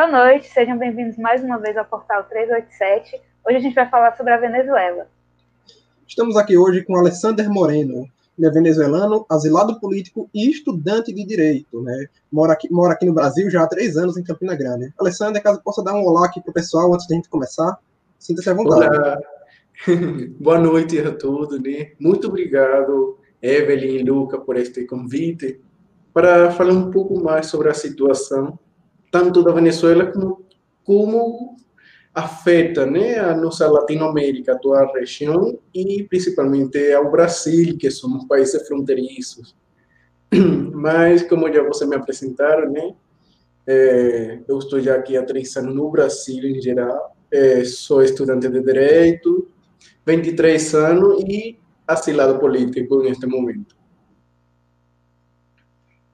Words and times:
Boa 0.00 0.10
noite, 0.10 0.48
sejam 0.48 0.78
bem-vindos 0.78 1.18
mais 1.18 1.44
uma 1.44 1.58
vez 1.58 1.76
ao 1.76 1.84
Portal 1.84 2.24
387. 2.24 3.20
Hoje 3.46 3.56
a 3.58 3.60
gente 3.60 3.74
vai 3.74 3.86
falar 3.90 4.16
sobre 4.16 4.32
a 4.32 4.38
Venezuela. 4.38 5.06
Estamos 6.08 6.38
aqui 6.38 6.56
hoje 6.56 6.82
com 6.82 6.96
Alessander 6.96 7.50
Moreno. 7.50 8.08
Ele 8.38 8.46
é 8.48 8.50
venezuelano, 8.50 9.26
asilado 9.28 9.78
político 9.78 10.26
e 10.32 10.50
estudante 10.50 11.12
de 11.12 11.22
direito. 11.22 11.82
Né? 11.82 12.06
Mora, 12.32 12.54
aqui, 12.54 12.72
mora 12.72 12.94
aqui 12.94 13.04
no 13.04 13.12
Brasil 13.12 13.50
já 13.50 13.62
há 13.62 13.66
três 13.66 13.98
anos 13.98 14.16
em 14.16 14.22
Campina 14.22 14.54
Grande. 14.54 14.90
Alessander, 14.98 15.42
caso 15.42 15.60
possa 15.62 15.84
dar 15.84 15.92
um 15.92 16.06
olá 16.06 16.24
aqui 16.24 16.40
para 16.40 16.50
o 16.50 16.54
pessoal 16.54 16.94
antes 16.94 17.06
de 17.06 17.12
a 17.12 17.16
gente 17.16 17.28
começar, 17.28 17.78
sinta-se 18.18 18.48
à 18.48 18.54
vontade. 18.54 18.96
Olá. 18.96 19.18
Boa 20.40 20.58
noite 20.58 20.98
a 20.98 21.14
todos. 21.14 21.60
Né? 21.60 21.92
Muito 22.00 22.28
obrigado, 22.28 23.18
Evelyn 23.42 23.96
e 23.96 24.02
Luca, 24.02 24.38
por 24.38 24.56
este 24.56 24.86
convite 24.86 25.60
para 26.14 26.50
falar 26.52 26.72
um 26.72 26.90
pouco 26.90 27.22
mais 27.22 27.48
sobre 27.48 27.68
a 27.68 27.74
situação, 27.74 28.58
tanto 29.10 29.42
da 29.42 29.52
Venezuela 29.52 30.06
como, 30.06 30.44
como 30.84 31.56
afeta 32.14 32.86
né, 32.86 33.18
a 33.18 33.34
nossa 33.34 33.70
Latinoamérica, 33.70 34.58
a 34.74 34.92
região, 34.92 35.58
e 35.74 36.02
principalmente 36.04 36.92
ao 36.92 37.10
Brasil, 37.10 37.76
que 37.78 37.90
somos 37.90 38.24
países 38.24 38.66
fronteiriços. 38.66 39.54
Mas, 40.72 41.22
como 41.22 41.52
já 41.52 41.62
você 41.62 41.86
me 41.86 41.96
apresentaram, 41.96 42.70
né, 42.70 42.94
é, 43.66 44.40
eu 44.48 44.58
estou 44.58 44.80
já 44.80 44.96
aqui 44.96 45.16
há 45.16 45.22
três 45.22 45.56
anos 45.56 45.74
no 45.74 45.90
Brasil 45.90 46.44
em 46.44 46.60
geral, 46.60 47.16
é, 47.30 47.64
sou 47.64 48.02
estudante 48.02 48.48
de 48.48 48.60
Direito, 48.60 49.48
23 50.04 50.74
anos 50.74 51.22
e 51.28 51.56
asilado 51.86 52.38
político 52.38 53.02
neste 53.02 53.26
momento. 53.26 53.79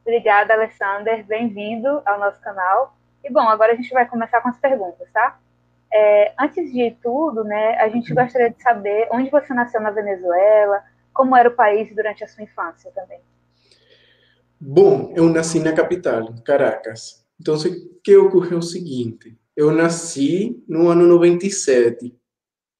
Obrigada, 0.06 0.54
Alessander. 0.54 1.26
Bem-vindo 1.26 2.00
ao 2.06 2.20
nosso 2.20 2.40
canal. 2.40 2.96
E, 3.24 3.32
bom, 3.32 3.40
agora 3.40 3.72
a 3.72 3.74
gente 3.74 3.92
vai 3.92 4.06
começar 4.08 4.40
com 4.40 4.48
as 4.48 4.56
perguntas, 4.56 5.08
tá? 5.12 5.36
É, 5.92 6.32
antes 6.38 6.72
de 6.72 6.92
tudo, 7.02 7.42
né, 7.42 7.74
a 7.78 7.88
gente 7.88 8.14
gostaria 8.14 8.50
de 8.50 8.62
saber 8.62 9.08
onde 9.10 9.28
você 9.30 9.52
nasceu 9.52 9.80
na 9.80 9.90
Venezuela, 9.90 10.80
como 11.12 11.36
era 11.36 11.48
o 11.48 11.56
país 11.56 11.92
durante 11.92 12.22
a 12.22 12.28
sua 12.28 12.44
infância 12.44 12.88
também. 12.94 13.18
Bom, 14.60 15.12
eu 15.16 15.28
nasci 15.28 15.58
na 15.58 15.72
capital, 15.72 16.32
Caracas. 16.44 17.26
Então, 17.40 17.56
o 17.56 18.00
que 18.00 18.16
ocorreu 18.16 18.58
é 18.58 18.60
o 18.60 18.62
seguinte: 18.62 19.36
eu 19.56 19.72
nasci 19.72 20.62
no 20.68 20.88
ano 20.88 21.04
97 21.04 22.16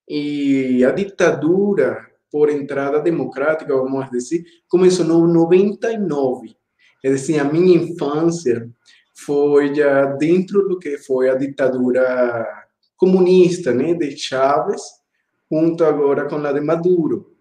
e 0.09 0.85
a 0.85 0.93
ditadura 0.93 2.07
por 2.31 2.51
entrada 2.51 3.01
democrática, 3.01 3.75
vamos 3.75 4.09
dizer, 4.11 4.45
começou 4.69 5.05
no 5.05 5.27
99. 5.27 6.57
É 7.05 7.11
dizer, 7.11 7.39
a 7.39 7.45
minha 7.45 7.77
infância 7.77 8.69
foi 9.15 9.75
já 9.75 10.07
dentro 10.07 10.69
do 10.69 10.79
que 10.79 10.99
foi 10.99 11.29
a 11.29 11.35
ditadura 11.35 12.47
comunista, 12.97 13.73
né, 13.73 13.95
de 13.95 14.17
Chávez, 14.17 14.83
junto 15.51 15.85
agora 15.85 16.29
com 16.29 16.37
a 16.37 16.53
de 16.53 16.61
Maduro. 16.61 17.33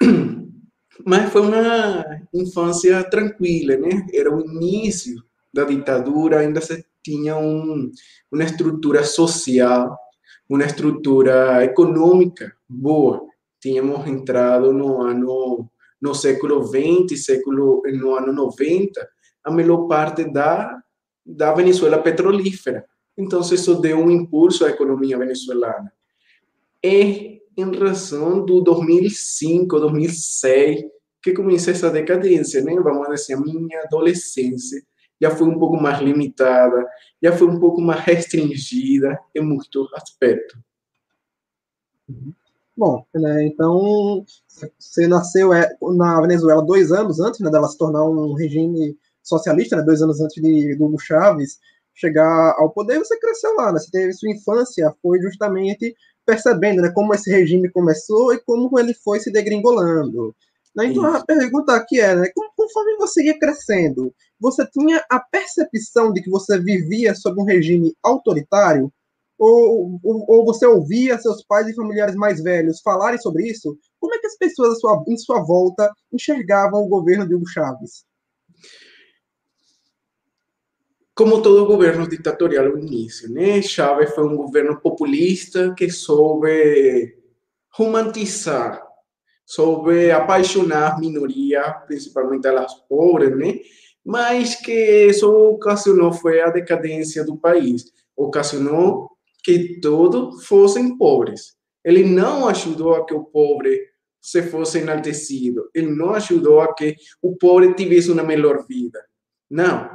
Mas 1.04 1.30
foi 1.32 1.42
uma 1.42 2.04
infância 2.34 3.02
tranquila, 3.04 3.76
né? 3.76 4.06
Era 4.12 4.34
o 4.34 4.40
início 4.40 5.22
da 5.52 5.64
ditadura, 5.64 6.40
ainda 6.40 6.60
se 6.60 6.84
tinha 7.02 7.36
um, 7.36 7.90
uma 8.30 8.44
estrutura 8.44 9.04
social, 9.04 9.96
uma 10.48 10.64
estrutura 10.64 11.64
econômica 11.64 12.52
boa. 12.68 13.22
Tínhamos 13.60 14.06
entrado 14.06 14.72
no 14.72 15.00
ano 15.00 15.70
no 16.00 16.14
século 16.14 16.64
20, 16.64 17.16
século 17.16 17.82
no 17.92 18.14
ano 18.14 18.32
90, 18.32 19.08
a 19.44 19.50
melhor 19.50 19.86
parte 19.86 20.24
da 20.24 20.78
da 21.28 21.52
Venezuela 21.52 21.98
petrolífera. 21.98 22.86
Então 23.16 23.40
isso 23.40 23.74
deu 23.74 23.98
um 23.98 24.10
impulso 24.10 24.64
à 24.64 24.70
economia 24.70 25.18
venezuelana. 25.18 25.92
É 26.82 27.38
em 27.56 27.76
razão 27.76 28.44
do 28.46 28.62
2005, 28.62 29.78
2006 29.78 30.84
que 31.20 31.32
começa 31.32 31.72
essa 31.72 31.90
decadência, 31.90 32.62
né? 32.62 32.74
Vamos 32.80 33.08
dizer, 33.08 33.34
a 33.34 33.40
minha 33.40 33.82
adolescência 33.82 34.80
já 35.20 35.30
foi 35.30 35.48
um 35.48 35.58
pouco 35.58 35.76
mais 35.76 36.00
limitada, 36.00 36.86
já 37.20 37.36
foi 37.36 37.48
um 37.48 37.58
pouco 37.58 37.80
mais 37.80 38.00
restringida 38.00 39.18
em 39.34 39.42
muitos 39.42 39.92
aspectos. 39.94 40.58
Uhum. 42.08 42.32
Bom, 42.78 43.04
né, 43.12 43.44
então 43.44 44.24
você 44.78 45.08
nasceu 45.08 45.52
é, 45.52 45.68
na 45.96 46.20
Venezuela 46.20 46.64
dois 46.64 46.92
anos 46.92 47.18
antes 47.18 47.40
né, 47.40 47.50
dela 47.50 47.66
se 47.66 47.76
tornar 47.76 48.04
um 48.04 48.34
regime 48.34 48.96
socialista, 49.20 49.74
né, 49.74 49.82
dois 49.82 50.00
anos 50.00 50.20
antes 50.20 50.40
de 50.40 50.76
do 50.76 50.84
Hugo 50.84 50.98
Chávez 51.00 51.58
chegar 51.92 52.54
ao 52.56 52.70
poder, 52.70 53.00
você 53.00 53.18
cresceu 53.18 53.52
lá, 53.56 53.72
né, 53.72 53.80
você 53.80 53.90
teve 53.90 54.12
sua 54.12 54.30
infância, 54.30 54.94
foi 55.02 55.20
justamente 55.20 55.92
percebendo 56.24 56.80
né, 56.80 56.92
como 56.94 57.12
esse 57.12 57.28
regime 57.28 57.68
começou 57.68 58.32
e 58.32 58.38
como 58.38 58.78
ele 58.78 58.94
foi 58.94 59.18
se 59.18 59.32
degringolando. 59.32 60.32
Né? 60.76 60.86
Então 60.86 61.04
Isso. 61.08 61.16
a 61.16 61.26
pergunta 61.26 61.74
aqui 61.74 61.98
é, 61.98 62.14
né, 62.14 62.30
conforme 62.54 62.96
você 62.96 63.24
ia 63.24 63.36
crescendo, 63.40 64.14
você 64.38 64.64
tinha 64.70 65.04
a 65.10 65.18
percepção 65.18 66.12
de 66.12 66.22
que 66.22 66.30
você 66.30 66.60
vivia 66.60 67.12
sob 67.12 67.40
um 67.40 67.44
regime 67.44 67.92
autoritário? 68.04 68.92
Ou, 69.38 70.00
ou, 70.02 70.24
ou, 70.28 70.44
você 70.44 70.66
ouvia 70.66 71.18
seus 71.18 71.44
pais 71.44 71.68
e 71.68 71.74
familiares 71.74 72.16
mais 72.16 72.42
velhos 72.42 72.80
falarem 72.80 73.20
sobre 73.20 73.46
isso, 73.46 73.78
como 74.00 74.14
é 74.14 74.18
que 74.18 74.26
as 74.26 74.36
pessoas 74.36 74.80
sua, 74.80 75.04
em 75.06 75.16
sua 75.16 75.42
volta 75.42 75.90
enxergavam 76.12 76.82
o 76.82 76.88
governo 76.88 77.26
de 77.26 77.34
Hugo 77.34 77.46
Chávez? 77.46 78.04
Como 81.14 81.42
todo 81.42 81.66
governo 81.66 82.08
ditatorial 82.08 82.68
no 82.68 82.78
início, 82.78 83.30
né? 83.32 83.62
Chávez 83.62 84.14
foi 84.14 84.24
um 84.24 84.36
governo 84.36 84.80
populista 84.80 85.74
que 85.74 85.90
soube 85.90 87.16
romantizar, 87.70 88.84
soube 89.44 90.10
apaixonar 90.10 90.94
a 90.94 90.98
minoria, 90.98 91.72
principalmente 91.86 92.46
as 92.46 92.74
pobres, 92.88 93.36
né? 93.36 93.60
Mas 94.04 94.54
que 94.54 95.06
isso 95.06 95.30
ocasionou 95.30 96.12
foi 96.12 96.40
a 96.40 96.50
decadência 96.50 97.24
do 97.24 97.36
país, 97.36 97.92
ocasionou 98.16 99.17
que 99.42 99.80
todos 99.80 100.46
fossem 100.46 100.96
pobres. 100.96 101.56
Ele 101.84 102.04
não 102.04 102.48
ajudou 102.48 102.94
a 102.94 103.06
que 103.06 103.14
o 103.14 103.24
pobre 103.24 103.80
se 104.20 104.42
fosse 104.42 104.78
enaltecido. 104.78 105.70
Ele 105.74 105.88
não 105.88 106.10
ajudou 106.10 106.60
a 106.60 106.74
que 106.74 106.96
o 107.22 107.36
pobre 107.36 107.74
tivesse 107.74 108.10
uma 108.10 108.22
melhor 108.22 108.66
vida. 108.66 109.00
Não. 109.50 109.88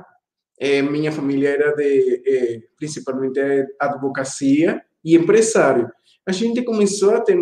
É, 0.59 0.81
minha 0.81 1.11
família 1.11 1.49
era 1.49 1.75
de, 1.75 2.23
é, 2.25 2.61
principalmente, 2.77 3.39
advocacia 3.79 4.81
e 5.03 5.15
empresário. 5.15 5.89
A 6.25 6.31
gente 6.31 6.63
começou 6.63 7.11
a 7.11 7.21
ter 7.21 7.37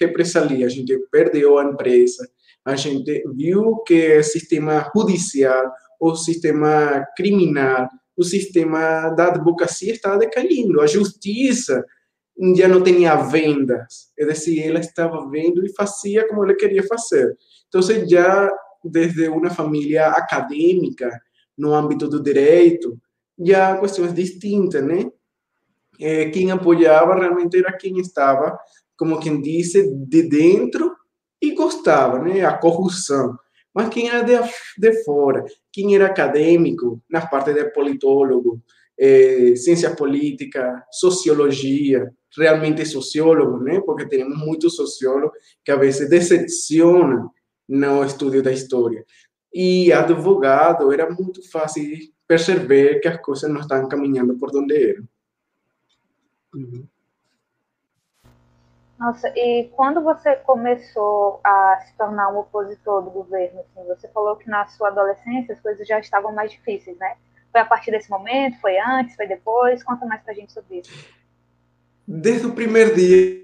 represalia, 0.00 0.66
a 0.66 0.68
gente 0.68 0.98
perdeu 1.12 1.58
a 1.58 1.64
empresa, 1.64 2.28
a 2.64 2.74
gente 2.74 3.22
viu 3.34 3.76
que 3.86 4.18
o 4.18 4.24
sistema 4.24 4.90
judicial, 4.94 5.70
o 6.00 6.16
sistema 6.16 7.06
criminal, 7.16 7.88
o 8.20 8.24
sistema 8.24 9.08
da 9.10 9.28
advocacia 9.28 9.92
estava 9.94 10.18
decaindo, 10.18 10.82
a 10.82 10.86
justiça 10.86 11.82
já 12.54 12.68
não 12.68 12.82
tinha 12.82 13.16
vendas, 13.16 14.12
é 14.18 14.26
decir, 14.26 14.60
ela 14.60 14.78
estava 14.78 15.26
vendo 15.30 15.64
e 15.64 15.74
fazia 15.74 16.28
como 16.28 16.44
ela 16.44 16.54
queria 16.54 16.86
fazer. 16.86 17.34
Então, 17.66 17.80
já 18.06 18.50
desde 18.84 19.26
uma 19.28 19.48
família 19.48 20.08
acadêmica, 20.08 21.10
no 21.56 21.72
âmbito 21.72 22.08
do 22.08 22.22
direito, 22.22 22.98
já 23.38 23.78
questões 23.78 24.12
distintas, 24.12 24.84
né? 24.84 25.10
É, 25.98 26.28
quem 26.28 26.50
apoiava 26.50 27.14
realmente 27.14 27.58
era 27.58 27.72
quem 27.72 27.98
estava, 28.00 28.58
como 28.98 29.18
quem 29.18 29.40
disse, 29.40 29.94
de 29.94 30.22
dentro 30.22 30.94
e 31.40 31.54
gostava, 31.54 32.18
né? 32.18 32.44
A 32.44 32.52
corrupção. 32.56 33.38
Mas 33.74 33.88
quem 33.88 34.08
era 34.08 34.22
de, 34.22 34.34
de 34.78 35.04
fora, 35.04 35.44
quem 35.72 35.94
era 35.94 36.06
acadêmico, 36.06 37.00
na 37.08 37.24
parte 37.26 37.52
de 37.52 37.64
politólogo, 37.70 38.60
eh, 38.98 39.54
ciência 39.56 39.94
política, 39.94 40.84
sociologia, 40.90 42.12
realmente 42.36 42.84
sociólogo, 42.84 43.58
né? 43.58 43.80
Porque 43.80 44.06
temos 44.06 44.36
muitos 44.36 44.74
sociólogos 44.76 45.38
que 45.64 45.70
a 45.70 45.76
vezes 45.76 46.08
decepcionam 46.08 47.30
no 47.68 48.04
estudo 48.04 48.42
da 48.42 48.52
história. 48.52 49.04
E 49.52 49.92
advogado, 49.92 50.92
era 50.92 51.08
muito 51.10 51.48
fácil 51.50 51.82
perceber 52.26 53.00
que 53.00 53.08
as 53.08 53.20
coisas 53.20 53.50
não 53.50 53.60
estão 53.60 53.88
caminhando 53.88 54.36
por 54.36 54.54
onde 54.54 54.90
eram. 54.90 55.08
Uhum. 56.54 56.86
Nossa, 59.00 59.32
e 59.34 59.70
quando 59.74 60.02
você 60.02 60.36
começou 60.36 61.40
a 61.42 61.80
se 61.86 61.96
tornar 61.96 62.30
um 62.30 62.40
opositor 62.40 63.02
do 63.02 63.10
governo, 63.10 63.60
assim, 63.60 63.88
você 63.88 64.06
falou 64.08 64.36
que 64.36 64.46
na 64.46 64.66
sua 64.66 64.88
adolescência 64.88 65.54
as 65.54 65.60
coisas 65.60 65.88
já 65.88 65.98
estavam 65.98 66.34
mais 66.34 66.52
difíceis, 66.52 66.98
né? 66.98 67.14
Foi 67.50 67.62
a 67.62 67.64
partir 67.64 67.92
desse 67.92 68.10
momento? 68.10 68.60
Foi 68.60 68.78
antes? 68.78 69.16
Foi 69.16 69.26
depois? 69.26 69.82
Conta 69.82 70.04
mais 70.04 70.22
pra 70.22 70.34
gente 70.34 70.52
sobre 70.52 70.80
isso. 70.80 70.92
Desde 72.06 72.46
o 72.46 72.52
primeiro 72.52 72.94
dia 72.94 73.40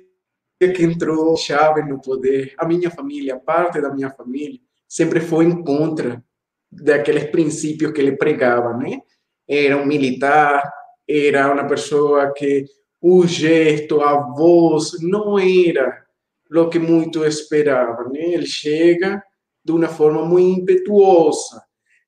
que 0.61 0.85
entrou 0.85 1.35
Chávez 1.38 1.88
no 1.88 2.03
poder, 2.03 2.55
a 2.58 2.67
minha 2.67 2.91
família, 2.91 3.41
parte 3.41 3.81
da 3.81 3.88
minha 3.88 4.11
família, 4.11 4.61
sempre 4.87 5.20
foi 5.20 5.47
em 5.47 5.64
contra 5.64 6.23
daqueles 6.70 7.31
princípios 7.31 7.93
que 7.93 8.00
ele 8.03 8.19
pregava, 8.19 8.76
né? 8.76 9.00
Era 9.49 9.79
um 9.79 9.87
militar, 9.87 10.70
era 11.08 11.50
uma 11.50 11.67
pessoa 11.67 12.31
que 12.35 12.67
o 13.08 13.25
gesto, 13.25 14.00
a 14.00 14.20
voz, 14.35 15.00
não 15.00 15.38
era 15.38 16.05
o 16.50 16.69
que 16.69 16.79
muito 16.79 17.25
esperava. 17.25 18.08
Né? 18.08 18.35
Ele 18.35 18.47
chega 18.47 19.23
de 19.64 19.70
uma 19.70 19.87
forma 19.87 20.25
muito 20.25 20.62
impetuosa. 20.62 21.62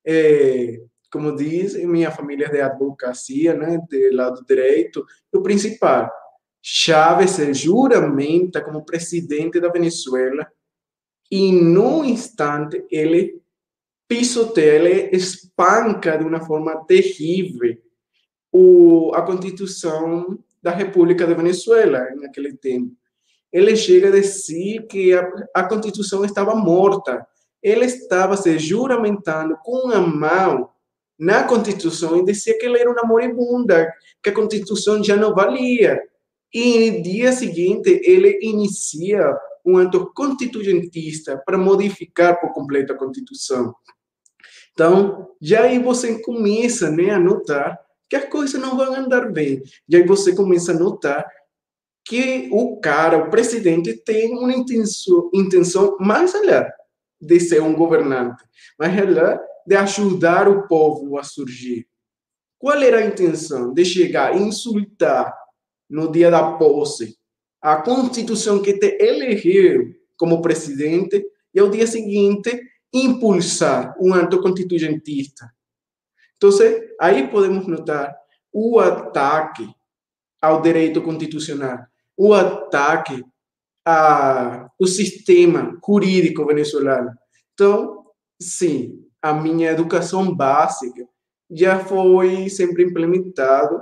É, 0.04 0.80
como 1.08 1.36
diz, 1.36 1.76
minha 1.84 2.10
família 2.10 2.46
é 2.46 2.50
de 2.50 2.60
advocacia, 2.60 3.54
né, 3.54 3.78
do 3.88 4.16
lado 4.16 4.44
direito, 4.44 5.06
o 5.32 5.40
principal, 5.40 6.10
Chávez 6.60 7.30
se 7.30 7.54
juramenta 7.54 8.60
como 8.60 8.84
presidente 8.84 9.60
da 9.60 9.68
Venezuela 9.68 10.50
e, 11.30 11.52
num 11.52 12.04
instante, 12.04 12.84
ele 12.90 13.40
pisoteia, 14.08 14.72
ele 14.72 15.16
espanca 15.16 16.18
de 16.18 16.24
uma 16.24 16.40
forma 16.40 16.84
terrível 16.84 17.78
o, 18.52 19.12
a 19.14 19.22
Constituição 19.22 20.38
da 20.62 20.70
República 20.70 21.26
da 21.26 21.34
Venezuela, 21.34 22.08
naquele 22.16 22.56
tempo. 22.56 22.92
Ele 23.52 23.76
chega 23.76 24.08
a 24.08 24.12
dizer 24.12 24.86
que 24.86 25.12
a, 25.14 25.28
a 25.54 25.64
Constituição 25.64 26.24
estava 26.24 26.54
morta. 26.54 27.26
Ele 27.62 27.84
estava 27.84 28.36
se 28.36 28.58
juramentando 28.58 29.56
com 29.62 29.90
a 29.90 30.00
mão 30.00 30.70
na 31.18 31.42
Constituição 31.44 32.18
e 32.18 32.24
dizia 32.24 32.56
que 32.58 32.66
ele 32.66 32.78
era 32.78 32.90
uma 32.90 33.02
moribunda, 33.02 33.92
que 34.22 34.30
a 34.30 34.34
Constituição 34.34 35.02
já 35.02 35.16
não 35.16 35.34
valia. 35.34 36.00
E 36.52 36.90
no 36.90 37.02
dia 37.02 37.32
seguinte, 37.32 38.00
ele 38.04 38.38
inicia 38.42 39.36
um 39.64 39.76
ato 39.78 40.12
constituintista 40.14 41.42
para 41.44 41.58
modificar 41.58 42.40
por 42.40 42.52
completo 42.52 42.92
a 42.92 42.96
Constituição. 42.96 43.74
Então, 44.72 45.28
já 45.40 45.62
aí 45.62 45.78
você 45.78 46.22
começa 46.22 46.90
né, 46.90 47.10
a 47.10 47.18
notar 47.18 47.78
que 48.08 48.16
as 48.16 48.24
coisas 48.28 48.60
não 48.60 48.76
vão 48.76 48.94
andar 48.94 49.30
bem. 49.30 49.62
E 49.88 49.96
aí 49.96 50.06
você 50.06 50.34
começa 50.34 50.72
a 50.72 50.78
notar 50.78 51.26
que 52.04 52.48
o 52.50 52.80
cara, 52.80 53.18
o 53.18 53.30
presidente, 53.30 53.94
tem 53.94 54.32
uma 54.32 54.52
intenção, 54.52 55.30
intenção 55.34 55.96
mais 56.00 56.34
além 56.34 56.64
de 57.20 57.38
ser 57.38 57.60
um 57.60 57.74
governante, 57.74 58.42
mais 58.78 58.98
além 58.98 59.38
de 59.66 59.76
ajudar 59.76 60.48
o 60.48 60.66
povo 60.66 61.18
a 61.18 61.22
surgir. 61.22 61.86
Qual 62.58 62.80
era 62.80 62.98
a 62.98 63.06
intenção? 63.06 63.74
De 63.74 63.84
chegar 63.84 64.34
e 64.34 64.42
insultar 64.42 65.32
no 65.88 66.10
dia 66.10 66.30
da 66.30 66.52
posse 66.52 67.18
a 67.60 67.76
Constituição 67.76 68.62
que 68.62 68.78
te 68.78 68.96
elegeu 69.00 69.94
como 70.16 70.40
presidente 70.40 71.24
e 71.54 71.60
ao 71.60 71.68
dia 71.68 71.86
seguinte 71.86 72.58
impulsar 72.92 73.94
um 74.00 74.14
ato 74.14 74.40
constituintista. 74.40 75.52
Então, 76.38 76.50
aí 77.00 77.28
podemos 77.28 77.66
notar 77.66 78.16
o 78.52 78.78
ataque 78.78 79.68
ao 80.40 80.62
direito 80.62 81.02
constitucional, 81.02 81.80
o 82.16 82.32
ataque 82.32 83.24
ao 83.84 84.86
sistema 84.86 85.76
jurídico 85.84 86.46
venezuelano. 86.46 87.10
Então, 87.54 88.04
sim, 88.40 89.04
a 89.20 89.32
minha 89.32 89.70
educação 89.70 90.34
básica 90.34 91.06
já 91.50 91.80
foi 91.80 92.48
sempre 92.48 92.84
implementado. 92.84 93.80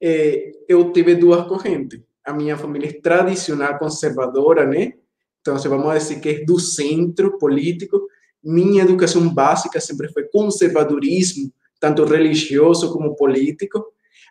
É, 0.00 0.52
eu 0.68 0.90
tive 0.92 1.14
duas 1.16 1.46
correntes. 1.46 2.00
A 2.24 2.32
minha 2.32 2.56
família 2.56 2.88
é 2.88 3.00
tradicional 3.00 3.78
conservadora, 3.78 4.64
né? 4.64 4.94
Então, 5.40 5.56
vamos 5.56 5.92
dizer 5.94 6.20
que 6.20 6.28
é 6.28 6.44
do 6.44 6.58
centro 6.58 7.36
político. 7.38 8.00
Minha 8.42 8.82
educação 8.82 9.28
básica 9.32 9.80
sempre 9.80 10.12
foi 10.12 10.24
conservadorismo, 10.24 11.52
tanto 11.78 12.04
religioso 12.04 12.92
como 12.92 13.16
político. 13.16 13.84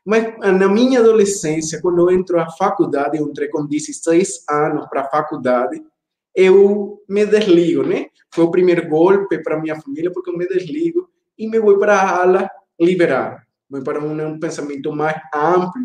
Mas 0.05 0.37
na 0.39 0.67
minha 0.67 0.99
adolescência, 0.99 1.81
quando 1.81 1.99
eu 1.99 2.17
entro 2.17 2.39
à 2.39 2.49
faculdade, 2.49 3.17
eu 3.17 3.27
entrei 3.27 3.49
com 3.49 3.65
16 3.65 4.45
anos 4.49 4.87
para 4.89 5.01
a 5.01 5.09
faculdade, 5.09 5.81
eu 6.35 7.01
me 7.07 7.25
desligo, 7.25 7.83
né? 7.83 8.07
Foi 8.33 8.43
o 8.43 8.51
primeiro 8.51 8.87
golpe 8.87 9.43
para 9.43 9.59
minha 9.59 9.79
família, 9.79 10.11
porque 10.11 10.29
eu 10.29 10.37
me 10.37 10.47
desligo 10.47 11.09
e 11.37 11.47
me 11.47 11.59
vou 11.59 11.77
para 11.77 11.95
a 11.95 12.21
ala 12.21 12.49
liberal. 12.79 13.39
Vou 13.69 13.83
para 13.83 13.99
um, 13.99 14.27
um 14.27 14.39
pensamento 14.39 14.91
mais 14.93 15.17
amplo, 15.33 15.81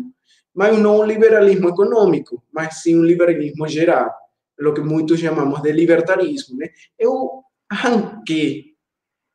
mas 0.53 0.77
não 0.79 0.99
um 1.01 1.05
liberalismo 1.05 1.69
econômico, 1.69 2.41
mas 2.53 2.81
sim 2.81 2.97
um 2.97 3.03
liberalismo 3.03 3.67
geral, 3.67 4.11
o 4.59 4.73
que 4.73 4.81
muitos 4.81 5.19
chamamos 5.19 5.61
de 5.61 5.71
libertarismo, 5.71 6.57
né? 6.57 6.69
Eu 6.97 7.43
arranquei 7.69 8.75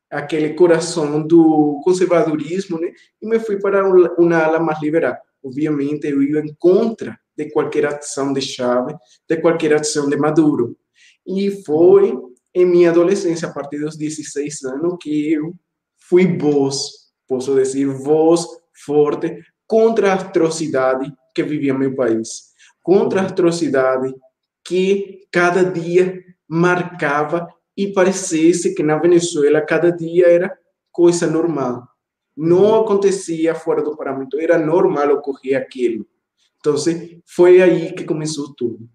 aquele 0.09 0.53
coração 0.53 1.25
do 1.25 1.79
conservadorismo, 1.83 2.79
né? 2.79 2.91
E 3.21 3.27
me 3.27 3.39
fui 3.39 3.59
para 3.59 3.87
uma 4.17 4.37
ala 4.37 4.59
mais 4.59 4.81
liberal. 4.81 5.17
Obviamente, 5.43 6.07
eu 6.07 6.21
ia 6.21 6.39
em 6.39 6.53
contra 6.59 7.17
de 7.35 7.49
qualquer 7.49 7.85
ação 7.85 8.33
de 8.33 8.41
Chávez, 8.41 8.97
de 9.27 9.37
qualquer 9.37 9.73
ação 9.73 10.09
de 10.09 10.17
Maduro. 10.17 10.77
E 11.25 11.63
foi 11.63 12.13
em 12.53 12.65
minha 12.65 12.89
adolescência, 12.89 13.47
a 13.47 13.53
partir 13.53 13.79
dos 13.79 13.97
16 13.97 14.63
anos, 14.65 14.97
que 15.01 15.33
eu 15.33 15.53
fui 15.97 16.37
voz, 16.37 16.79
posso 17.27 17.55
dizer, 17.55 17.85
voz 17.85 18.45
forte 18.85 19.41
contra 19.65 20.11
a 20.11 20.15
atrocidade 20.15 21.11
que 21.33 21.43
vivia 21.43 21.73
meu 21.73 21.95
país, 21.95 22.51
contra 22.83 23.21
a 23.21 23.27
atrocidade 23.27 24.13
que 24.65 25.21
cada 25.31 25.63
dia 25.63 26.21
marcava 26.47 27.47
e 27.81 27.93
parecesse 27.93 28.75
que 28.75 28.83
na 28.83 28.97
Venezuela 28.99 29.59
cada 29.59 29.91
dia 29.91 30.27
era 30.27 30.55
coisa 30.91 31.25
normal. 31.25 31.87
Não 32.37 32.81
acontecia 32.81 33.55
fora 33.55 33.81
do 33.81 33.95
parâmetro, 33.97 34.39
era 34.39 34.57
normal 34.57 35.09
ocorrer 35.13 35.57
aquilo. 35.57 36.05
Então, 36.59 36.75
foi 37.25 37.61
aí 37.61 37.93
que 37.93 38.03
começou 38.03 38.53
tudo. 38.53 38.87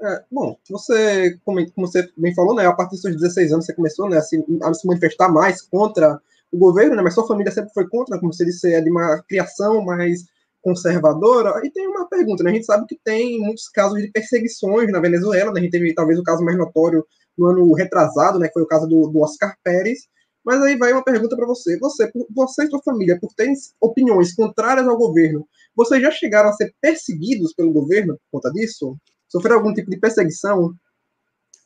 É, 0.00 0.24
bom, 0.30 0.56
você, 0.70 1.36
como, 1.44 1.58
como, 1.72 1.86
você 1.86 2.08
bem 2.16 2.34
falou, 2.34 2.54
né, 2.54 2.66
a 2.66 2.72
partir 2.72 2.92
dos 2.92 3.00
seus 3.00 3.16
16 3.16 3.52
anos 3.52 3.66
você 3.66 3.74
começou 3.74 4.08
né, 4.08 4.18
a, 4.18 4.22
se, 4.22 4.44
a 4.62 4.74
se 4.74 4.86
manifestar 4.86 5.28
mais 5.28 5.62
contra 5.62 6.20
o 6.52 6.58
governo, 6.58 6.94
né, 6.94 7.02
mas 7.02 7.14
sua 7.14 7.26
família 7.26 7.50
sempre 7.50 7.72
foi 7.72 7.88
contra, 7.88 8.18
como 8.20 8.32
você 8.32 8.44
disse, 8.44 8.72
é 8.72 8.80
de 8.80 8.90
uma 8.90 9.22
criação 9.26 9.82
mais 9.84 10.24
conservadora. 10.62 11.60
E 11.64 11.70
tem 11.70 11.88
uma 11.88 12.06
pergunta, 12.08 12.44
né, 12.44 12.50
a 12.50 12.54
gente 12.54 12.66
sabe 12.66 12.86
que 12.86 13.00
tem 13.02 13.40
muitos 13.40 13.68
casos 13.68 14.00
de 14.00 14.10
perseguições 14.12 14.92
na 14.92 15.00
Venezuela, 15.00 15.50
né, 15.52 15.60
a 15.60 15.62
gente 15.62 15.72
teve 15.72 15.94
talvez 15.94 16.18
o 16.18 16.22
caso 16.22 16.44
mais 16.44 16.56
notório 16.56 17.04
no 17.36 17.46
ano 17.46 17.72
retrasado, 17.74 18.38
né, 18.38 18.48
que 18.48 18.54
foi 18.54 18.62
o 18.62 18.66
caso 18.66 18.86
do, 18.86 19.08
do 19.08 19.20
Oscar 19.20 19.56
Pérez, 19.62 20.08
mas 20.44 20.62
aí 20.62 20.76
vai 20.76 20.92
uma 20.92 21.02
pergunta 21.02 21.34
para 21.34 21.46
você. 21.46 21.76
Você, 21.78 22.10
você 22.30 22.64
e 22.64 22.70
sua 22.70 22.80
família, 22.82 23.18
por 23.20 23.32
terem 23.34 23.54
opiniões 23.80 24.32
contrárias 24.32 24.86
ao 24.86 24.96
governo, 24.96 25.46
vocês 25.74 26.00
já 26.00 26.10
chegaram 26.10 26.50
a 26.50 26.52
ser 26.52 26.72
perseguidos 26.80 27.52
pelo 27.52 27.72
governo 27.72 28.14
por 28.14 28.40
conta 28.40 28.52
disso? 28.52 28.96
Sofreu 29.28 29.56
algum 29.56 29.74
tipo 29.74 29.90
de 29.90 29.98
perseguição? 29.98 30.72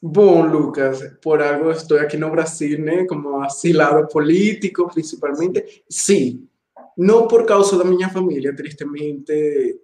Bom, 0.02 0.46
Lucas, 0.46 1.14
por 1.22 1.42
algo 1.42 1.70
estou 1.70 1.98
aqui 1.98 2.16
no 2.16 2.30
Brasil, 2.30 2.78
né, 2.78 3.04
como 3.04 3.42
asilado 3.42 4.08
político, 4.08 4.88
principalmente. 4.90 5.84
Sim, 5.90 6.48
não 6.96 7.28
por 7.28 7.44
causa 7.44 7.76
da 7.76 7.84
minha 7.84 8.08
família, 8.08 8.56
tristemente, 8.56 9.78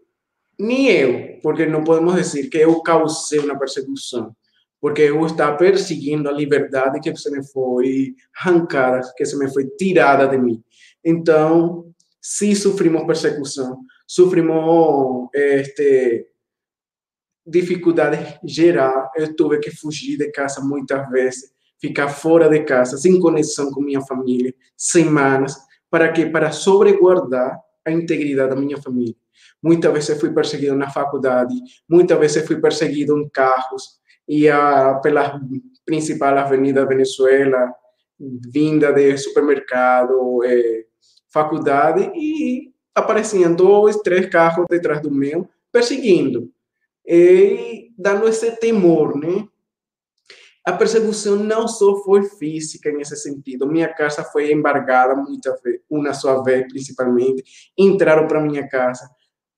nem 0.58 0.88
eu, 0.88 1.38
porque 1.42 1.66
não 1.66 1.84
podemos 1.84 2.14
dizer 2.14 2.48
que 2.48 2.56
eu 2.56 2.80
causei 2.80 3.40
uma 3.40 3.58
perseguição, 3.58 4.34
porque 4.80 5.02
eu 5.02 5.24
estava 5.24 5.56
perseguindo 5.56 6.28
a 6.28 6.32
liberdade 6.32 7.00
que 7.00 7.16
se 7.16 7.30
me 7.30 7.44
foi 7.46 8.14
arrancada, 8.36 9.00
que 9.16 9.24
se 9.24 9.38
me 9.38 9.52
foi 9.52 9.66
tirada 9.76 10.26
de 10.26 10.38
mim. 10.38 10.62
Então, 11.04 11.86
sim, 12.20 12.54
sofrimos 12.54 13.06
persecução, 13.06 13.78
sofrimos 14.06 15.28
este 15.34 16.26
dificuldade 17.46 18.40
geral, 18.44 19.10
eu 19.16 19.34
tive 19.34 19.58
que 19.60 19.70
fugir 19.70 20.18
de 20.18 20.30
casa 20.32 20.60
muitas 20.60 21.08
vezes, 21.10 21.52
ficar 21.80 22.08
fora 22.08 22.48
de 22.48 22.64
casa, 22.64 22.98
sem 22.98 23.20
conexão 23.20 23.70
com 23.70 23.80
minha 23.80 24.00
família, 24.00 24.52
semanas, 24.76 25.56
para 25.88 26.12
que 26.12 26.26
para 26.26 26.50
sobreguardar 26.50 27.58
a 27.86 27.92
integridade 27.92 28.50
da 28.50 28.56
minha 28.56 28.80
família. 28.82 29.14
Muitas 29.62 29.92
vezes 29.92 30.20
fui 30.20 30.32
perseguido 30.32 30.74
na 30.74 30.90
faculdade, 30.90 31.54
muitas 31.88 32.18
vezes 32.18 32.46
fui 32.46 32.60
perseguido 32.60 33.16
em 33.16 33.28
carros, 33.28 34.00
ia 34.28 34.94
pela 35.02 35.40
principal 35.84 36.36
avenida 36.38 36.82
da 36.82 36.88
Venezuela, 36.88 37.72
vinda 38.18 38.92
de 38.92 39.16
supermercado, 39.16 40.42
eh, 40.44 40.84
faculdade, 41.32 42.10
e 42.14 42.72
apareciam 42.94 43.54
dois, 43.54 43.96
três 43.96 44.26
carros 44.26 44.66
detrás 44.68 45.00
do 45.00 45.10
meu, 45.10 45.48
perseguindo 45.70 46.50
e 47.06 47.92
dando 47.96 48.26
esse 48.26 48.50
temor, 48.56 49.16
né? 49.16 49.46
A 50.64 50.72
perseguição 50.72 51.36
não 51.36 51.68
só 51.68 52.02
foi 52.02 52.24
física 52.24 52.90
nesse 52.90 53.16
sentido. 53.16 53.68
Minha 53.68 53.86
casa 53.94 54.24
foi 54.24 54.50
embargada 54.50 55.14
muitas 55.14 55.60
vezes, 55.62 55.80
uma 55.88 56.12
só 56.12 56.42
vez 56.42 56.66
principalmente. 56.66 57.44
Entraram 57.78 58.26
para 58.26 58.40
minha 58.40 58.66
casa, 58.66 59.08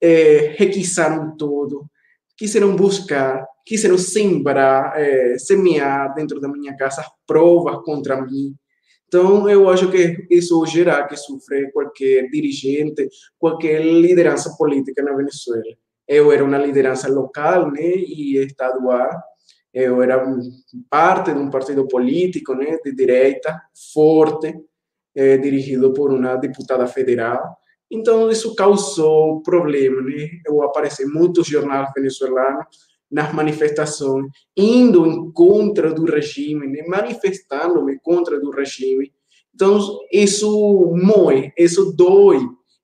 é, 0.03 0.55
requisaram 0.59 1.35
tudo, 1.35 1.89
quiseram 2.37 2.77
buscar, 2.77 3.43
quiseram 3.69 3.99
sembrar, 3.99 4.99
é, 4.99 5.37
semear 5.39 6.15
dentro 6.15 6.41
da 6.41 6.49
minha 6.49 6.75
casa 6.75 7.05
provas 7.27 7.85
contra 7.85 8.21
mim. 8.23 8.55
Então, 9.07 9.49
eu 9.49 9.69
acho 9.69 9.91
que 9.91 10.27
isso 10.31 10.65
geral 10.65 11.07
que 11.07 11.17
sofre 11.17 11.71
qualquer 11.71 12.31
dirigente, 12.31 13.09
qualquer 13.39 13.83
liderança 13.85 14.55
política 14.57 15.03
na 15.03 15.15
Venezuela. 15.15 15.63
Eu 16.07 16.33
era 16.33 16.43
uma 16.43 16.57
liderança 16.57 17.09
local 17.09 17.71
né, 17.71 17.83
e 17.83 18.39
estadual, 18.39 19.11
eu 19.73 20.03
era 20.03 20.25
parte 20.89 21.33
de 21.33 21.39
um 21.39 21.51
partido 21.51 21.87
político 21.87 22.55
né, 22.55 22.79
de 22.83 22.95
direita, 22.95 23.61
forte, 23.93 24.55
eh, 25.15 25.37
dirigido 25.37 25.93
por 25.93 26.11
uma 26.11 26.37
deputada 26.37 26.87
federal. 26.87 27.57
Então, 27.91 28.31
isso 28.31 28.55
causou 28.55 29.43
problema. 29.43 30.01
Né? 30.01 30.29
Eu 30.47 30.63
apareci 30.63 31.03
em 31.03 31.13
muitos 31.13 31.47
jornais 31.47 31.91
venezuelanos 31.95 32.67
nas 33.11 33.33
manifestações, 33.33 34.27
indo 34.57 35.07
em 35.07 35.33
contra 35.33 35.93
do 35.93 36.05
regime, 36.05 36.67
né? 36.67 36.85
manifestando-me 36.87 37.99
contra 38.01 38.39
do 38.39 38.51
regime. 38.51 39.13
Então, 39.55 39.81
isso 40.13 40.95
moe, 40.95 41.53
isso 41.57 41.93
dói. 41.97 42.41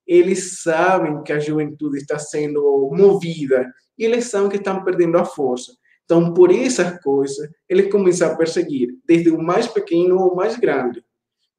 Eles 0.07 0.63
sabem 0.63 1.23
que 1.23 1.33
a 1.33 1.39
juventude 1.39 1.99
está 1.99 2.19
sendo 2.19 2.91
movida 2.93 3.71
e 3.99 4.05
eles 4.05 4.25
sabem 4.27 4.49
que 4.49 4.57
estão 4.57 4.83
perdendo 4.83 5.17
a 5.19 5.25
força. 5.25 5.73
Então, 6.05 6.35
por 6.35 6.53
essas 6.53 7.01
coisas, 7.03 7.49
eles 7.69 7.91
começam 7.91 8.31
a 8.31 8.37
perseguir, 8.37 8.89
desde 9.07 9.31
o 9.31 9.41
mais 9.41 9.67
pequeno 9.67 10.19
ao 10.19 10.35
mais 10.35 10.57
grande. 10.57 11.03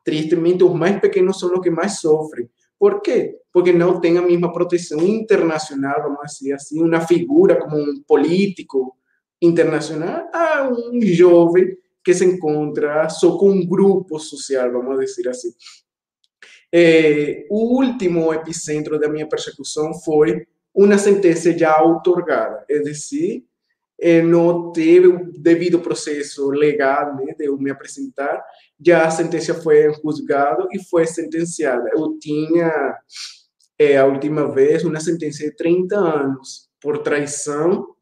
Tristemente, 0.03 0.63
os 0.63 0.73
mais 0.73 0.99
pequenos 0.99 1.39
são 1.39 1.51
os 1.53 1.61
que 1.61 1.71
mais 1.71 1.99
sofrem. 1.99 2.47
Por 2.79 3.01
quê? 3.01 3.37
Porque 3.51 3.71
não 3.71 3.99
tem 3.99 4.17
a 4.17 4.21
mesma 4.21 4.51
proteção 4.51 4.99
internacional, 4.99 6.03
vamos 6.03 6.33
dizer 6.33 6.53
assim, 6.53 6.81
uma 6.81 7.01
figura 7.01 7.59
como 7.59 7.77
um 7.77 8.03
político 8.07 8.95
internacional 9.41 10.29
a 10.33 10.69
um 10.69 10.99
jovem 11.01 11.77
que 12.03 12.13
se 12.13 12.25
encontra 12.25 13.09
só 13.09 13.37
com 13.37 13.49
um 13.49 13.65
grupo 13.65 14.19
social, 14.19 14.71
vamos 14.71 14.99
dizer 14.99 15.29
assim. 15.29 15.49
É, 16.71 17.45
o 17.49 17.81
último 17.81 18.33
epicentro 18.33 18.99
da 18.99 19.07
minha 19.07 19.27
persecução 19.27 19.93
foi 19.93 20.45
uma 20.73 20.97
sentença 20.97 21.57
já 21.57 21.81
outorgada, 21.81 22.65
é 22.69 22.79
decir, 22.79 23.45
não 24.23 24.71
teve 24.71 25.07
o 25.07 25.31
devido 25.39 25.79
processo 25.79 26.49
legal 26.49 27.15
né, 27.15 27.33
de 27.37 27.45
eu 27.45 27.57
me 27.57 27.71
apresentar, 27.71 28.43
já 28.79 29.05
a 29.05 29.11
sentença 29.11 29.53
foi 29.53 29.91
julgada 29.93 30.67
e 30.71 30.83
foi 30.83 31.05
sentenciada. 31.05 31.89
Eu 31.93 32.17
tinha, 32.19 32.97
é, 33.79 33.97
a 33.97 34.05
última 34.05 34.51
vez, 34.51 34.83
uma 34.83 34.99
sentença 34.99 35.43
de 35.43 35.55
30 35.55 35.95
anos 35.95 36.69
por 36.81 36.99
traição 36.99 37.95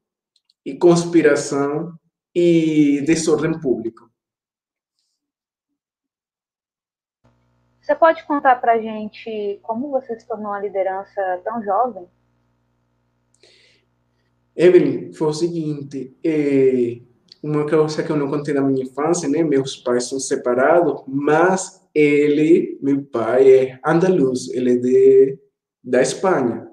e 0.65 0.75
conspiração 0.75 1.93
e 2.33 3.01
desordem 3.05 3.59
público. 3.59 4.09
Você 7.81 7.93
pode 7.95 8.25
contar 8.25 8.55
para 8.61 8.79
gente 8.79 9.59
como 9.61 9.91
você 9.91 10.17
se 10.17 10.25
tornou 10.25 10.47
uma 10.47 10.59
liderança 10.59 11.41
tão 11.43 11.61
jovem? 11.61 12.07
Evelyn, 14.55 15.11
foi 15.13 15.27
o 15.27 15.33
seguinte, 15.33 16.15
é, 16.23 16.99
uma 17.41 17.67
coisa 17.67 18.03
que 18.03 18.11
eu 18.11 18.15
não 18.15 18.29
contei 18.29 18.53
da 18.53 18.61
minha 18.61 18.83
infância, 18.83 19.27
né? 19.27 19.43
Meus 19.43 19.75
pais 19.75 20.05
são 20.05 20.19
separados, 20.19 21.03
mas 21.07 21.81
ele, 21.93 22.77
meu 22.81 23.03
pai, 23.03 23.51
é 23.51 23.79
andaluz, 23.85 24.49
ele 24.49 24.73
é 24.73 24.75
de, 24.77 25.39
da 25.83 26.01
Espanha. 26.01 26.67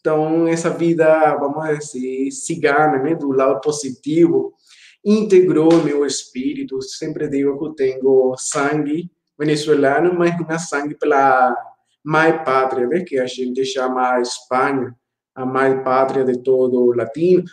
Então, 0.00 0.46
essa 0.46 0.70
vida, 0.70 1.34
vamos 1.36 1.78
dizer, 1.78 2.30
cigana, 2.30 3.02
né? 3.02 3.14
Do 3.14 3.32
lado 3.32 3.60
positivo, 3.60 4.54
integrou 5.04 5.82
meu 5.82 6.06
espírito. 6.06 6.80
Sempre 6.80 7.28
digo 7.28 7.58
que 7.58 7.64
eu 7.64 7.74
tenho 7.74 8.34
sangue 8.38 9.10
venezuelano, 9.38 10.14
mas 10.14 10.38
uma 10.40 10.58
sangue 10.58 10.94
pela 10.94 11.54
mãe 12.04 12.32
pátria, 12.44 12.86
né? 12.86 13.00
Que 13.00 13.18
a 13.18 13.26
gente 13.26 13.64
chama 13.64 14.20
Espanha 14.20 14.94
a 15.36 15.44
mãe 15.44 15.84
pátria 15.84 16.24
de 16.24 16.42
todo 16.42 16.92
latino, 16.92 17.44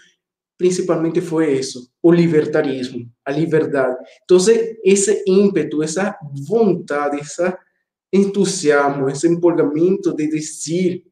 principalmente 0.57 1.19
foi 1.19 1.53
isso, 1.59 1.91
o 2.01 2.11
libertarismo, 2.11 3.11
a 3.25 3.31
liberdade. 3.31 3.97
Então, 4.23 4.37
esse 4.83 5.23
ímpeto, 5.27 5.83
essa 5.83 6.17
vontade, 6.47 7.19
esse 7.19 7.53
entusiasmo, 8.11 9.09
esse 9.09 9.27
empolgamento 9.27 10.15
de 10.15 10.27
dizer 10.29 11.03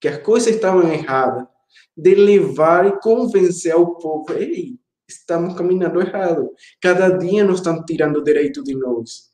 que 0.00 0.06
as 0.06 0.18
coisas 0.22 0.54
estavam 0.54 0.90
erradas, 0.90 1.46
de 1.96 2.14
levar 2.14 2.86
e 2.86 3.00
convencer 3.00 3.74
o 3.74 3.96
povo, 3.96 4.32
ei, 4.34 4.78
estamos 5.08 5.54
caminhando 5.54 6.00
errado. 6.00 6.48
Cada 6.80 7.08
dia 7.08 7.44
nos 7.44 7.58
estão 7.58 7.84
tirando 7.84 8.22
direito 8.22 8.62
de 8.62 8.74
nós 8.76 9.29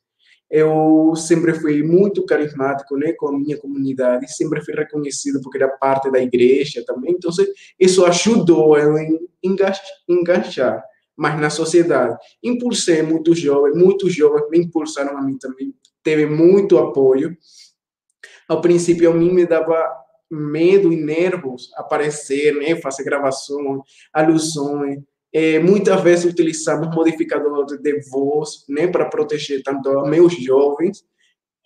eu 0.50 1.14
sempre 1.16 1.54
fui 1.54 1.82
muito 1.82 2.24
carismático 2.24 2.96
né, 2.96 3.12
com 3.12 3.28
a 3.28 3.38
minha 3.38 3.58
comunidade, 3.58 4.32
sempre 4.32 4.64
fui 4.64 4.74
reconhecido 4.74 5.40
porque 5.42 5.58
era 5.58 5.68
parte 5.68 6.10
da 6.10 6.20
igreja 6.20 6.84
também, 6.86 7.12
então 7.12 7.30
isso 7.78 8.04
ajudou 8.04 8.78
eu 8.78 8.96
em 8.96 9.18
enganchar 10.08 10.82
mas 11.16 11.40
na 11.40 11.48
sociedade. 11.48 12.16
Impulsei 12.42 13.02
muitos 13.02 13.38
jovens, 13.38 13.74
muitos 13.74 14.14
jovens 14.14 14.50
me 14.50 14.58
impulsaram 14.58 15.16
a 15.16 15.22
mim 15.22 15.38
também, 15.38 15.74
teve 16.02 16.26
muito 16.26 16.76
apoio. 16.78 17.36
Ao 18.46 18.60
princípio, 18.60 19.10
a 19.10 19.14
mim 19.14 19.32
me 19.32 19.46
dava 19.46 19.90
medo 20.30 20.92
e 20.92 20.96
nervos 20.96 21.70
aparecer, 21.74 22.54
né, 22.54 22.76
fazer 22.76 23.02
gravações, 23.02 23.80
alusões, 24.12 24.98
é, 25.38 25.58
muitas 25.58 26.00
vezes 26.00 26.24
utilizamos 26.24 26.96
modificadores 26.96 27.78
de 27.82 28.00
voz, 28.08 28.64
né, 28.70 28.86
para 28.86 29.04
proteger 29.04 29.62
tanto 29.62 29.90
meus 30.06 30.32
jovens 30.32 31.04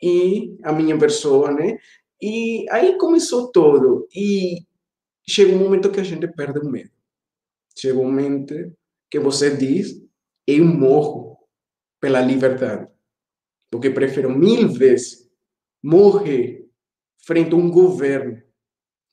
e 0.02 0.56
a 0.64 0.72
minha 0.72 0.98
pessoa, 0.98 1.52
né? 1.52 1.78
E 2.20 2.66
aí 2.68 2.98
começou 2.98 3.52
todo. 3.52 4.08
E 4.12 4.66
chega 5.24 5.54
um 5.54 5.58
momento 5.60 5.92
que 5.92 6.00
a 6.00 6.02
gente 6.02 6.26
perde 6.26 6.58
o 6.58 6.68
medo. 6.68 6.90
Chega 7.78 7.96
um 7.96 8.06
momento 8.06 8.54
que 9.08 9.20
você 9.20 9.56
diz: 9.56 10.02
eu 10.48 10.64
morro 10.64 11.38
pela 12.00 12.20
liberdade. 12.20 12.88
Porque 13.70 13.88
prefiro 13.88 14.36
mil 14.36 14.68
vezes 14.68 15.30
morrer 15.80 16.68
frente 17.24 17.52
a 17.52 17.56
um 17.56 17.70
governo 17.70 18.42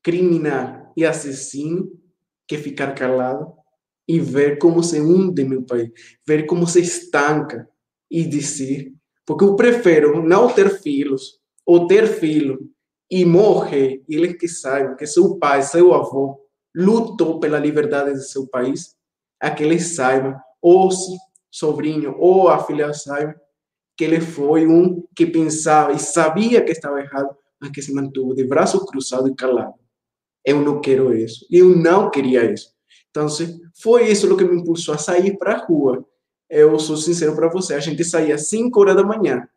criminal 0.02 0.92
e 0.98 1.06
assassino 1.06 1.92
que 2.48 2.58
ficar 2.58 2.96
calado 2.96 3.56
e 4.08 4.20
ver 4.20 4.58
como 4.58 4.82
se 4.82 5.00
hunde 5.02 5.44
meu 5.44 5.64
país, 5.64 5.92
ver 6.26 6.46
como 6.46 6.66
se 6.66 6.80
estanca 6.80 7.68
e 8.10 8.24
dizer, 8.24 8.94
porque 9.26 9.44
eu 9.44 9.56
prefiro 9.56 10.24
não 10.24 10.48
ter 10.48 10.70
filhos 10.82 11.40
ou 11.66 11.88
ter 11.88 12.08
filho 12.08 12.60
e 13.12 13.26
morrer 13.26 14.04
e 14.08 14.16
eles 14.16 14.38
que 14.38 14.48
saibam 14.48 14.96
que 14.96 15.06
seu 15.06 15.38
pai, 15.38 15.62
seu 15.62 15.94
avô 15.94 16.40
lutou 16.76 17.40
pela 17.40 17.60
liberdade 17.60 18.14
de 18.14 18.30
seu 18.30 18.48
país, 18.48 18.96
a 19.40 19.50
que 19.50 19.64
eles 19.64 19.96
saibam, 19.96 20.36
ou 20.62 20.90
sobrinho 21.52 22.16
ou 22.18 22.48
a 22.48 22.64
filha 22.64 22.94
saibam 22.94 23.36
que 23.98 24.04
ele 24.04 24.22
foi 24.22 24.68
um 24.68 25.04
que 25.16 25.26
pensava 25.26 25.92
e 25.92 26.00
sabia 26.00 26.64
que 26.64 26.72
estava 26.72 27.00
errado, 27.00 27.36
mas 27.60 27.72
que 27.72 27.82
se 27.82 27.92
mantuvo 27.94 28.36
de 28.36 28.46
braços 28.46 28.84
cruzados 28.84 29.32
e 29.32 29.36
calado. 29.36 29.74
Eu 30.46 30.62
não 30.62 30.80
quero 30.80 31.14
isso. 31.16 31.46
Eu 31.52 31.76
não 31.76 32.12
queria 32.12 32.52
isso. 32.54 32.77
Então, 33.10 33.28
foi 33.82 34.10
isso 34.10 34.32
o 34.32 34.38
que 34.38 34.44
me 34.44 34.62
impulsou 34.62 34.94
a 34.94 34.98
sair 34.98 35.38
para 35.38 35.54
a 35.54 35.66
rua. 35.66 36.06
Eu 36.50 36.78
sou 36.80 36.96
sincero 36.96 37.36
para 37.36 37.50
você, 37.50 37.74
a 37.74 37.80
gente 37.80 38.04
saía 38.04 38.36
às 38.36 38.48
5 38.48 38.80
horas 38.80 38.96
da 38.96 39.04
manhã. 39.04 39.48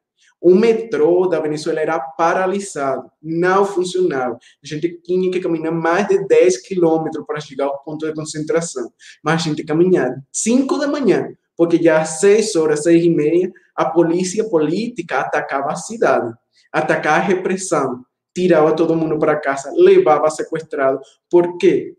O 0.40 0.54
metrô 0.54 1.26
da 1.26 1.38
Venezuela 1.38 1.80
era 1.80 2.00
paralisado, 2.00 3.10
não 3.22 3.64
funcionava. 3.66 4.38
A 4.64 4.66
gente 4.66 4.98
tinha 5.02 5.30
que 5.30 5.38
caminhar 5.38 5.72
mais 5.72 6.08
de 6.08 6.26
10 6.26 6.62
quilômetros 6.62 7.26
para 7.26 7.40
chegar 7.40 7.66
ao 7.66 7.82
ponto 7.84 8.06
de 8.06 8.14
concentração. 8.14 8.90
Mas 9.22 9.42
a 9.42 9.44
gente 9.44 9.62
caminhava 9.62 10.16
5 10.32 10.78
da 10.78 10.88
manhã, 10.88 11.28
porque 11.54 11.80
já 11.80 12.00
às 12.00 12.20
6 12.20 12.56
horas, 12.56 12.84
6 12.84 13.04
e 13.04 13.10
meia, 13.10 13.52
a 13.76 13.84
polícia 13.84 14.48
política 14.48 15.20
atacava 15.20 15.72
a 15.72 15.76
cidade, 15.76 16.32
atacava 16.72 17.16
a 17.16 17.20
repressão, 17.20 18.02
tirava 18.34 18.74
todo 18.74 18.96
mundo 18.96 19.18
para 19.18 19.38
casa, 19.38 19.70
levava 19.76 20.30
sequestrado. 20.30 21.00
Por 21.30 21.58
quê? 21.58 21.94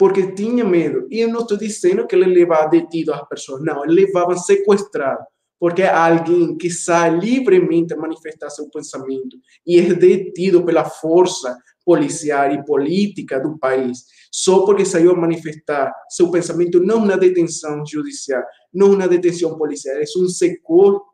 Porque 0.00 0.32
tinha 0.32 0.64
medo. 0.64 1.06
E 1.10 1.20
eu 1.20 1.28
não 1.28 1.40
estou 1.40 1.58
dizendo 1.58 2.06
que 2.06 2.16
ele 2.16 2.24
levava 2.24 2.70
detido 2.70 3.12
as 3.12 3.28
pessoas, 3.28 3.62
não, 3.62 3.84
ele 3.84 4.06
levava 4.06 4.34
sequestrado, 4.34 5.22
porque 5.58 5.82
é 5.82 5.90
alguém 5.90 6.56
que 6.56 6.70
sai 6.70 7.10
livremente 7.18 7.92
a 7.92 7.98
manifestar 7.98 8.48
seu 8.48 8.66
pensamento 8.70 9.36
e 9.66 9.78
é 9.78 9.92
detido 9.92 10.64
pela 10.64 10.86
força 10.86 11.54
policial 11.84 12.50
e 12.50 12.64
política 12.64 13.38
do 13.38 13.58
país, 13.58 13.98
só 14.32 14.64
porque 14.64 14.86
saiu 14.86 15.10
a 15.10 15.16
manifestar 15.16 15.92
seu 16.08 16.30
pensamento, 16.30 16.80
não 16.80 17.04
na 17.04 17.16
detenção 17.16 17.84
judicial, 17.84 18.42
não 18.72 18.96
na 18.96 19.06
detenção 19.06 19.58
policial, 19.58 19.96
é 19.96 20.04
um 20.16 20.28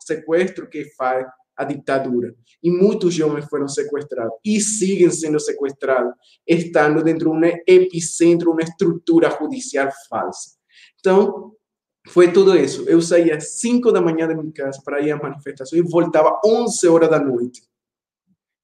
sequestro 0.00 0.68
que 0.70 0.84
faz 0.96 1.26
a 1.56 1.64
ditadura. 1.64 2.34
E 2.62 2.70
muitos 2.70 3.14
jovens 3.14 3.46
foram 3.46 3.68
sequestrados 3.68 4.36
e 4.44 4.60
siguen 4.60 5.10
sendo 5.10 5.40
sequestrados, 5.40 6.12
estando 6.46 7.02
dentro 7.02 7.30
de 7.30 7.36
um 7.36 7.44
epicentro, 7.66 8.52
uma 8.52 8.62
estrutura 8.62 9.30
judicial 9.30 9.90
falsa. 10.08 10.56
Então, 10.98 11.56
Foi 12.08 12.32
tudo 12.32 12.56
isso. 12.56 12.88
Eu 12.88 13.02
saía 13.02 13.36
às 13.36 13.58
5 13.58 13.90
da 13.90 14.00
manhã 14.00 14.28
da 14.28 14.34
minha 14.34 14.52
casa 14.52 14.80
para 14.84 15.00
ir 15.00 15.10
à 15.10 15.16
manifestação 15.16 15.78
e 15.78 15.82
voltava 15.82 16.40
11 16.44 16.86
horas 16.88 17.10
da 17.10 17.18
noite. 17.18 17.62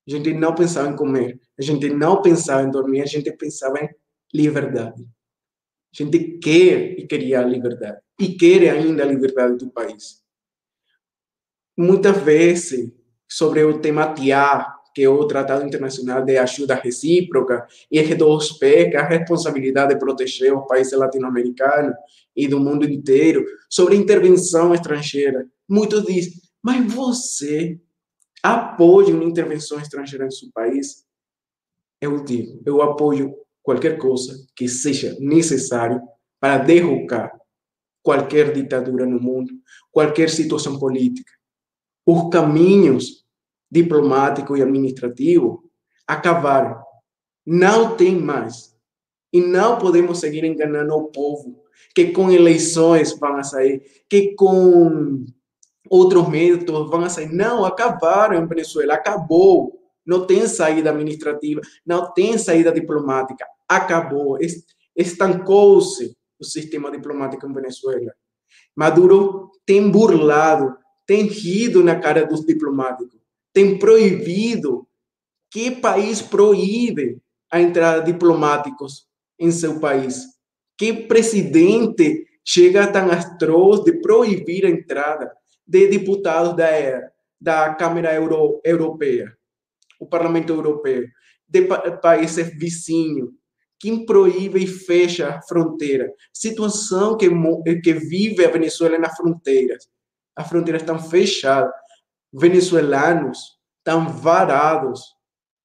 A 0.06 0.11
gente 0.11 0.32
não 0.32 0.54
pensava 0.54 0.88
em 0.88 0.96
comer, 0.96 1.40
a 1.58 1.62
gente 1.62 1.88
não 1.90 2.22
pensava 2.22 2.62
em 2.62 2.70
dormir, 2.70 3.02
a 3.02 3.06
gente 3.06 3.30
pensava 3.32 3.78
em 3.80 3.88
liberdade. 4.32 5.02
A 5.02 6.02
gente 6.02 6.38
quer 6.38 6.99
e 6.99 7.06
queria 7.06 7.40
a 7.40 7.44
liberdade. 7.44 8.00
E 8.18 8.34
quer 8.34 8.70
ainda 8.70 9.02
a 9.02 9.06
liberdade 9.06 9.56
do 9.58 9.70
país. 9.70 10.22
Muitas 11.76 12.17
vezes, 12.19 12.93
sobre 13.29 13.64
o 13.64 13.81
tema 13.81 14.12
TIA, 14.12 14.67
que 14.95 15.02
é 15.02 15.09
o 15.09 15.26
Tratado 15.26 15.67
Internacional 15.67 16.23
de 16.23 16.37
Ajuda 16.37 16.75
Recíproca, 16.75 17.67
e 17.91 17.99
R2P, 17.99 18.91
que 18.91 18.97
é 18.97 19.00
a 19.00 19.09
responsabilidade 19.09 19.95
de 19.95 19.99
proteger 19.99 20.55
os 20.55 20.67
países 20.67 20.93
latino-americanos 20.93 21.95
e 22.37 22.47
do 22.47 22.61
mundo 22.61 22.85
inteiro, 22.85 23.45
sobre 23.71 23.97
intervenção 23.97 24.75
estrangeira. 24.75 25.47
Muitos 25.69 26.05
dizem, 26.05 26.35
mas 26.62 26.93
você 26.93 27.81
apoia 28.43 29.14
uma 29.14 29.25
intervenção 29.25 29.81
estrangeira 29.81 30.26
em 30.26 30.31
seu 30.31 30.50
país? 30.52 31.05
Eu 32.00 32.23
digo, 32.25 32.61
eu 32.67 32.83
apoio 32.83 33.35
qualquer 33.62 33.97
coisa 33.97 34.35
que 34.55 34.69
seja 34.69 35.17
necessário 35.21 36.02
para 36.38 36.59
derrocar 36.59 37.33
qualquer 38.02 38.52
ditadura 38.52 39.07
no 39.07 39.21
mundo, 39.21 39.52
qualquer 39.91 40.29
situação 40.29 40.79
política. 40.79 41.33
Os 42.06 42.30
caminhos 42.30 43.25
diplomático 43.71 44.56
e 44.56 44.62
administrativo 44.62 45.64
acabaram. 46.06 46.82
Não 47.47 47.97
tem 47.97 48.16
mais. 48.18 48.76
E 49.32 49.40
não 49.40 49.78
podemos 49.78 50.21
seguir 50.21 50.44
enganando 50.44 50.94
o 50.94 51.09
povo 51.09 51.62
que 51.94 52.12
com 52.12 52.30
eleições 52.30 53.18
vão 53.18 53.37
a 53.37 53.42
sair, 53.42 53.82
que 54.09 54.35
com 54.35 55.25
outros 55.88 56.28
métodos 56.28 56.90
vão 56.90 57.00
a 57.02 57.09
sair. 57.09 57.32
Não, 57.32 57.64
acabaram 57.64 58.37
em 58.37 58.47
Venezuela, 58.47 58.94
acabou. 58.94 59.78
Não 60.04 60.26
tem 60.26 60.47
saída 60.47 60.90
administrativa, 60.90 61.61
não 61.87 62.12
tem 62.12 62.37
saída 62.37 62.73
diplomática. 62.73 63.47
Acabou. 63.68 64.38
Estancou-se 64.97 66.16
o 66.38 66.44
sistema 66.44 66.90
diplomático 66.90 67.47
em 67.47 67.52
Venezuela. 67.52 68.12
Maduro 68.75 69.50
tem 69.64 69.90
burlado, 69.90 70.76
tem 71.06 71.26
rido 71.26 71.82
na 71.82 71.99
cara 71.99 72.25
dos 72.25 72.44
diplomáticos 72.44 73.23
tem 73.52 73.78
proibido. 73.78 74.87
Que 75.50 75.71
país 75.71 76.23
proíbe 76.23 77.21
a 77.50 77.61
entrada 77.61 78.02
de 78.02 78.12
diplomáticos 78.12 79.06
em 79.38 79.50
seu 79.50 79.78
país? 79.78 80.25
Que 80.78 80.92
presidente 80.94 82.26
chega 82.44 82.90
tão 82.90 83.11
atroz 83.11 83.85
de 83.85 84.00
proibir 84.00 84.64
a 84.64 84.71
entrada 84.71 85.30
de 85.66 85.88
deputados 85.88 86.56
da, 86.56 86.66
da 87.38 87.75
Câmara 87.75 88.14
Euro, 88.14 88.61
Europeia, 88.64 89.37
o 90.00 90.06
Parlamento 90.06 90.52
Europeu, 90.52 91.04
de 91.47 91.62
pa 91.62 91.78
países 91.99 92.56
vizinhos? 92.59 93.30
Quem 93.78 94.06
proíbe 94.06 94.62
e 94.62 94.66
fecha 94.66 95.28
a 95.28 95.42
fronteira? 95.42 96.11
Situação 96.32 97.16
que, 97.16 97.28
que 97.82 97.92
vive 97.92 98.44
a 98.44 98.50
Venezuela 98.50 98.97
nas 98.97 99.16
fronteiras. 99.16 99.87
As 100.37 100.49
fronteiras 100.49 100.83
estão 100.83 100.99
fechadas 100.99 101.73
venezuelanos 102.33 103.61
estão 103.79 104.09
varados 104.09 105.03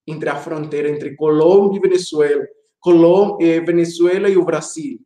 entre 0.06 0.30
a 0.30 0.36
fronteira 0.36 0.90
entre 0.90 1.16
Colômbia 1.16 1.78
e 1.78 1.82
Venezuela, 1.82 2.48
Colômbia, 2.80 3.56
eh, 3.56 3.60
Venezuela 3.62 4.30
e 4.30 4.38
o 4.38 4.46
Brasil. 4.46 5.00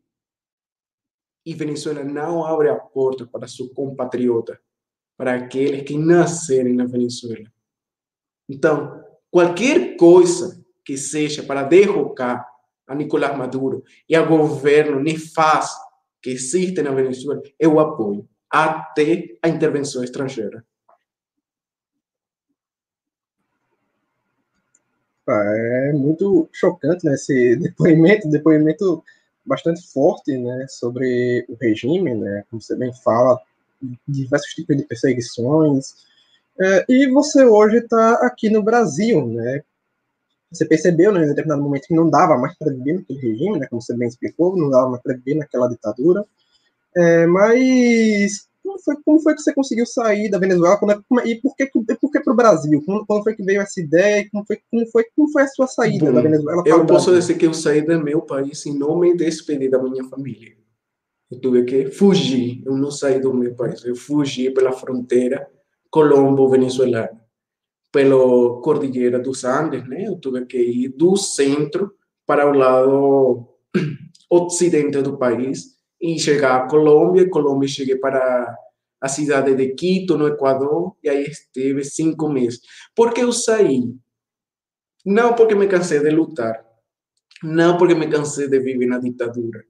E 1.45 1.53
Venezuela 1.53 2.03
não 2.03 2.45
abre 2.45 2.69
a 2.69 2.75
porta 2.75 3.25
para 3.27 3.47
seu 3.47 3.69
compatriota, 3.73 4.59
para 5.17 5.35
aqueles 5.35 5.83
que 5.83 5.97
nascerem 5.97 6.73
na 6.73 6.85
Venezuela. 6.85 7.51
Então, 8.47 9.03
qualquer 9.29 9.97
coisa 9.97 10.63
que 10.85 10.97
seja 10.97 11.43
para 11.43 11.63
derrocar 11.63 12.47
a 12.87 12.95
Nicolás 12.95 13.35
Maduro 13.37 13.83
e 14.07 14.15
ao 14.15 14.27
governo 14.27 14.99
nefasto 14.99 15.81
que 16.21 16.29
existe 16.29 16.81
na 16.81 16.91
Venezuela, 16.91 17.41
eu 17.59 17.79
apoio 17.79 18.27
até 18.51 19.37
a 19.41 19.47
intervenção 19.47 20.03
estrangeira. 20.03 20.63
É 25.29 25.93
muito 25.93 26.49
chocante 26.51 27.05
né, 27.05 27.13
esse 27.13 27.55
depoimento, 27.57 28.29
depoimento 28.29 29.03
bastante 29.45 29.87
forte 29.91 30.37
né, 30.37 30.65
sobre 30.67 31.45
o 31.47 31.55
regime, 31.59 32.13
né, 32.13 32.43
como 32.49 32.61
você 32.61 32.75
bem 32.75 32.93
fala, 32.93 33.39
diversos 34.07 34.51
tipos 34.53 34.77
de 34.77 34.83
perseguições. 34.83 36.05
É, 36.59 36.85
e 36.89 37.07
você 37.07 37.43
hoje 37.43 37.77
está 37.77 38.13
aqui 38.25 38.49
no 38.49 38.61
Brasil, 38.61 39.25
né? 39.25 39.63
Você 40.51 40.65
percebeu, 40.65 41.11
né, 41.13 41.23
em 41.23 41.27
determinado 41.27 41.61
momento, 41.61 41.87
que 41.87 41.95
não 41.95 42.09
dava 42.09 42.37
mais 42.37 42.55
para 42.57 42.73
viver 42.73 42.93
naquele 42.93 43.19
regime, 43.19 43.57
né, 43.57 43.67
como 43.67 43.81
você 43.81 43.95
bem 43.95 44.09
explicou, 44.09 44.55
não 44.55 44.69
dava 44.69 44.89
mais 44.89 45.01
para 45.01 45.15
viver 45.15 45.35
naquela 45.35 45.67
ditadura. 45.67 46.25
É, 46.95 47.25
mas 47.25 48.47
como 48.63 48.79
foi, 48.79 48.95
como 49.03 49.19
foi 49.19 49.33
que 49.33 49.41
você 49.41 49.53
conseguiu 49.53 49.85
sair 49.85 50.29
da 50.29 50.37
Venezuela? 50.37 50.77
Como 50.77 50.91
é, 50.91 50.99
como 51.07 51.21
é, 51.21 51.27
e 51.27 51.41
por 51.41 51.55
que, 51.55 51.65
por 51.67 52.11
que 52.11 52.19
para 52.19 52.33
o 52.33 52.35
Brasil? 52.35 52.81
Como, 52.85 53.05
como, 53.05 53.23
foi 53.23 53.35
que 53.35 53.43
veio 53.43 53.61
essa 53.61 53.81
ideia? 53.81 54.27
Como 54.31 54.45
foi, 54.45 54.59
como 54.69 54.85
foi, 54.87 55.03
como 55.15 55.31
foi 55.31 55.43
a 55.43 55.47
sua 55.47 55.67
saída 55.67 56.05
Bom, 56.05 56.13
da 56.13 56.21
Venezuela? 56.21 56.63
Eu 56.65 56.85
posso 56.85 57.13
dizer 57.13 57.37
que 57.37 57.45
eu 57.45 57.53
saí 57.53 57.81
do 57.81 58.01
meu 58.01 58.21
país 58.21 58.65
e 58.65 58.73
não 58.73 58.99
me 58.99 59.15
despedi 59.15 59.69
da 59.69 59.81
minha 59.81 60.03
família. 60.05 60.55
Eu 61.29 61.39
tive 61.39 61.63
que 61.63 61.91
fugir. 61.91 62.61
Eu 62.65 62.75
não 62.77 62.91
saí 62.91 63.19
do 63.19 63.33
meu 63.33 63.55
país. 63.55 63.83
Eu 63.83 63.95
fugi 63.95 64.51
pela 64.51 64.71
fronteira 64.71 65.47
colombo-venezuelana, 65.89 67.21
pela 67.91 68.61
cordilheira 68.61 69.19
dos 69.19 69.43
Andes, 69.43 69.87
né? 69.87 70.07
Eu 70.07 70.19
tive 70.19 70.45
que 70.45 70.57
ir 70.57 70.89
do 70.89 71.17
centro 71.17 71.93
para 72.25 72.49
o 72.49 72.53
lado 72.53 73.47
ocidente 74.29 75.01
do 75.01 75.17
país 75.17 75.80
e 76.01 76.19
chegar 76.19 76.55
a 76.55 76.67
Colômbia. 76.67 77.29
Colômbia 77.29 77.69
cheguei 77.69 77.95
para 77.95 78.55
a 78.99 79.07
cidade 79.07 79.55
de 79.55 79.73
Quito, 79.73 80.17
no 80.17 80.27
Equador, 80.27 80.95
e 81.03 81.09
aí 81.09 81.23
estive 81.23 81.83
cinco 81.83 82.29
meses. 82.29 82.61
Por 82.95 83.13
que 83.13 83.21
eu 83.21 83.31
saí? 83.31 83.93
Não 85.05 85.33
porque 85.33 85.55
me 85.55 85.67
cansei 85.67 85.99
de 85.99 86.09
lutar, 86.09 86.63
não 87.43 87.77
porque 87.77 87.95
me 87.95 88.07
cansei 88.07 88.47
de 88.47 88.59
viver 88.59 88.85
na 88.85 88.99
ditadura, 88.99 89.63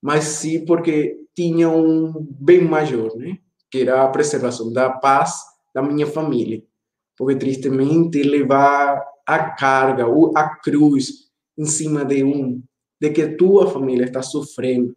mas 0.00 0.24
sim 0.24 0.64
porque 0.64 1.18
tinha 1.34 1.68
um 1.68 2.12
bem 2.40 2.62
maior, 2.62 3.16
né? 3.16 3.38
que 3.70 3.82
era 3.82 4.02
a 4.02 4.08
preservação 4.08 4.72
da 4.72 4.90
paz 4.90 5.42
da 5.74 5.82
minha 5.82 6.06
família. 6.06 6.62
Porque, 7.16 7.36
tristemente, 7.36 8.22
levar 8.22 9.04
a 9.26 9.50
carga, 9.50 10.06
a 10.34 10.56
cruz 10.56 11.28
em 11.56 11.66
cima 11.66 12.04
de 12.04 12.22
um, 12.22 12.62
de 13.00 13.10
que 13.10 13.36
tua 13.36 13.70
família 13.70 14.04
está 14.04 14.22
sofrendo, 14.22 14.96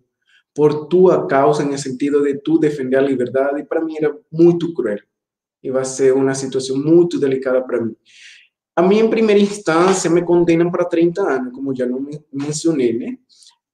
por 0.53 0.87
tua 0.87 1.27
causa, 1.27 1.63
no 1.63 1.77
sentido 1.77 2.23
de 2.23 2.35
tu 2.39 2.57
defender 2.57 2.97
a 2.97 3.01
liberdade, 3.01 3.63
para 3.63 3.83
mim 3.83 3.95
era 3.97 4.15
muito 4.31 4.73
cruel. 4.73 4.99
E 5.63 5.71
vai 5.71 5.85
ser 5.85 6.13
uma 6.13 6.33
situação 6.33 6.77
muito 6.77 7.19
delicada 7.19 7.61
para 7.61 7.81
mim. 7.81 7.95
A 8.75 8.81
mim, 8.81 8.99
em 8.99 9.09
primeira 9.09 9.39
instância, 9.39 10.09
me 10.09 10.23
condenam 10.23 10.71
para 10.71 10.85
30 10.85 11.21
anos, 11.21 11.53
como 11.53 11.75
já 11.75 11.85
não 11.85 12.05
mencionei, 12.33 12.97
né? 12.97 13.17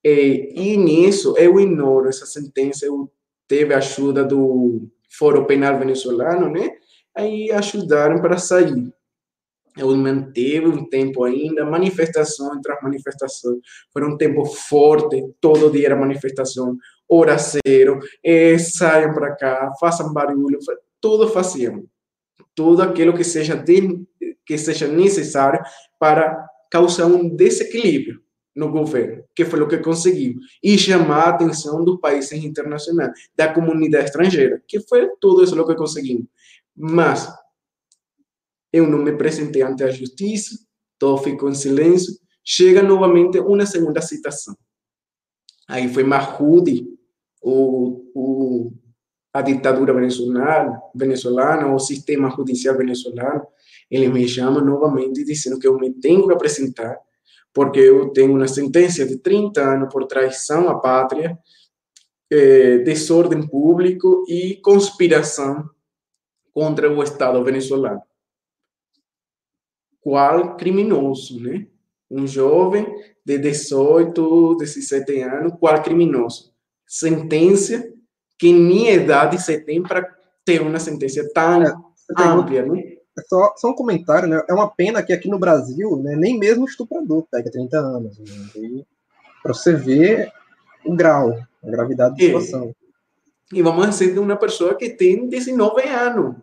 E, 0.04 0.54
e 0.56 0.78
nisso, 0.78 1.36
eu 1.38 1.60
ignoro 1.60 2.10
essa 2.10 2.26
sentença, 2.26 2.86
eu 2.86 3.12
teve 3.48 3.74
a 3.74 3.78
ajuda 3.78 4.24
do 4.24 4.88
Foro 5.10 5.46
Penal 5.46 5.80
Venezuelano, 5.80 6.50
né? 6.50 6.72
Aí 7.16 7.52
ajudaram 7.52 8.22
para 8.22 8.38
sair 8.38 8.94
eu 9.78 9.96
manteve 9.96 10.68
um 10.68 10.88
tempo 10.90 11.24
ainda, 11.24 11.66
manifestação 11.66 12.60
tras 12.62 12.82
manifestação, 12.82 13.60
foi 13.94 14.04
um 14.04 14.18
tempo 14.18 14.46
forte, 14.46 15.24
todo 15.40 15.72
dia 15.72 15.88
era 15.88 15.96
manifestação, 15.96 16.78
hora 17.10 17.38
zero, 17.38 18.00
é, 18.24 18.58
saiam 18.58 19.14
para 19.14 19.36
cá, 19.36 19.72
façam 19.80 20.12
barulho, 20.14 20.60
tudo 21.00 21.28
faziam, 21.30 21.86
tudo 22.56 22.82
aquilo 22.82 23.14
que 23.14 23.24
seja, 23.24 23.56
de, 23.56 24.06
que 24.46 24.58
seja 24.58 24.88
necessário 24.88 25.62
para 26.00 26.46
causar 26.72 27.06
um 27.06 27.30
desequilíbrio 27.30 28.22
no 28.56 28.72
governo, 28.72 29.24
que 29.36 29.46
foi 29.46 29.62
o 29.62 29.68
que 29.68 29.78
conseguiu, 29.78 30.36
e 30.64 30.78
chamar 30.78 31.26
a 31.26 31.30
atenção 31.30 31.86
dos 31.86 32.00
países 32.00 32.44
internacionais, 32.44 33.12
da 33.36 33.54
comunidade 33.54 34.06
estrangeira, 34.06 34.62
que 34.68 34.80
foi 34.80 35.08
tudo 35.22 35.44
isso 35.44 35.66
que 35.66 35.76
conseguimos. 35.76 36.26
Mas 36.76 37.32
eu 38.78 38.88
não 38.88 39.00
me 39.00 39.12
apresentei 39.12 39.62
ante 39.62 39.84
a 39.84 39.92
justiça, 39.92 40.58
todo 40.98 41.22
ficou 41.22 41.50
em 41.50 41.56
silêncio. 41.56 42.14
Chega 42.44 42.82
novamente 42.82 43.40
uma 43.40 43.66
segunda 43.66 44.02
citação. 44.02 44.56
Aí 45.68 45.88
foi 45.90 46.04
Mahmoud, 46.04 46.88
o, 47.42 48.04
o, 48.16 48.74
a 49.34 49.42
ditadura 49.42 49.94
venezuelana, 49.94 50.82
venezuelana, 50.96 51.74
o 51.74 51.80
sistema 51.80 52.30
judicial 52.30 52.78
venezuelano, 52.78 53.46
ele 53.92 54.08
me 54.08 54.28
chama 54.28 54.62
novamente 54.62 55.24
dizendo 55.24 55.60
que 55.60 55.68
eu 55.68 55.78
me 55.78 55.94
tenho 55.94 56.26
que 56.28 56.34
apresentar, 56.34 56.98
porque 57.54 57.80
eu 57.80 58.10
tenho 58.10 58.34
uma 58.34 58.48
sentença 58.48 59.06
de 59.06 59.18
30 59.18 59.62
anos 59.62 59.94
por 59.94 60.06
traição 60.06 60.70
à 60.70 60.80
pátria, 60.80 61.38
eh, 62.32 62.80
desordem 62.80 63.48
público 63.48 64.24
e 64.28 64.56
conspiração 64.62 65.70
contra 66.54 66.92
o 66.92 67.04
Estado 67.04 67.44
venezuelano. 67.44 68.02
Qual 70.08 70.56
criminoso, 70.56 71.38
né? 71.44 71.68
Um 72.10 72.26
jovem 72.26 72.88
de 73.26 73.38
18, 73.38 74.56
17 74.56 75.20
anos, 75.20 75.54
qual 75.60 75.84
criminoso? 75.84 76.54
Sentença 76.88 77.92
que 78.40 78.54
nem 78.54 78.94
idade 78.94 79.38
você 79.38 79.60
tem 79.60 79.84
para 79.84 80.08
ter 80.46 80.62
uma 80.62 80.80
sentença 80.80 81.30
tão 81.34 81.62
é, 81.62 81.74
ampla, 82.18 82.62
né? 82.68 82.84
É 83.20 83.22
só, 83.28 83.54
só 83.58 83.72
um 83.72 83.76
comentário, 83.76 84.30
né? 84.30 84.42
É 84.50 84.54
uma 84.54 84.70
pena 84.70 85.04
que 85.04 85.12
aqui 85.12 85.28
no 85.28 85.38
Brasil, 85.38 85.98
né, 85.98 86.16
nem 86.16 86.40
mesmo 86.40 86.64
o 86.64 86.70
estuprador 86.70 87.28
pega 87.30 87.52
30 87.52 87.78
anos. 87.78 88.18
Né? 88.18 88.86
Para 89.44 89.54
você 89.54 89.74
ver 89.74 90.32
o 90.86 90.96
grau, 90.96 91.38
a 91.62 91.70
gravidade 91.70 92.16
da 92.16 92.24
situação. 92.24 92.74
E 93.52 93.62
vamos 93.62 93.90
dizer 93.90 94.14
de 94.14 94.20
uma 94.20 94.38
pessoa 94.38 94.74
que 94.74 94.90
tem 94.90 95.28
19 95.28 95.82
anos. 95.82 96.38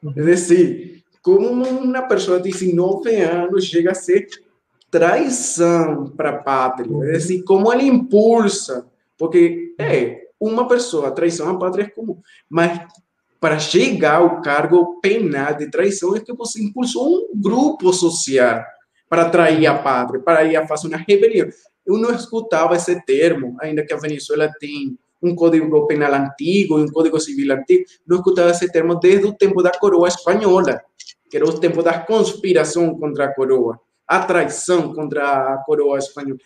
Uhum. 0.00 0.12
É 0.16 0.22
decir, 0.22 0.99
como 1.22 1.64
uma 1.64 2.02
pessoa 2.02 2.40
de 2.40 2.50
19 2.50 3.14
anos 3.16 3.64
chega 3.64 3.92
a 3.92 3.94
ser 3.94 4.26
traição 4.90 6.08
para 6.16 6.30
a 6.30 6.38
pátria. 6.38 6.88
É 7.04 7.12
decir, 7.12 7.42
como 7.44 7.72
ele 7.72 7.84
impulsa. 7.84 8.86
Porque 9.16 9.74
é 9.78 10.22
uma 10.40 10.66
pessoa, 10.66 11.10
traição 11.10 11.50
à 11.50 11.58
pátria 11.58 11.84
é 11.84 11.90
comum. 11.90 12.18
Mas 12.48 12.80
para 13.38 13.58
chegar 13.58 14.16
ao 14.16 14.42
cargo 14.42 15.00
penal 15.00 15.54
de 15.54 15.70
traição 15.70 16.16
é 16.16 16.20
que 16.20 16.32
você 16.32 16.62
impulsou 16.62 17.30
um 17.32 17.40
grupo 17.40 17.92
social 17.92 18.62
para 19.08 19.28
trair 19.28 19.66
a 19.66 19.78
pátria, 19.78 20.20
para 20.20 20.44
ir 20.44 20.56
a 20.56 20.66
fazer 20.66 20.88
uma 20.88 20.96
rebelião. 20.96 21.48
Eu 21.86 21.98
não 21.98 22.14
escutava 22.14 22.76
esse 22.76 23.04
termo, 23.04 23.56
ainda 23.60 23.84
que 23.84 23.92
a 23.92 23.96
Venezuela 23.96 24.50
tem 24.60 24.96
um 25.22 25.34
código 25.34 25.86
penal 25.86 26.14
antigo, 26.14 26.78
um 26.78 26.86
código 26.88 27.18
civil 27.20 27.52
antigo, 27.52 27.84
não 28.06 28.18
escutava 28.18 28.50
esse 28.50 28.70
termo 28.70 28.94
desde 28.94 29.26
o 29.26 29.34
tempo 29.34 29.62
da 29.62 29.70
coroa 29.70 30.08
espanhola, 30.08 30.80
que 31.30 31.36
era 31.36 31.46
o 31.46 31.60
tempo 31.60 31.82
da 31.82 31.98
conspiração 31.98 32.98
contra 32.98 33.26
a 33.26 33.34
coroa, 33.34 33.80
a 34.06 34.24
traição 34.24 34.92
contra 34.92 35.54
a 35.54 35.58
coroa 35.58 35.96
espanhola. 35.98 36.40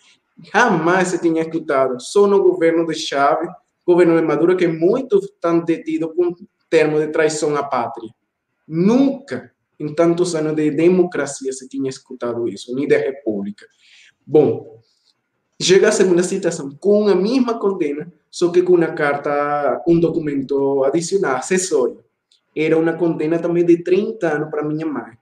Jamais 0.53 1.07
se 1.07 1.19
tinha 1.19 1.41
escutado, 1.41 1.99
só 1.99 2.27
no 2.27 2.43
governo 2.43 2.85
de 2.85 2.93
Chávez, 2.93 3.49
governo 3.85 4.19
de 4.19 4.25
Maduro, 4.25 4.55
que 4.55 4.67
muitos 4.67 5.25
estão 5.25 5.59
detidos 5.59 6.13
com 6.15 6.35
termo 6.69 6.99
de 6.99 7.07
traição 7.07 7.55
à 7.55 7.63
pátria. 7.63 8.09
Nunca, 8.67 9.51
em 9.79 9.93
tantos 9.93 10.35
anos 10.35 10.55
de 10.55 10.69
democracia, 10.71 11.51
se 11.51 11.67
tinha 11.67 11.89
escutado 11.89 12.47
isso, 12.47 12.73
nem 12.75 12.87
da 12.87 12.97
república. 12.97 13.65
Bom, 14.25 14.79
chega 15.59 15.89
a 15.89 15.91
segunda 15.91 16.21
citação 16.21 16.75
com 16.79 17.07
a 17.07 17.15
mesma 17.15 17.57
condena, 17.59 18.11
só 18.29 18.49
que 18.49 18.61
com 18.61 18.73
uma 18.73 18.87
carta, 18.87 19.83
um 19.87 19.99
documento 19.99 20.83
adicional, 20.83 21.37
acessório. 21.37 22.04
Era 22.55 22.77
uma 22.77 22.93
condena 22.93 23.39
também 23.39 23.65
de 23.65 23.83
30 23.83 24.27
anos 24.27 24.49
para 24.49 24.63
minha 24.63 24.85
mãe. 24.85 25.17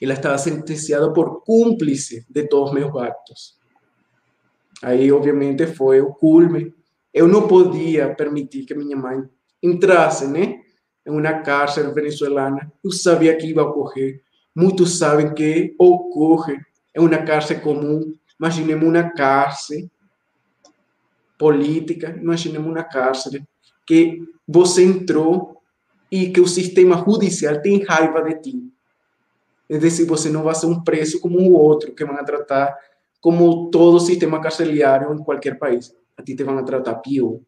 Ela 0.00 0.14
estava 0.14 0.38
sentenciada 0.38 1.12
por 1.12 1.42
cúmplice 1.44 2.26
de 2.28 2.48
todos 2.48 2.72
meus 2.72 2.94
atos. 2.96 3.56
Aí, 4.82 5.10
obviamente, 5.10 5.66
foi 5.66 6.00
o 6.00 6.12
culme. 6.12 6.74
Eu 7.12 7.26
não 7.28 7.46
podia 7.46 8.14
permitir 8.14 8.64
que 8.64 8.74
minha 8.74 8.96
mãe 8.96 9.22
entrasse 9.62 10.26
né, 10.26 10.60
em 11.06 11.10
uma 11.10 11.40
cárcere 11.40 11.92
venezuelana, 11.92 12.72
eu 12.84 12.90
sabia 12.90 13.36
que 13.36 13.46
ia 13.46 13.62
ocorrer. 13.62 14.20
Muitos 14.54 14.98
sabem 14.98 15.32
que 15.34 15.74
ocorre 15.78 16.58
em 16.94 17.00
uma 17.00 17.18
cárcere 17.18 17.60
comum. 17.60 18.12
Imaginemos 18.38 18.88
uma 18.88 19.10
cárcere 19.10 19.90
política, 21.38 22.16
imaginemos 22.20 22.66
uma 22.66 22.82
cárcere 22.82 23.44
que 23.86 24.22
você 24.46 24.84
entrou 24.84 25.55
e 26.10 26.30
que 26.30 26.40
o 26.40 26.46
sistema 26.46 27.04
judicial 27.04 27.60
tem 27.60 27.82
raiva 27.84 28.22
de 28.22 28.40
ti. 28.40 28.62
É 29.68 29.78
decir, 29.78 30.04
você 30.04 30.28
não 30.30 30.44
vai 30.44 30.54
ser 30.54 30.66
um 30.66 30.82
preso 30.82 31.20
como 31.20 31.38
o 31.38 31.52
outro, 31.52 31.92
que 31.92 32.04
vão 32.04 32.24
tratar 32.24 32.76
como 33.20 33.70
todo 33.70 33.98
sistema 33.98 34.40
carcerário 34.40 35.12
em 35.12 35.18
qualquer 35.18 35.58
país. 35.58 35.94
A 36.16 36.22
ti 36.22 36.36
te 36.36 36.44
vão 36.44 36.64
tratar 36.64 36.94
pior. 36.96 37.40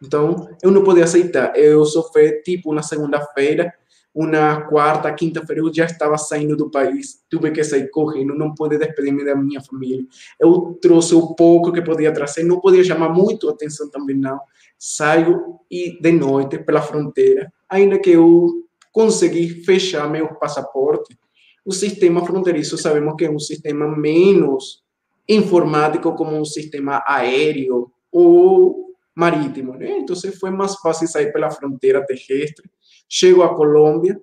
Então, 0.00 0.48
eu 0.62 0.70
não 0.70 0.84
podia 0.84 1.04
aceitar. 1.04 1.56
Eu 1.56 1.84
sofri, 1.84 2.40
tipo, 2.42 2.72
na 2.72 2.82
segunda-feira, 2.82 3.74
uma 4.20 4.62
quarta, 4.62 5.14
quinta-feira, 5.14 5.62
eu 5.62 5.72
já 5.72 5.84
estava 5.84 6.18
saindo 6.18 6.56
do 6.56 6.68
país. 6.68 7.24
Tive 7.30 7.52
que 7.52 7.62
sair 7.62 7.88
correndo, 7.88 8.34
não 8.34 8.52
pude 8.52 8.76
despedir-me 8.76 9.24
da 9.24 9.36
minha 9.36 9.62
família. 9.62 10.04
Eu 10.40 10.76
trouxe 10.82 11.14
o 11.14 11.36
pouco 11.36 11.70
que 11.72 11.80
podia 11.80 12.12
trazer, 12.12 12.42
não 12.42 12.58
podia 12.58 12.82
chamar 12.82 13.10
muito 13.10 13.48
atenção 13.48 13.88
também, 13.88 14.16
não. 14.16 14.40
Saio 14.76 15.60
e 15.70 16.00
de 16.02 16.10
noite 16.10 16.58
pela 16.58 16.82
fronteira, 16.82 17.52
ainda 17.68 17.96
que 17.96 18.10
eu 18.10 18.64
consegui 18.92 19.62
fechar 19.62 20.10
meu 20.10 20.34
passaporte. 20.34 21.16
O 21.64 21.72
sistema 21.72 22.26
fronteiriço 22.26 22.76
sabemos 22.76 23.14
que 23.16 23.26
é 23.26 23.30
um 23.30 23.38
sistema 23.38 23.86
menos 23.86 24.82
informático 25.28 26.12
como 26.16 26.36
um 26.36 26.44
sistema 26.44 27.04
aéreo 27.06 27.92
ou 28.10 28.96
marítimo, 29.14 29.74
né? 29.74 29.98
Então 29.98 30.16
foi 30.40 30.50
mais 30.50 30.74
fácil 30.76 31.06
sair 31.06 31.32
pela 31.32 31.52
fronteira 31.52 32.04
terrestre. 32.04 32.68
Chego 33.08 33.42
a 33.42 33.54
Colômbia 33.54 34.20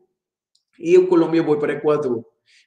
e 0.79 0.95
em 0.95 1.05
Colômbia 1.05 1.41
vou 1.41 1.57
para 1.57 1.73
Equador. 1.73 2.23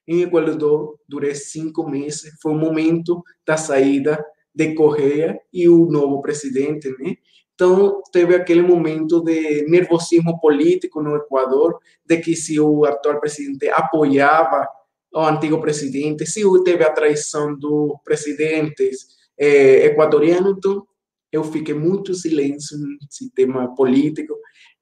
Em 0.06 0.22
Equador 0.22 0.98
durei 1.08 1.34
cinco 1.34 1.88
meses. 1.88 2.32
Foi 2.42 2.52
o 2.52 2.58
momento 2.58 3.22
da 3.46 3.56
saída 3.56 4.24
de 4.54 4.74
Correia 4.74 5.38
e 5.52 5.68
o 5.68 5.86
novo 5.86 6.20
presidente, 6.20 6.90
né? 6.98 7.16
Então, 7.54 8.00
teve 8.12 8.36
aquele 8.36 8.62
momento 8.62 9.20
de 9.20 9.66
nervosismo 9.68 10.40
político 10.40 11.02
no 11.02 11.16
Equador, 11.16 11.80
de 12.06 12.18
que 12.18 12.36
se 12.36 12.58
o 12.60 12.84
atual 12.84 13.18
presidente 13.18 13.68
apoiava 13.68 14.64
o 15.12 15.20
antigo 15.20 15.60
presidente, 15.60 16.24
se 16.24 16.42
teve 16.62 16.84
a 16.84 16.92
traição 16.92 17.58
dos 17.58 17.94
presidentes 18.04 19.08
eh, 19.36 19.86
equatorianos, 19.86 20.54
então 20.56 20.86
eu 21.32 21.42
fiquei 21.42 21.74
muito 21.74 22.14
silêncio 22.14 22.78
no 22.78 22.96
sistema 23.10 23.74
político. 23.74 24.34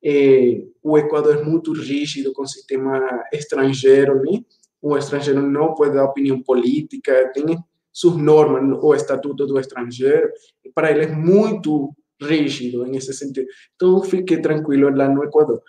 É, 0.08 0.62
o 0.80 0.96
Equador 0.96 1.38
é 1.38 1.42
muito 1.42 1.72
rígido 1.72 2.32
com 2.32 2.42
o 2.42 2.46
sistema 2.46 3.24
estrangeiro, 3.32 4.22
né? 4.22 4.44
O 4.80 4.96
estrangeiro 4.96 5.42
não 5.42 5.74
pode 5.74 5.94
dar 5.94 6.04
opinião 6.04 6.40
política, 6.40 7.32
tem 7.34 7.58
suas 7.92 8.16
normas, 8.16 8.78
o 8.80 8.94
estatuto 8.94 9.46
do 9.46 9.58
estrangeiro, 9.58 10.30
para 10.72 10.92
ele 10.92 11.06
é 11.06 11.08
muito 11.08 11.92
rígido 12.22 12.86
nesse 12.86 13.12
sentido. 13.12 13.48
Então, 13.74 14.00
fiquei 14.04 14.40
tranquilo 14.40 14.88
lá 14.90 15.08
no 15.08 15.24
Equador. 15.24 15.60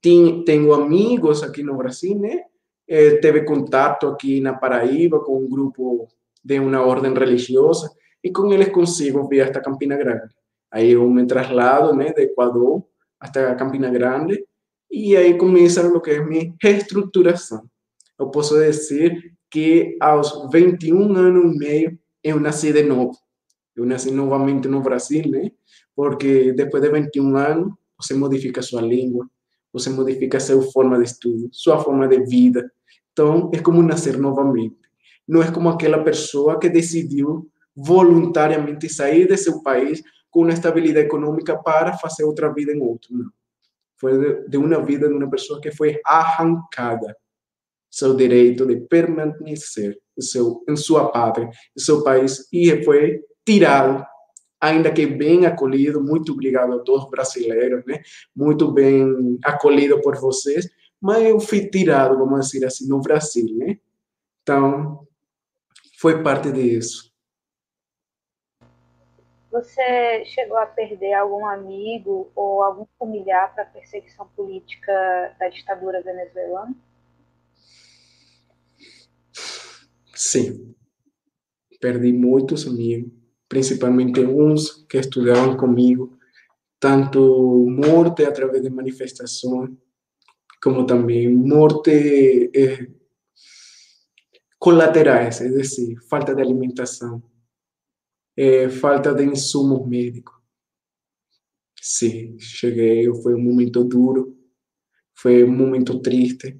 Tenho 0.00 0.72
amigos 0.72 1.42
aqui 1.42 1.64
no 1.64 1.76
Brasil, 1.76 2.16
né? 2.16 2.44
É, 2.86 3.16
teve 3.16 3.44
contato 3.44 4.06
aqui 4.06 4.40
na 4.40 4.54
Paraíba 4.54 5.18
com 5.24 5.40
um 5.40 5.48
grupo 5.48 6.08
de 6.44 6.60
uma 6.60 6.84
ordem 6.84 7.12
religiosa 7.12 7.90
y 8.22 8.32
con 8.32 8.52
ellos 8.52 8.70
consigo 8.70 9.28
vir 9.28 9.42
hasta 9.42 9.60
Campina 9.60 9.96
Grande. 9.96 10.34
Aí 10.70 10.92
eu 10.92 11.08
me 11.10 11.26
traslado 11.26 11.94
né, 11.94 12.12
de 12.12 12.22
Equador 12.22 12.84
hasta 13.20 13.54
Campina 13.56 13.90
Grande 13.90 14.44
e 14.90 15.16
aí 15.16 15.36
começa 15.36 15.86
o 15.86 16.00
que 16.00 16.10
é 16.10 16.24
minha 16.24 16.54
reestruturação. 16.62 17.68
Eu 18.18 18.30
posso 18.30 18.58
dizer 18.58 19.32
que 19.50 19.96
aos 20.00 20.50
21 20.50 21.14
anos 21.16 21.54
e 21.54 21.58
meio 21.58 21.98
eu 22.22 22.40
nasci 22.40 22.72
de 22.72 22.82
novo. 22.82 23.16
Eu 23.76 23.84
nasci 23.84 24.10
novamente 24.10 24.66
no 24.66 24.80
Brasil, 24.80 25.28
né? 25.30 25.50
Porque 25.94 26.52
depois 26.52 26.82
de 26.82 26.90
21 26.90 27.36
anos 27.36 27.72
você 27.96 28.14
modifica 28.14 28.62
sua 28.62 28.80
língua, 28.80 29.28
você 29.72 29.90
modifica 29.90 30.40
sua 30.40 30.62
forma 30.72 30.98
de 30.98 31.04
estudo, 31.04 31.48
sua 31.52 31.78
forma 31.78 32.08
de 32.08 32.24
vida. 32.24 32.70
Então 33.12 33.50
é 33.52 33.58
como 33.60 33.82
nascer 33.82 34.18
novamente. 34.18 34.76
Não 35.26 35.42
é 35.42 35.50
como 35.50 35.68
aquela 35.68 36.02
pessoa 36.02 36.58
que 36.58 36.68
decidiu 36.68 37.50
voluntariamente 37.76 38.88
sair 38.88 39.28
de 39.28 39.36
seu 39.36 39.62
país 39.62 40.02
com 40.30 40.42
uma 40.42 40.52
estabilidade 40.52 41.06
econômica 41.06 41.56
para 41.56 41.96
fazer 41.98 42.24
outra 42.24 42.52
vida 42.52 42.72
em 42.72 42.80
outro. 42.80 43.16
Não. 43.16 43.30
Foi 43.96 44.46
de, 44.48 44.56
uma 44.56 44.80
vida 44.82 45.08
de 45.08 45.14
uma 45.14 45.28
pessoa 45.28 45.60
que 45.60 45.72
foi 45.72 46.00
arrancada 46.04 47.16
seu 47.90 48.14
direito 48.14 48.66
de 48.66 48.76
permanecer 48.76 49.98
em, 50.16 50.22
seu, 50.22 50.62
em 50.68 50.76
sua 50.76 51.10
pátria, 51.10 51.48
em 51.76 51.80
seu 51.80 52.02
país, 52.04 52.46
e 52.52 52.82
foi 52.84 53.20
tirado, 53.44 54.04
ainda 54.60 54.92
que 54.92 55.06
bem 55.06 55.46
acolhido. 55.46 56.02
Muito 56.02 56.32
obrigado 56.32 56.74
a 56.74 56.78
todos 56.80 57.10
brasileiros, 57.10 57.84
né? 57.86 58.02
Muito 58.36 58.70
bem 58.70 59.38
acolhido 59.44 60.00
por 60.00 60.16
vocês, 60.16 60.68
mas 61.00 61.22
eu 61.24 61.40
fui 61.40 61.68
tirado, 61.68 62.18
vamos 62.18 62.50
dizer 62.50 62.66
assim, 62.66 62.86
no 62.86 63.00
Brasil, 63.00 63.46
né? 63.56 63.78
Então, 64.42 65.06
foi 65.98 66.22
parte 66.22 66.52
disso. 66.52 67.12
Você 69.58 70.24
chegou 70.26 70.56
a 70.56 70.66
perder 70.66 71.14
algum 71.14 71.44
amigo 71.44 72.30
ou 72.36 72.62
algum 72.62 72.86
familiar 72.96 73.52
para 73.52 73.64
a 73.64 73.66
perseguição 73.66 74.28
política 74.36 75.34
da 75.36 75.48
ditadura 75.48 76.00
venezuelana? 76.00 76.76
Sim. 80.14 80.76
Perdi 81.80 82.12
muitos 82.12 82.68
amigos, 82.68 83.10
principalmente 83.48 84.20
uns 84.20 84.86
que 84.88 84.98
estudavam 84.98 85.56
comigo, 85.56 86.16
tanto 86.78 87.66
morte 87.68 88.24
através 88.24 88.62
de 88.62 88.70
manifestações, 88.70 89.70
como 90.62 90.86
também 90.86 91.34
morte 91.34 92.48
eh, 92.54 92.86
colaterais, 94.56 95.40
é 95.40 95.48
decir, 95.48 95.96
falta 96.08 96.32
de 96.32 96.42
alimentação, 96.42 97.20
eh, 98.38 98.68
falta 98.68 99.12
de 99.12 99.24
insumos 99.24 99.84
médicos. 99.88 100.36
Sim, 101.80 102.38
cheguei, 102.38 103.12
foi 103.22 103.34
um 103.34 103.42
momento 103.42 103.82
duro, 103.82 104.38
foi 105.14 105.42
um 105.42 105.56
momento 105.56 106.00
triste. 106.00 106.56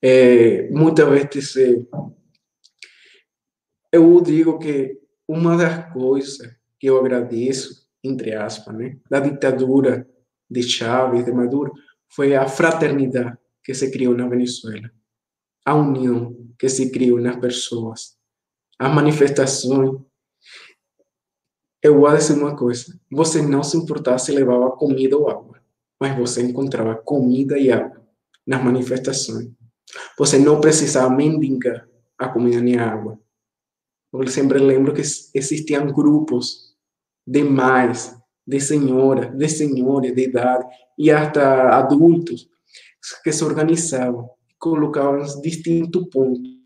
É, 0.00 0.70
muitas 0.70 1.08
vezes 1.08 1.86
eu 3.92 4.20
digo 4.20 4.58
que 4.58 5.00
uma 5.28 5.56
das 5.56 5.92
coisas 5.92 6.54
que 6.78 6.86
eu 6.86 6.98
agradeço, 6.98 7.88
entre 8.02 8.34
aspas, 8.34 8.74
né, 8.74 8.98
da 9.10 9.20
ditadura 9.20 10.08
de 10.48 10.62
Chávez, 10.62 11.24
de 11.24 11.32
Maduro, 11.32 11.72
foi 12.08 12.34
a 12.34 12.48
fraternidade 12.48 13.36
que 13.64 13.74
se 13.74 13.90
criou 13.90 14.16
na 14.16 14.28
Venezuela, 14.28 14.90
a 15.64 15.74
união 15.74 16.36
que 16.58 16.68
se 16.68 16.90
criou 16.90 17.20
nas 17.20 17.36
pessoas, 17.36 18.16
as 18.78 18.94
manifestações. 18.94 20.00
Eu 21.82 21.98
vou 21.98 22.16
dizer 22.16 22.34
uma 22.34 22.56
coisa: 22.56 22.96
você 23.10 23.42
não 23.42 23.62
se 23.62 23.76
importava 23.76 24.18
se 24.18 24.30
levava 24.30 24.70
comida 24.70 25.18
ou 25.18 25.28
água, 25.28 25.60
mas 26.00 26.16
você 26.16 26.42
encontrava 26.42 26.94
comida 26.94 27.58
e 27.58 27.72
água 27.72 28.00
nas 28.46 28.62
manifestações. 28.62 29.50
Você 30.16 30.38
não 30.38 30.60
precisava 30.60 31.10
mendigar 31.10 31.88
a 32.16 32.28
comida 32.28 32.60
nem 32.60 32.78
a 32.78 32.92
água. 32.92 33.18
Eu 34.12 34.26
sempre 34.28 34.58
lembro 34.58 34.94
que 34.94 35.02
existiam 35.34 35.86
grupos 35.92 36.76
de 37.26 37.42
mães, 37.42 38.14
de 38.46 38.60
senhoras, 38.60 39.36
de 39.36 39.48
senhores 39.48 40.14
de 40.14 40.22
idade 40.22 40.64
e 40.98 41.10
até 41.10 41.42
adultos 41.42 42.48
que 43.24 43.32
se 43.32 43.42
organizavam, 43.42 44.30
colocavam 44.58 45.24
distintos 45.40 46.08
pontos 46.10 46.62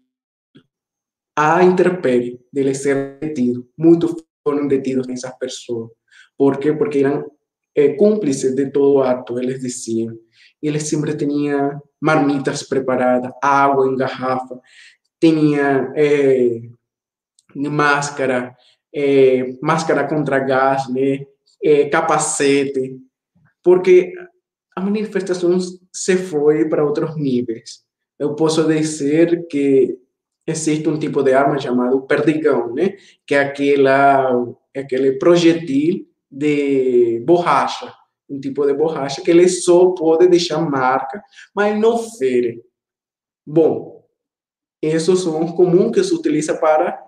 a 1.35 1.62
interpérie 1.62 2.40
de 2.52 2.74
ser 2.74 3.18
detido. 3.20 3.68
Muitos 3.76 4.14
foram 4.46 4.68
detidos 4.68 5.09
essas 5.09 5.37
pessoas. 5.38 5.90
Por 6.38 6.59
quê? 6.59 6.72
Porque 6.72 6.98
eram 6.98 7.28
é, 7.74 7.94
cúmplices 7.94 8.54
de 8.54 8.70
todo 8.70 9.02
ato, 9.02 9.40
eles 9.40 9.61
diziam. 9.61 10.16
Eles 10.62 10.85
sempre 10.85 11.16
tinham 11.16 11.82
marmitas 12.00 12.62
preparadas, 12.62 13.32
água 13.42 13.88
em 13.88 13.96
garrafa, 13.96 14.61
tinha 15.20 15.92
é, 15.96 16.61
máscara, 17.56 18.54
é, 18.94 19.56
máscara 19.61 20.06
contra 20.06 20.38
gás, 20.38 20.88
né? 20.88 21.26
É, 21.64 21.88
capacete, 21.88 22.96
porque 23.64 24.12
a 24.76 24.80
manifestação 24.80 25.59
se 25.92 26.16
foi 26.16 26.68
para 26.68 26.85
outros 26.85 27.16
níveis. 27.16 27.85
Eu 28.18 28.37
posso 28.37 28.64
dizer 28.68 29.48
que 29.48 29.98
existe 30.46 30.88
um 30.88 30.98
tipo 30.98 31.22
de 31.22 31.32
arma 31.32 31.59
chamado 31.59 32.02
perdigão, 32.02 32.72
né? 32.72 32.96
Que 33.26 33.35
é 33.35 33.40
aquela, 33.40 34.54
aquele 34.74 35.18
projetil 35.18 36.06
de 36.30 37.22
borracha, 37.26 37.92
um 38.28 38.40
tipo 38.40 38.66
de 38.66 38.74
borracha 38.74 39.22
que 39.22 39.30
ele 39.30 39.48
só 39.48 39.90
pode 39.90 40.28
deixar 40.28 40.59
marca, 40.59 41.22
mas 41.54 41.78
não 41.78 41.98
fere. 41.98 42.62
Bom, 43.46 44.04
esses 44.82 45.20
são 45.20 45.46
comuns 45.52 45.92
que 45.92 46.04
se 46.04 46.14
utiliza 46.14 46.56
para 46.56 47.02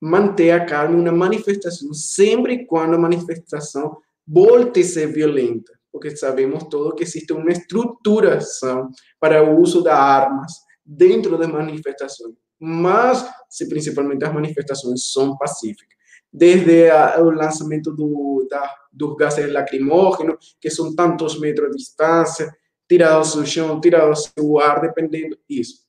manter 0.00 0.50
a 0.50 0.84
em 0.86 0.94
uma 0.94 1.12
manifestação, 1.12 1.92
sempre 1.92 2.66
quando 2.66 2.94
a 2.94 2.98
manifestação 2.98 3.96
volte 4.26 4.80
a 4.80 4.84
ser 4.84 5.12
violenta, 5.12 5.72
porque 5.90 6.14
sabemos 6.16 6.64
todos 6.64 6.94
que 6.94 7.02
existe 7.02 7.32
uma 7.32 7.50
estruturação 7.50 8.90
para 9.18 9.42
o 9.42 9.60
uso 9.60 9.82
das 9.82 9.98
armas 9.98 10.52
dentro 10.84 11.36
das 11.36 11.48
manifestações, 11.48 12.34
mas 12.60 13.28
se 13.48 13.68
principalmente 13.68 14.24
as 14.24 14.32
manifestações 14.32 15.12
são 15.12 15.36
pacíficas. 15.36 15.96
Desde 16.32 16.90
a, 16.90 17.20
o 17.20 17.30
lançamento 17.30 17.92
do, 17.94 18.46
da, 18.50 18.74
dos 18.92 19.16
gases 19.16 19.50
lacrimógenos, 19.50 20.56
que 20.60 20.70
são 20.70 20.94
tantos 20.94 21.40
metros 21.40 21.70
de 21.70 21.78
distância, 21.78 22.52
tirados 22.88 23.34
do 23.34 23.46
chão, 23.46 23.80
tirados 23.80 24.30
do 24.36 24.58
ar, 24.58 24.80
dependendo 24.80 25.38
disso 25.48 25.88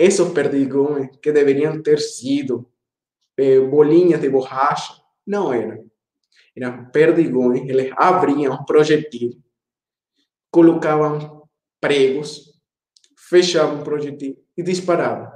esos 0.00 0.32
perdigões 0.32 1.10
que 1.20 1.30
deveriam 1.30 1.82
ter 1.82 1.98
sido 1.98 2.66
eh, 3.36 3.60
bolinhas 3.60 4.18
de 4.18 4.30
borracha, 4.30 4.94
não 5.26 5.52
eram. 5.52 5.84
Eram 6.56 6.90
perdigões, 6.90 7.68
eles 7.68 7.92
abriam 7.98 8.64
projetil, 8.64 9.38
colocavam 10.50 11.46
pregos, 11.78 12.49
fechavam 13.30 13.80
o 13.80 13.84
projetil 13.84 14.36
e 14.56 14.62
disparavam. 14.62 15.30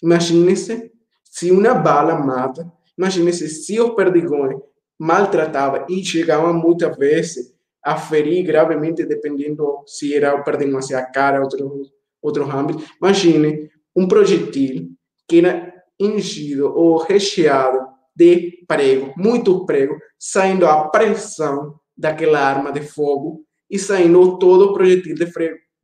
Imagine-se 0.00 0.92
se 1.24 1.50
uma 1.50 1.74
bala 1.74 2.14
mata, 2.14 2.72
imagine-se 2.96 3.48
se 3.48 3.80
os 3.80 3.94
perdigões 3.94 4.56
maltratavam 4.96 5.84
e 5.88 6.04
chegavam 6.04 6.54
muitas 6.54 6.96
vezes 6.96 7.52
a 7.82 7.96
ferir 7.96 8.44
gravemente, 8.46 9.04
dependendo 9.04 9.82
se 9.84 10.14
era 10.14 10.34
o 10.34 10.44
perdigão 10.44 10.78
hacia 10.78 10.98
a 10.98 11.04
cara, 11.04 11.42
outro 11.42 11.82
outro 12.22 12.50
âmbito. 12.50 12.82
Imagine 13.02 13.68
um 13.94 14.08
projetil 14.08 14.88
que 15.28 15.40
era 15.40 15.74
enchido 16.00 16.72
ou 16.74 16.96
recheado 16.96 17.86
de 18.16 18.64
prego, 18.66 19.12
muito 19.16 19.66
prego, 19.66 19.98
saindo 20.18 20.66
a 20.66 20.88
pressão 20.88 21.74
daquela 21.96 22.40
arma 22.40 22.72
de 22.72 22.80
fogo 22.80 23.44
e 23.70 23.78
saindo 23.78 24.38
todo 24.38 24.66
o 24.66 24.72
projetil 24.72 25.14
de, 25.14 25.26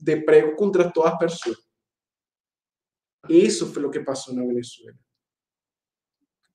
de 0.00 0.16
prego 0.22 0.56
contra 0.56 0.90
todas 0.90 1.12
as 1.12 1.18
pessoas. 1.18 1.58
Isso 3.28 3.66
foi 3.72 3.84
o 3.84 3.90
que 3.90 4.00
passou 4.00 4.34
na 4.34 4.44
Venezuela. 4.44 4.98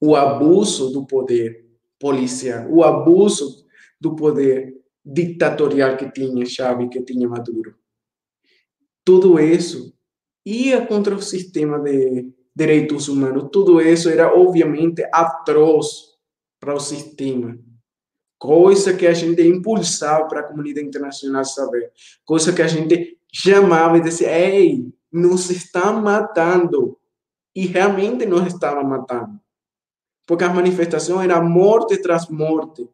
O 0.01 0.15
abuso 0.15 0.91
do 0.91 1.05
poder 1.05 1.69
policial, 1.99 2.69
o 2.69 2.83
abuso 2.83 3.65
do 3.99 4.15
poder 4.15 4.75
ditatorial 5.03 5.95
que 5.95 6.11
tinha 6.11 6.45
Chávez, 6.45 6.89
que 6.89 7.01
tinha 7.03 7.27
Maduro 7.27 7.77
tudo 9.05 9.39
isso 9.39 9.93
ia 10.43 10.85
contra 10.85 11.15
o 11.15 11.21
sistema 11.21 11.79
de 11.79 12.33
direitos 12.55 13.07
humanos. 13.07 13.49
Tudo 13.51 13.79
isso 13.79 14.09
era, 14.09 14.35
obviamente, 14.35 15.07
atroz 15.13 16.15
para 16.59 16.73
o 16.73 16.79
sistema. 16.79 17.57
Coisa 18.37 18.95
que 18.95 19.05
a 19.05 19.13
gente 19.13 19.41
impulsava 19.43 20.27
para 20.27 20.39
a 20.39 20.43
comunidade 20.43 20.87
internacional 20.87 21.45
saber. 21.45 21.91
Coisa 22.25 22.51
que 22.51 22.61
a 22.63 22.67
gente 22.67 23.14
chamava 23.35 23.97
e 23.97 24.01
dizia: 24.01 24.31
ei, 24.31 24.87
nos 25.11 25.49
estão 25.49 26.01
matando. 26.01 26.97
E 27.53 27.65
realmente 27.67 28.25
nos 28.25 28.47
estavam 28.47 28.83
matando. 28.83 29.39
Porque 30.25 30.43
a 30.43 30.53
manifestação 30.53 31.21
era 31.21 31.41
morte 31.41 32.01
tras 32.01 32.27
morte. 32.29 32.89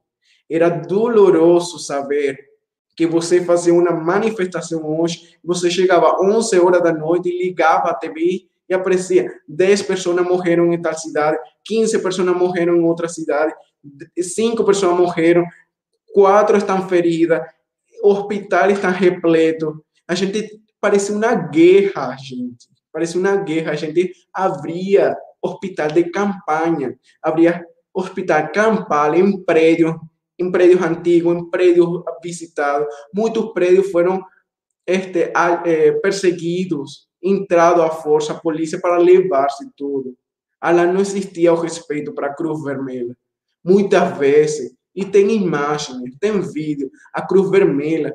Era 0.50 0.70
doloroso 0.70 1.80
saber 1.80 2.38
que 2.96 3.08
você 3.08 3.44
fazia 3.44 3.74
uma 3.74 3.92
manifestação 3.92 4.86
hoje, 5.00 5.38
você 5.44 5.72
chegava 5.72 6.22
11 6.22 6.60
horas 6.60 6.84
da 6.84 6.94
noite 6.94 7.30
e 7.30 7.44
ligava 7.44 7.90
a 7.90 7.94
TV 7.94 8.46
e 8.70 8.74
aparecia 8.74 9.32
10 9.48 9.82
pessoas 9.84 10.28
morreram 10.28 10.72
em 10.72 10.82
tal 10.82 10.94
cidade, 10.94 11.38
15 11.66 12.00
pessoas 12.00 12.38
morreram 12.38 12.76
em 12.76 12.84
outra 12.84 13.08
cidade, 13.08 13.54
5 14.20 14.64
pessoas 14.66 14.96
morreram, 14.96 15.46
4 16.14 16.58
estão 16.58 16.88
feridas, 16.88 17.42
hospitais 18.04 18.74
estão 18.74 18.92
repletos. 18.92 19.74
A 20.12 20.16
gente 20.16 20.62
parecia 20.82 21.16
uma 21.16 21.34
guerra, 21.34 22.18
gente. 22.18 22.68
Parecia 22.92 23.18
uma 23.18 23.38
guerra. 23.38 23.72
A 23.72 23.76
gente 23.76 24.12
abria 24.34 25.16
hospital 25.42 25.88
de 25.88 26.04
campanha, 26.12 27.00
abria 27.24 27.66
hospital 27.94 28.52
campal 28.52 29.16
em 29.16 29.42
prédios 29.42 29.96
em 30.38 30.52
prédios 30.52 30.82
antigos, 30.82 31.34
em 31.34 31.50
prédios 31.50 31.88
visitados. 32.22 32.94
Muitos 33.16 33.54
prédios 33.54 33.90
foram 33.90 34.22
este, 34.86 35.32
eh, 35.66 35.94
perseguidos, 36.02 37.08
entrado 37.22 37.82
à 37.82 37.90
força, 37.90 38.34
a 38.34 38.40
polícia 38.40 38.82
para 38.82 38.98
levar-se 38.98 39.66
tudo. 39.78 40.18
Lá 40.62 40.86
não 40.86 41.00
existia 41.00 41.54
o 41.54 41.62
respeito 41.62 42.14
para 42.14 42.28
a 42.28 42.34
Cruz 42.34 42.62
Vermelha. 42.64 43.16
Muitas 43.64 44.18
vezes, 44.18 44.76
e 44.94 45.06
tem 45.06 45.32
imagens, 45.32 46.02
tem 46.20 46.42
vídeo, 46.42 46.92
a 47.14 47.26
Cruz 47.26 47.50
Vermelha 47.50 48.14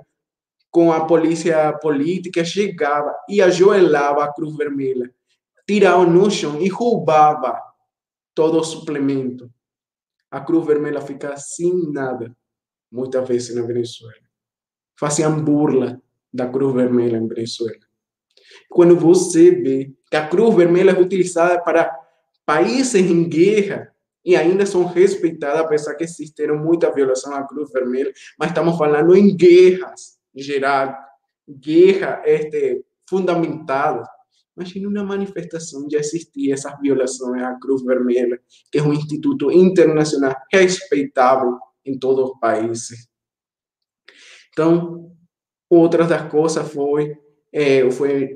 com 0.77 0.93
a 0.93 1.07
polícia 1.07 1.73
política 1.73 2.45
chegava 2.45 3.11
e 3.31 3.41
ajoelhava 3.41 4.23
a 4.23 4.31
Cruz 4.31 4.55
Vermelha, 4.55 5.11
tirava 5.67 6.05
no 6.05 6.31
chão 6.31 6.61
e 6.61 6.69
roubava 6.69 7.59
todo 8.35 8.59
o 8.59 8.63
suplemento 8.63 9.51
a 10.31 10.41
Cruz 10.43 10.67
Vermelha 10.67 11.01
fica 11.01 11.35
sem 11.39 11.91
nada, 11.91 12.37
muitas 12.93 13.27
vezes 13.27 13.57
na 13.57 13.63
Venezuela. 13.63 14.21
Faziam 15.01 15.43
burla 15.43 15.99
da 16.31 16.47
Cruz 16.47 16.75
Vermelha 16.75 17.17
em 17.17 17.27
Venezuela. 17.27 17.81
Quando 18.69 18.95
você 18.99 19.51
vê 19.51 19.91
que 20.11 20.17
a 20.19 20.29
Cruz 20.29 20.55
Vermelha 20.55 20.91
é 20.91 21.01
utilizada 21.01 21.59
para 21.63 21.91
países 22.45 22.95
em 22.97 23.27
guerra, 23.27 23.91
e 24.23 24.37
ainda 24.37 24.67
são 24.67 24.85
respeitadas, 24.85 25.61
apesar 25.61 25.95
que 25.95 26.05
existiram 26.05 26.59
muita 26.59 26.93
violação 26.93 27.33
à 27.33 27.47
Cruz 27.47 27.71
Vermelha, 27.73 28.13
mas 28.39 28.51
estamos 28.51 28.77
falando 28.77 29.17
em 29.17 29.35
guerras 29.35 30.16
geral, 30.37 30.97
guerra 31.49 32.23
este, 32.25 32.85
fundamentada. 33.09 34.05
Imagina 34.57 34.89
uma 34.89 35.05
manifestação 35.05 35.87
de 35.87 35.97
existir 35.97 36.53
essas 36.53 36.79
violações 36.81 37.43
à 37.43 37.55
Cruz 37.59 37.83
Vermelha, 37.83 38.41
que 38.71 38.79
é 38.79 38.83
um 38.83 38.93
instituto 38.93 39.51
internacional 39.51 40.35
respeitável 40.53 41.59
em 41.85 41.99
todos 41.99 42.31
os 42.31 42.39
países. 42.39 43.09
Então, 44.53 45.13
outra 45.69 46.07
das 46.07 46.31
coisas 46.31 46.67
foi, 46.73 47.17
é, 47.53 47.91
foi 47.91 48.35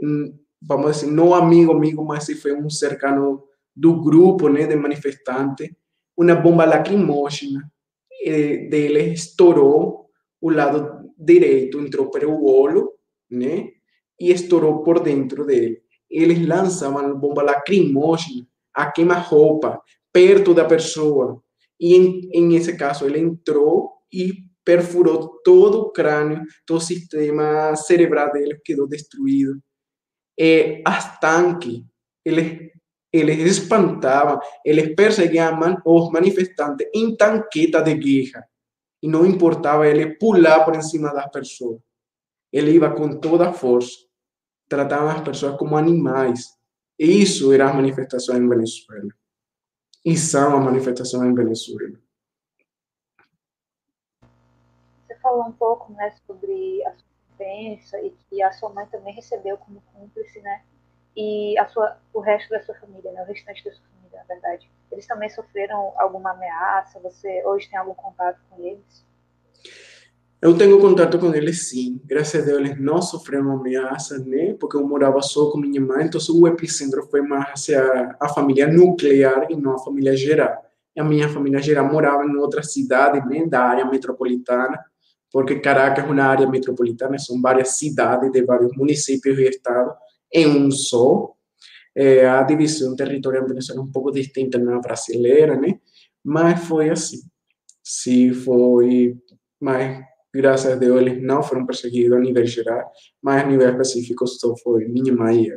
vamos 0.61 1.01
dizer, 1.01 1.11
não 1.11 1.35
amigo, 1.35 1.73
amigo, 1.73 2.05
mas 2.05 2.27
foi 2.41 2.55
um 2.55 2.69
cercano 2.69 3.45
do 3.75 4.01
grupo 4.01 4.49
né, 4.49 4.67
de 4.67 4.77
manifestantes, 4.77 5.71
uma 6.17 6.35
bomba 6.35 6.67
lacrimógena 6.67 7.71
eh, 8.23 8.69
dele 8.69 9.15
estourou 9.15 10.11
o 10.41 10.51
lado 10.51 11.00
direito, 11.20 11.80
entrou 11.80 12.11
pelo 12.11 12.44
olho, 12.44 12.90
né, 13.30 13.68
e 14.18 14.35
por 14.85 15.00
dentro 15.00 15.44
dele. 15.44 15.80
Eles 16.11 16.46
lançavam 16.46 17.18
bomba 17.18 17.42
lacrimógena 17.42 18.46
a 18.74 18.90
queima-roupa 18.90 19.80
perto 20.12 20.52
da 20.52 20.64
pessoa. 20.64 21.42
E 21.78 21.94
em, 21.94 22.28
em 22.33 22.56
esse 22.56 22.76
caso, 22.76 23.06
ele 23.06 23.18
entrou 23.18 23.92
e 24.12 24.33
perfurou 24.64 25.40
todo 25.42 25.80
o 25.80 25.90
crânio, 25.92 26.42
todo 26.66 26.78
o 26.78 26.83
sistema 26.83 27.74
cerebral 27.76 28.33
dele 28.33 28.61
quedou 28.64 28.88
destruído. 28.88 29.59
É, 30.38 30.83
as 30.85 31.18
tanques, 31.18 31.83
eles 32.24 32.70
eles 33.12 33.59
espantavam, 33.59 34.38
eles 34.64 34.94
perseguiam 34.94 35.59
os 35.85 36.11
manifestantes 36.11 36.87
em 36.94 37.16
tanqueta 37.16 37.83
de 37.83 37.94
guerra. 37.94 38.46
E 39.03 39.09
não 39.09 39.25
importava 39.27 39.87
ele 39.87 40.15
pular 40.17 40.65
por 40.65 40.81
cima 40.83 41.13
das 41.13 41.31
pessoas. 41.31 41.81
Ele 42.53 42.79
ia 42.79 42.91
com 42.91 43.19
toda 43.19 43.49
a 43.49 43.53
força. 43.53 43.97
Tratava 44.69 45.13
as 45.13 45.23
pessoas 45.23 45.57
como 45.57 45.77
animais. 45.77 46.57
E 46.99 47.23
isso 47.23 47.53
era 47.53 47.71
a 47.71 47.73
manifestação 47.73 48.37
em 48.37 48.49
Venezuela. 48.49 49.09
E 50.05 50.17
são 50.17 50.57
as 50.59 50.65
manifestações 50.65 51.31
em 51.31 51.35
Venezuela. 51.35 51.99
Você 55.07 55.15
falou 55.23 55.47
um 55.47 55.53
pouco 55.53 55.93
né, 55.93 56.15
sobre 56.27 56.85
a 56.87 56.93
sua 56.93 57.05
vivência 57.39 58.07
e 58.07 58.11
que 58.11 58.43
a 58.43 58.53
sua 58.53 58.71
mãe 58.71 58.87
também 58.87 59.15
recebeu 59.15 59.57
como 59.57 59.83
cúmplice, 59.93 60.41
né? 60.41 60.63
e 61.17 61.59
a 61.59 61.67
sua, 61.69 61.99
o 62.13 62.21
resto 62.21 62.51
da 62.51 62.63
sua 62.63 62.75
família, 62.77 63.13
né, 63.13 63.23
o 63.23 63.27
restante 63.27 63.65
da 63.65 63.73
sua 63.73 63.83
família, 63.83 64.00
verdade. 64.35 64.71
Eles 64.90 65.07
também 65.07 65.29
sofreram 65.29 65.93
alguma 65.97 66.33
ameaça? 66.33 66.99
Você 67.01 67.43
hoje 67.45 67.69
tem 67.69 67.79
algum 67.79 67.95
contato 67.95 68.40
com 68.49 68.64
eles? 68.64 69.05
Eu 70.43 70.57
tenho 70.57 70.81
contato 70.81 71.19
com 71.19 71.35
eles 71.35 71.69
sim. 71.69 72.01
Graças 72.05 72.43
a 72.43 72.47
Deus 72.47 72.61
eles 72.61 72.81
não 72.81 73.03
sofreram 73.03 73.53
ameaça, 73.53 74.19
né? 74.19 74.55
Porque 74.59 74.77
eu 74.77 74.87
morava 74.87 75.21
só 75.21 75.51
com 75.51 75.59
minha 75.59 75.81
mãe, 75.81 76.07
então 76.07 76.21
o 76.35 76.49
epicentro 76.49 77.07
foi 77.11 77.21
mais 77.21 77.51
hacia 77.51 78.16
a 78.19 78.29
família 78.29 78.66
nuclear 78.66 79.51
e 79.51 79.57
não 79.57 79.75
a 79.75 79.79
família 79.79 80.16
geral. 80.16 80.64
E 80.97 81.01
a 81.01 81.05
minha 81.05 81.29
família 81.29 81.61
geral 81.61 81.87
morava 81.93 82.25
em 82.25 82.37
outra 82.37 82.62
cidade, 82.62 83.21
né, 83.29 83.47
da 83.47 83.62
área 83.62 83.85
metropolitana, 83.85 84.83
porque 85.31 85.61
Caracas 85.61 86.05
é 86.05 86.09
uma 86.09 86.25
área 86.25 86.49
metropolitana, 86.49 87.19
são 87.19 87.40
várias 87.40 87.79
cidades 87.79 88.33
de 88.33 88.43
vários 88.43 88.75
municípios 88.77 89.38
e 89.38 89.45
estados 89.45 89.95
em 90.33 90.47
um 90.47 90.71
só. 90.71 91.35
É, 92.03 92.27
a 92.27 92.43
divisão 92.45 92.97
territorial 92.97 93.47
venezuelana 93.47 93.87
é 93.87 93.89
um 93.89 93.93
pouco 93.93 94.11
distinta 94.11 94.57
na 94.59 94.79
brasileira, 94.81 95.55
né? 95.61 95.79
Mas 96.25 96.65
foi 96.65 96.89
assim. 96.89 97.19
Sim, 97.83 98.33
foi. 98.33 99.19
Mas, 99.61 100.03
graças 100.33 100.73
a 100.73 100.77
Deus, 100.77 101.01
eles 101.01 101.23
não 101.23 101.43
foram 101.43 101.67
perseguidos 101.67 102.17
a 102.17 102.21
nível 102.21 102.47
geral, 102.47 102.91
mas 103.23 103.45
a 103.45 103.47
nível 103.47 103.69
específico 103.71 104.27
só 104.27 104.57
foi 104.57 104.87
minha 104.89 105.15
mãe. 105.15 105.49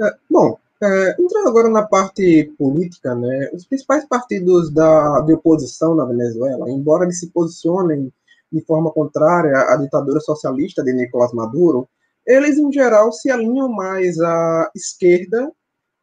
É, 0.00 0.10
bom, 0.30 0.58
é, 0.82 1.16
entrando 1.20 1.48
agora 1.48 1.68
na 1.68 1.86
parte 1.86 2.52
política, 2.58 3.14
né, 3.14 3.50
os 3.52 3.66
principais 3.66 4.06
partidos 4.06 4.72
da, 4.72 5.20
de 5.20 5.34
oposição 5.34 5.94
na 5.94 6.04
Venezuela, 6.06 6.70
embora 6.70 7.04
eles 7.04 7.20
se 7.20 7.30
posicionem 7.30 8.12
de 8.52 8.60
forma 8.62 8.90
contrária 8.90 9.52
à 9.72 9.76
ditadura 9.76 10.20
socialista 10.20 10.82
de 10.82 10.92
Nicolás 10.94 11.32
Maduro, 11.32 11.88
eles, 12.26 12.58
em 12.58 12.72
geral, 12.72 13.12
se 13.12 13.30
alinham 13.30 13.68
mais 13.68 14.18
à 14.20 14.70
esquerda 14.74 15.50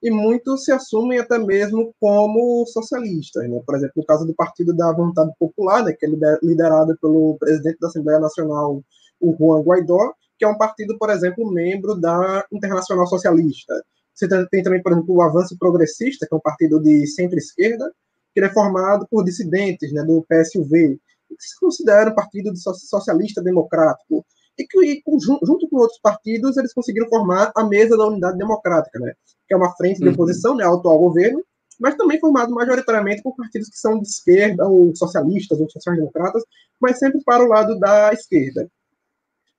e 0.02 0.12
muitos 0.12 0.66
se 0.66 0.72
assumem 0.72 1.20
até 1.20 1.38
mesmo 1.38 1.94
como 2.00 2.66
socialistas. 2.68 3.50
Né? 3.50 3.62
Por 3.66 3.76
exemplo, 3.76 3.94
no 3.98 4.06
caso 4.06 4.26
do 4.26 4.34
Partido 4.34 4.74
da 4.74 4.92
Vontade 4.92 5.32
Popular, 5.40 5.84
né, 5.84 5.94
que 5.94 6.06
é 6.06 6.10
liderado 6.42 6.98
pelo 7.02 7.38
presidente 7.38 7.78
da 7.80 7.88
Assembleia 7.88 8.20
Nacional, 8.20 8.84
o 9.20 9.36
Juan 9.38 9.62
Guaidó, 9.62 10.14
que 10.38 10.44
é 10.44 10.48
um 10.48 10.58
partido, 10.58 10.98
por 10.98 11.10
exemplo, 11.10 11.50
membro 11.50 11.96
da 11.96 12.46
Internacional 12.52 13.08
Socialista. 13.08 13.74
Você 14.14 14.28
tem 14.48 14.62
também, 14.62 14.82
por 14.82 14.92
exemplo, 14.92 15.16
o 15.16 15.22
Avanço 15.22 15.58
Progressista, 15.58 16.28
que 16.28 16.34
é 16.34 16.38
um 16.38 16.42
partido 16.42 16.82
de 16.82 17.08
centro-esquerda, 17.08 17.92
que 18.34 18.42
é 18.42 18.50
formado 18.50 19.08
por 19.10 19.24
dissidentes 19.24 19.92
né, 19.94 20.04
do 20.04 20.26
PSUV, 20.28 21.00
que 21.30 21.44
se 21.44 21.60
considera 21.60 22.12
um 22.12 22.16
partido 22.16 22.52
socialista 22.56 23.42
democrático, 23.42 24.26
e 24.58 24.66
que, 24.66 25.02
junto 25.18 25.68
com 25.70 25.78
outros 25.78 26.00
partidos, 26.00 26.58
eles 26.58 26.74
conseguiram 26.74 27.08
formar 27.08 27.52
a 27.56 27.64
Mesa 27.64 27.98
da 27.98 28.06
Unidade 28.06 28.38
Democrática, 28.38 29.00
né? 29.00 29.14
que 29.48 29.54
é 29.54 29.58
uma 29.58 29.76
frente 29.76 30.00
de 30.00 30.08
uhum. 30.08 30.14
oposição 30.14 30.56
né, 30.56 30.64
ao 30.64 30.76
atual 30.78 31.00
governo, 31.00 31.44
mas 31.80 31.96
também 31.96 32.20
formado 32.20 32.54
majoritariamente 32.54 33.22
por 33.22 33.36
partidos 33.36 33.70
que 33.70 33.78
são 33.78 34.00
de 34.00 34.08
esquerda, 34.08 34.68
ou 34.68 34.96
socialistas, 34.96 35.60
ou 35.60 35.70
sociais-democratas, 35.70 36.44
mas 36.80 37.00
sempre 37.00 37.22
para 37.24 37.44
o 37.44 37.48
lado 37.48 37.78
da 37.80 38.14
esquerda. 38.14 38.70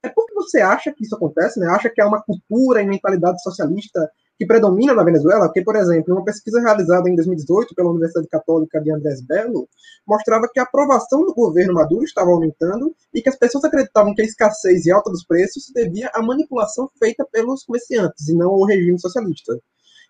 É 0.03 0.09
porque 0.09 0.35
você 0.35 0.61
acha 0.61 0.93
que 0.93 1.05
isso 1.05 1.15
acontece, 1.15 1.59
né? 1.59 1.67
acha 1.67 1.91
que 1.91 2.01
há 2.01 2.07
uma 2.07 2.23
cultura 2.23 2.83
e 2.83 2.87
mentalidade 2.87 3.43
socialista 3.43 4.11
que 4.37 4.47
predomina 4.47 4.95
na 4.95 5.05
Venezuela, 5.05 5.47
porque, 5.47 5.63
por 5.63 5.77
exemplo, 5.77 6.15
uma 6.15 6.25
pesquisa 6.25 6.61
realizada 6.61 7.09
em 7.09 7.15
2018 7.15 7.75
pela 7.75 7.91
Universidade 7.91 8.27
Católica 8.29 8.81
de 8.81 8.91
Andrés 8.91 9.21
Belo 9.21 9.69
mostrava 10.07 10.49
que 10.53 10.59
a 10.59 10.65
aprovação 10.65 11.25
do 11.25 11.35
governo 11.35 11.75
Maduro 11.75 12.05
estava 12.05 12.31
aumentando 12.31 12.95
e 13.13 13.23
que 13.23 13.29
as 13.29 13.37
pessoas 13.37 13.65
acreditavam 13.65 14.15
que 14.15 14.23
a 14.23 14.25
escassez 14.25 14.87
e 14.87 14.91
alta 14.91 15.11
dos 15.11 15.25
preços 15.25 15.67
se 15.67 15.73
devia 15.73 16.11
à 16.15 16.23
manipulação 16.23 16.91
feita 16.99 17.27
pelos 17.31 17.65
comerciantes 17.65 18.29
e 18.29 18.35
não 18.35 18.51
ao 18.51 18.65
regime 18.65 18.99
socialista. 18.99 19.59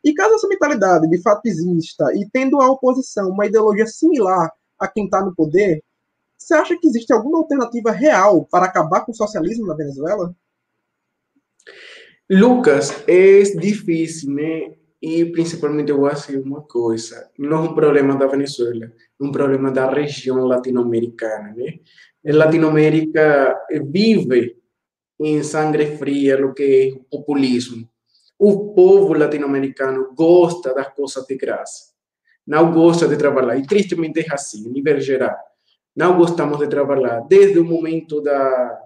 E 0.03 0.13
caso 0.13 0.35
essa 0.35 0.49
mentalidade 0.49 1.09
de 1.09 1.23
fato 1.23 1.47
exista 1.47 2.05
e 2.15 2.29
tendo 2.31 2.61
a 2.61 2.71
oposição 2.71 3.31
uma 3.31 3.47
ideologia 3.47 3.87
similar 3.87 4.51
a 4.79 4.89
quem 4.89 5.05
está 5.05 5.25
no 5.25 5.35
poder, 5.35 5.83
você 6.37 6.55
acha 6.55 6.77
que 6.77 6.87
existe 6.87 7.13
alguma 7.13 7.39
alternativa 7.39 7.91
real 7.91 8.47
para 8.51 8.67
acabar 8.67 9.05
com 9.05 9.13
o 9.13 9.15
socialismo 9.15 9.67
na 9.67 9.75
Venezuela? 9.75 10.35
Lucas, 12.31 13.05
é 13.07 13.43
difícil, 13.43 14.33
né? 14.33 14.75
E 15.01 15.27
principalmente 15.27 15.91
eu 15.91 15.99
vou 16.01 16.09
dizer 16.11 16.39
uma 16.39 16.63
coisa: 16.63 17.31
não 17.39 17.59
é 17.59 17.61
um 17.69 17.75
problema 17.75 18.17
da 18.17 18.27
Venezuela, 18.27 18.87
é 18.87 19.25
um 19.25 19.31
problema 19.31 19.71
da 19.71 19.91
região 19.91 20.47
latino-americana, 20.47 21.53
né? 21.55 21.81
A 22.27 22.35
Latinoamérica 22.35 23.55
vive 23.93 24.57
em 25.21 25.43
sangue 25.43 25.99
fria 25.99 26.45
o 26.47 26.55
que 26.55 26.97
é 26.97 27.01
populismo. 27.11 27.87
O 28.39 28.73
povo 28.73 29.13
latino-americano 29.13 30.15
gosta 30.15 30.75
das 30.75 30.95
coisas 30.95 31.27
de 31.27 31.37
graça, 31.37 31.93
não 32.47 32.73
gosta 32.73 33.07
de 33.07 33.19
trabalhar, 33.19 33.59
e 33.59 33.67
tristemente 33.67 34.21
é 34.21 34.33
assim, 34.33 34.67
em 34.67 34.73
nível 34.73 34.99
geral. 34.99 35.37
Não 35.95 36.17
gostamos 36.17 36.59
de 36.59 36.67
trabalhar 36.67 37.21
desde 37.29 37.59
o 37.59 37.65
momento 37.65 38.23
da 38.23 38.84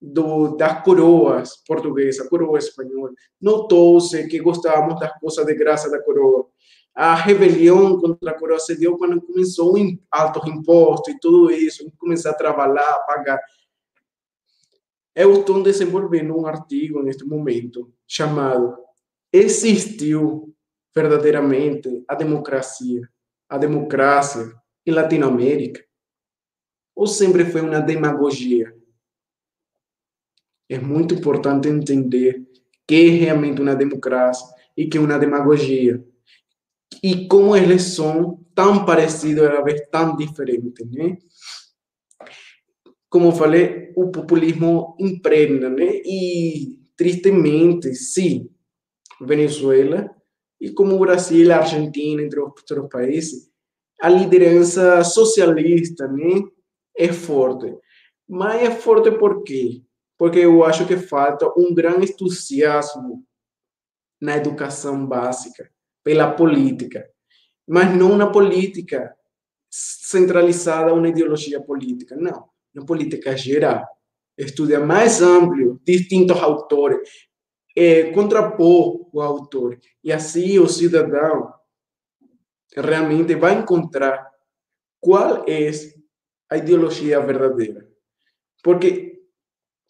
do, 0.00 0.56
das 0.56 0.84
coroas 0.84 1.56
portuguesa, 1.66 2.28
coroa 2.28 2.58
espanhola. 2.58 3.12
Notou-se 3.40 4.26
que 4.28 4.38
gostávamos 4.40 5.00
das 5.00 5.18
coisas 5.18 5.44
de 5.46 5.54
graça 5.54 5.90
da 5.90 6.02
coroa. 6.02 6.46
A 6.94 7.14
rebelião 7.14 7.98
contra 8.00 8.30
a 8.30 8.38
coroa 8.38 8.58
se 8.58 8.78
deu 8.78 8.96
quando 8.96 9.20
começou 9.20 9.76
o 9.76 9.98
altos 10.10 10.46
impostos 10.46 11.14
e 11.14 11.18
tudo 11.18 11.50
isso, 11.50 11.90
começar 11.98 12.30
a 12.30 12.34
trabalhar, 12.34 12.90
a 12.90 13.00
pagar. 13.00 13.40
Eu 15.14 15.40
estou 15.40 15.62
desenvolvendo 15.62 16.36
um 16.36 16.46
artigo 16.46 17.02
neste 17.02 17.24
momento 17.24 17.92
chamado 18.06 18.76
Existiu 19.32 20.54
verdadeiramente 20.94 22.04
a 22.08 22.14
democracia, 22.14 23.02
a 23.48 23.58
democracia 23.58 24.52
em 24.86 24.92
Latinoamérica? 24.92 25.84
Ou 26.94 27.06
sempre 27.06 27.44
foi 27.44 27.60
uma 27.60 27.80
demagogia? 27.80 28.75
É 30.68 30.78
muito 30.78 31.14
importante 31.14 31.68
entender 31.68 32.44
que 32.86 32.94
é 32.94 33.08
realmente 33.10 33.60
uma 33.60 33.74
democracia 33.74 34.46
e 34.76 34.86
que 34.86 34.98
é 34.98 35.00
uma 35.00 35.18
demagogia. 35.18 36.04
E 37.02 37.26
como 37.26 37.56
eles 37.56 37.82
são 37.82 38.44
tão 38.54 38.84
parecidos 38.84 39.44
e 39.44 39.46
a 39.46 39.60
vez 39.62 39.88
tão 39.90 40.16
diferentes, 40.16 40.90
né? 40.90 41.16
Como 43.08 43.32
falei, 43.32 43.92
o 43.96 44.10
populismo 44.10 44.96
impregna, 44.98 45.68
né? 45.68 46.00
E 46.04 46.80
tristemente, 46.96 47.94
sim, 47.94 48.48
Venezuela 49.20 50.10
e 50.60 50.70
como 50.70 50.96
o 50.96 50.98
Brasil, 50.98 51.52
a 51.52 51.58
Argentina, 51.58 52.22
entre 52.22 52.40
outros 52.40 52.88
países, 52.90 53.50
a 54.00 54.08
liderança 54.08 55.02
socialista 55.04 56.08
né, 56.08 56.42
é 56.96 57.12
forte. 57.12 57.74
Mas 58.28 58.62
é 58.62 58.70
forte 58.70 59.10
por 59.12 59.42
quê? 59.42 59.82
Porque 60.18 60.38
eu 60.38 60.64
acho 60.64 60.86
que 60.86 60.96
falta 60.96 61.46
um 61.56 61.74
grande 61.74 62.10
entusiasmo 62.10 63.24
na 64.20 64.36
educação 64.36 65.06
básica, 65.06 65.70
pela 66.02 66.32
política. 66.32 67.08
Mas 67.66 67.94
não 67.94 68.16
na 68.16 68.30
política 68.30 69.14
centralizada 69.68 70.94
uma 70.94 71.08
ideologia 71.08 71.60
política, 71.60 72.16
não. 72.16 72.48
Na 72.74 72.84
política 72.84 73.36
geral. 73.36 73.86
Estuda 74.38 74.80
mais 74.80 75.20
amplo, 75.20 75.80
distintos 75.84 76.38
autores, 76.40 77.08
é, 77.76 78.10
contrapor 78.12 79.08
o 79.12 79.20
autor. 79.20 79.78
E 80.02 80.12
assim 80.12 80.58
o 80.58 80.68
cidadão 80.68 81.52
realmente 82.74 83.34
vai 83.34 83.54
encontrar 83.54 84.30
qual 85.00 85.44
é 85.46 85.70
a 86.50 86.56
ideologia 86.56 87.20
verdadeira. 87.20 87.88
Porque 88.62 89.22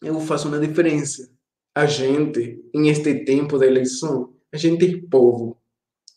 eu 0.03 0.21
faço 0.21 0.49
uma 0.49 0.59
diferença. 0.59 1.31
A 1.75 1.87
gente, 1.87 2.65
em 2.75 2.89
este 2.89 3.25
tempo 3.25 3.59
da 3.59 3.67
eleição, 3.67 4.35
a 4.53 4.57
gente 4.57 4.85
é 4.87 5.09
povo. 5.11 5.59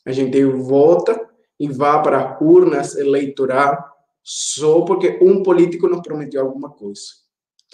A 0.06 0.12
gente 0.12 0.44
vota 0.46 1.30
e 1.60 1.68
vai 1.68 2.02
para 2.02 2.38
urnas 2.42 2.96
eleitorais 2.96 3.78
só 4.24 4.82
porque 4.82 5.20
um 5.22 5.44
político 5.44 5.88
nos 5.88 6.02
prometeu 6.02 6.42
alguma 6.42 6.70
coisa. 6.70 7.02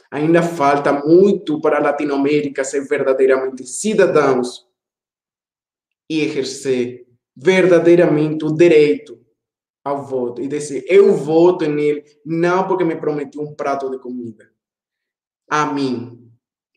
Ainda 0.10 0.42
falta 0.42 0.94
muito 0.94 1.60
para 1.60 1.78
a 1.78 1.82
Latinoamérica 1.82 2.64
ser 2.64 2.88
verdadeiramente 2.88 3.66
cidadãos 3.66 4.66
e 6.10 6.22
exercer 6.22 7.08
verdadeiramente 7.36 8.46
o 8.46 8.54
direito 8.54 9.20
ao 9.84 10.04
voto 10.04 10.42
e 10.42 10.48
dizer 10.48 10.86
eu 10.88 11.14
voto 11.14 11.68
nele 11.68 12.04
não 12.26 12.68
porque 12.68 12.84
me 12.84 12.96
prometeu 12.96 13.42
um 13.42 13.54
prato 13.54 13.90
de 13.90 14.00
comida 14.00 14.50
a 15.50 15.66
mim 15.74 16.32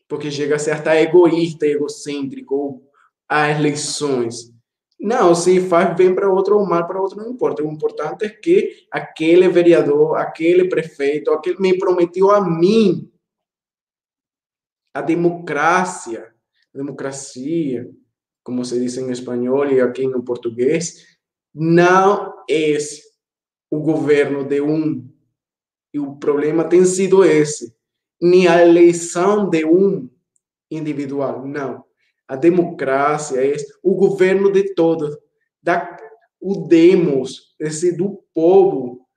porque 0.07 0.31
chega 0.31 0.55
a 0.55 0.59
ser 0.59 0.71
até 0.71 1.01
egoísta 1.01 1.65
egocêntrico 1.65 2.81
as 3.27 3.57
eleições 3.57 4.51
não, 4.99 5.33
se 5.33 5.61
faz 5.61 5.95
bem 5.95 6.13
para 6.13 6.29
outro 6.29 6.57
ou 6.57 6.65
mal 6.65 6.85
para 6.85 7.01
outro, 7.01 7.17
não 7.17 7.31
importa. 7.31 7.63
O 7.63 7.71
importante 7.71 8.25
é 8.25 8.29
que 8.29 8.85
aquele 8.91 9.47
vereador, 9.47 10.17
aquele 10.17 10.67
prefeito, 10.67 11.31
aquele 11.31 11.57
me 11.57 11.77
prometeu 11.77 12.29
a 12.29 12.41
mim 12.41 13.09
a 14.93 15.01
democracia, 15.01 16.33
a 16.73 16.77
democracia, 16.77 17.89
como 18.43 18.65
se 18.65 18.77
diz 18.77 18.97
em 18.97 19.09
espanhol 19.09 19.67
e 19.67 19.79
aqui 19.79 20.05
no 20.05 20.23
português, 20.23 21.17
não 21.53 22.43
é 22.49 22.77
o 23.71 23.79
governo 23.79 24.43
de 24.43 24.59
um. 24.59 25.09
E 25.93 25.99
o 25.99 26.17
problema 26.17 26.67
tem 26.67 26.83
sido 26.83 27.23
esse. 27.23 27.73
Nem 28.21 28.47
a 28.47 28.61
eleição 28.61 29.49
de 29.49 29.65
um 29.65 30.09
individual, 30.69 31.47
não. 31.47 31.85
A 32.27 32.35
democracia 32.35 33.43
é 33.43 33.55
o 33.81 33.95
governo 33.95 34.51
de 34.51 34.75
todos, 34.75 35.17
da, 35.61 35.97
o 36.39 36.67
demos, 36.67 37.55
esse 37.59 37.95
do 37.95 38.23
povo. 38.33 39.07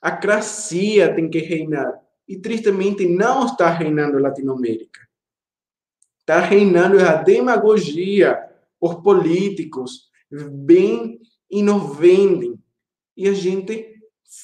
A 0.00 0.10
cracia 0.10 1.14
tem 1.14 1.28
que 1.28 1.40
reinar. 1.40 2.00
E 2.26 2.36
tristemente 2.38 3.06
não 3.06 3.46
está 3.46 3.70
reinando 3.70 4.18
Latinoamérica. 4.18 5.00
Está 6.20 6.40
reinando 6.40 7.02
a 7.02 7.14
demagogia 7.14 8.38
por 8.78 9.02
políticos, 9.02 10.10
bem 10.30 11.20
e 11.50 11.62
nos 11.62 11.96
vendem. 11.96 12.58
E 13.16 13.28
a 13.28 13.32
gente 13.32 13.94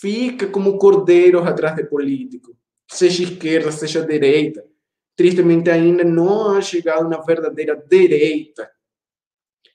fica 0.00 0.46
como 0.46 0.78
cordeiros 0.78 1.46
atrás 1.46 1.76
de 1.76 1.84
político, 1.84 2.56
seja 2.88 3.24
esquerda, 3.24 3.72
seja 3.72 4.04
direita 4.04 4.64
tristemente 5.16 5.70
ainda 5.70 6.04
não 6.04 6.50
ha 6.50 6.60
chegado 6.60 7.08
na 7.08 7.20
verdadeira 7.20 7.76
direita. 7.76 8.70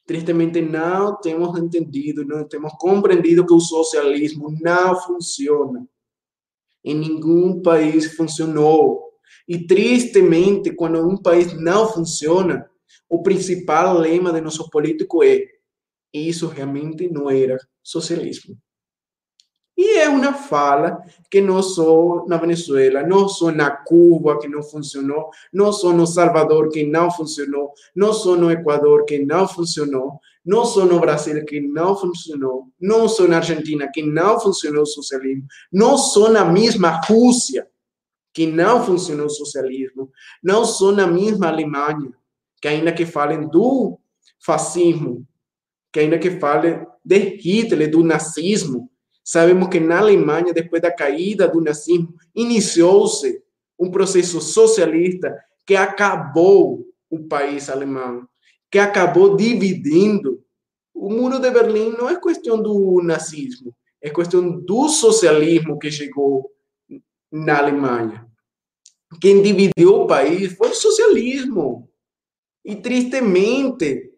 Tristemente 0.05 0.62
não 0.62 1.20
temos 1.20 1.57
entendido, 1.57 2.26
não 2.26 2.47
temos 2.47 2.74
compreendido 2.80 3.45
que 3.45 3.53
o 3.53 3.60
socialismo 3.60 4.55
não 4.60 4.99
funciona. 5.01 5.88
Em 6.84 6.95
nenhum 6.95 7.62
país 7.62 8.16
funcionou. 8.16 9.10
E 9.47 9.66
tristemente, 9.68 10.72
quando 10.72 11.07
um 11.07 11.18
país 11.22 11.53
não 11.53 11.88
funciona, 11.88 12.70
o 13.07 13.22
principal 13.22 13.97
lema 13.97 14.34
de 14.34 14.41
nossos 14.41 14.68
políticos 14.70 15.26
é: 15.26 15.45
isso 16.12 16.47
realmente 16.47 17.07
não 17.07 17.30
era 17.30 17.57
socialismo. 17.84 18.57
E 19.82 19.98
é 19.98 20.10
uma 20.10 20.34
fala 20.34 21.02
que 21.32 21.40
não 21.40 21.64
só 21.64 22.26
na 22.28 22.36
Venezuela, 22.36 23.02
não 23.02 23.30
só 23.30 23.50
na 23.50 23.72
Cuba 23.72 24.38
que 24.38 24.46
não 24.46 24.62
funcionou, 24.62 25.30
não 25.54 25.72
só 25.72 25.94
no 25.94 26.06
Salvador 26.06 26.68
que 26.68 26.86
não 26.86 27.10
funcionou, 27.10 27.72
não 27.96 28.12
só 28.12 28.36
no 28.36 28.52
Equador 28.52 29.06
que 29.06 29.20
não 29.20 29.48
funcionou, 29.48 30.20
não 30.46 30.66
só 30.66 30.84
no 30.84 31.00
Brasil 31.00 31.46
que 31.46 31.62
não 31.62 31.96
funcionou, 31.96 32.68
não 32.78 33.08
só 33.08 33.26
na 33.26 33.38
Argentina 33.38 33.90
que 33.90 34.04
não 34.04 34.38
funcionou 34.38 34.84
o 34.84 34.86
socialismo, 34.86 35.46
não 35.72 35.98
só 35.98 36.30
na 36.30 36.44
mesma 36.44 37.00
Rússia 37.06 37.66
que 38.34 38.46
não 38.48 38.86
funcionou 38.86 39.28
o 39.28 39.30
socialismo, 39.30 40.12
não 40.44 40.66
só 40.66 40.92
na 40.92 41.08
mesma 41.08 41.48
Alemanha, 41.48 42.12
que 42.62 42.68
ainda 42.68 42.92
que 42.92 43.06
falem 43.06 43.48
do 43.48 43.98
fascismo, 44.42 45.26
que 45.90 46.02
ainda 46.02 46.20
que 46.20 46.32
falem 46.32 46.86
de 47.06 47.18
Hitler, 47.18 47.90
do 47.90 48.04
nazismo, 48.04 48.89
Sabemos 49.32 49.70
que 49.70 49.80
na 49.80 50.00
Alemanha, 50.00 50.52
depois 50.52 50.82
da 50.82 50.92
caída 50.92 51.48
do 51.48 51.62
nazismo, 51.62 52.16
iniciou-se 52.34 53.44
um 53.78 53.92
processo 53.92 54.42
socialista 54.42 55.38
que 55.68 55.76
acabou 55.76 56.84
o 57.12 57.28
país 57.28 57.70
alemão, 57.70 58.28
que 58.72 58.80
acabou 58.80 59.38
dividindo. 59.38 60.44
O 60.92 61.12
muro 61.12 61.38
de 61.38 61.52
Berlim 61.52 61.92
não 61.92 62.10
é 62.10 62.20
questão 62.20 62.60
do 62.60 63.04
nazismo, 63.04 63.72
é 64.02 64.10
questão 64.10 64.50
do 64.62 64.90
socialismo 64.90 65.78
que 65.78 65.92
chegou 65.92 66.50
na 67.32 67.60
Alemanha. 67.60 68.26
Quem 69.22 69.44
dividiu 69.44 69.94
o 69.94 70.08
país 70.08 70.54
foi 70.54 70.70
o 70.70 70.74
socialismo. 70.74 71.88
E 72.66 72.76
tristemente, 72.76 74.12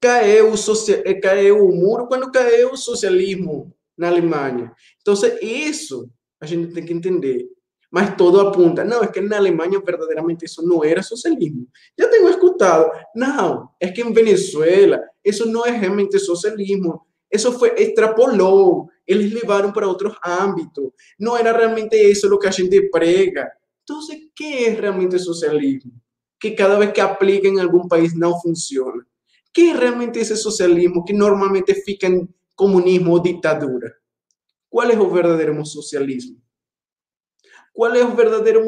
caiu 0.00 0.52
o, 0.52 0.56
social, 0.56 1.02
caiu 1.20 1.66
o 1.66 1.74
muro 1.74 2.06
quando 2.06 2.30
caiu 2.30 2.70
o 2.70 2.76
socialismo 2.76 3.71
na 3.96 4.08
Alemanha. 4.08 4.72
Então, 5.00 5.14
isso 5.40 6.10
a 6.40 6.46
gente 6.46 6.72
tem 6.72 6.84
que 6.84 6.92
entender. 6.92 7.46
Mas 7.92 8.16
todo 8.16 8.40
apunta, 8.40 8.82
não, 8.82 9.02
é 9.02 9.06
que 9.06 9.20
na 9.20 9.36
Alemanha 9.36 9.78
verdadeiramente 9.78 10.46
isso 10.46 10.66
não 10.66 10.82
era 10.82 11.02
socialismo. 11.02 11.68
Já 11.98 12.08
tenho 12.08 12.26
escutado, 12.30 12.90
não, 13.14 13.68
é 13.78 13.88
que 13.88 14.00
em 14.00 14.12
Venezuela 14.14 14.98
isso 15.22 15.44
não 15.44 15.66
é 15.66 15.70
realmente 15.70 16.18
socialismo. 16.18 17.02
Isso 17.30 17.52
foi, 17.58 17.74
extrapolou, 17.76 18.88
eles 19.06 19.30
levaram 19.32 19.72
para 19.72 19.86
outros 19.86 20.16
âmbitos. 20.24 20.90
Não 21.20 21.36
era 21.36 21.56
realmente 21.56 21.94
isso 21.96 22.32
o 22.32 22.38
que 22.38 22.46
a 22.46 22.50
gente 22.50 22.88
prega. 22.90 23.50
Então, 23.82 23.98
o 23.98 24.34
que 24.34 24.64
é 24.64 24.68
realmente 24.70 25.18
socialismo? 25.18 25.92
Que 26.40 26.52
cada 26.52 26.78
vez 26.78 26.92
que 26.92 27.00
aplica 27.00 27.46
em 27.46 27.60
algum 27.60 27.86
país 27.86 28.14
não 28.14 28.40
funciona. 28.40 29.04
Que 29.52 29.70
é 29.70 29.76
realmente 29.76 30.18
esse 30.18 30.36
socialismo 30.36 31.04
que 31.04 31.12
normalmente 31.12 31.74
fica 31.74 32.06
em 32.06 32.26
comunismo 32.62 33.10
ou 33.10 33.18
ditadura. 33.18 33.92
Qual 34.70 34.88
é 34.88 34.96
o 34.96 35.10
verdadeiro 35.10 35.66
socialismo? 35.66 36.40
Qual 37.74 37.92
é 37.92 38.04
o 38.04 38.14
verdadeiro, 38.14 38.62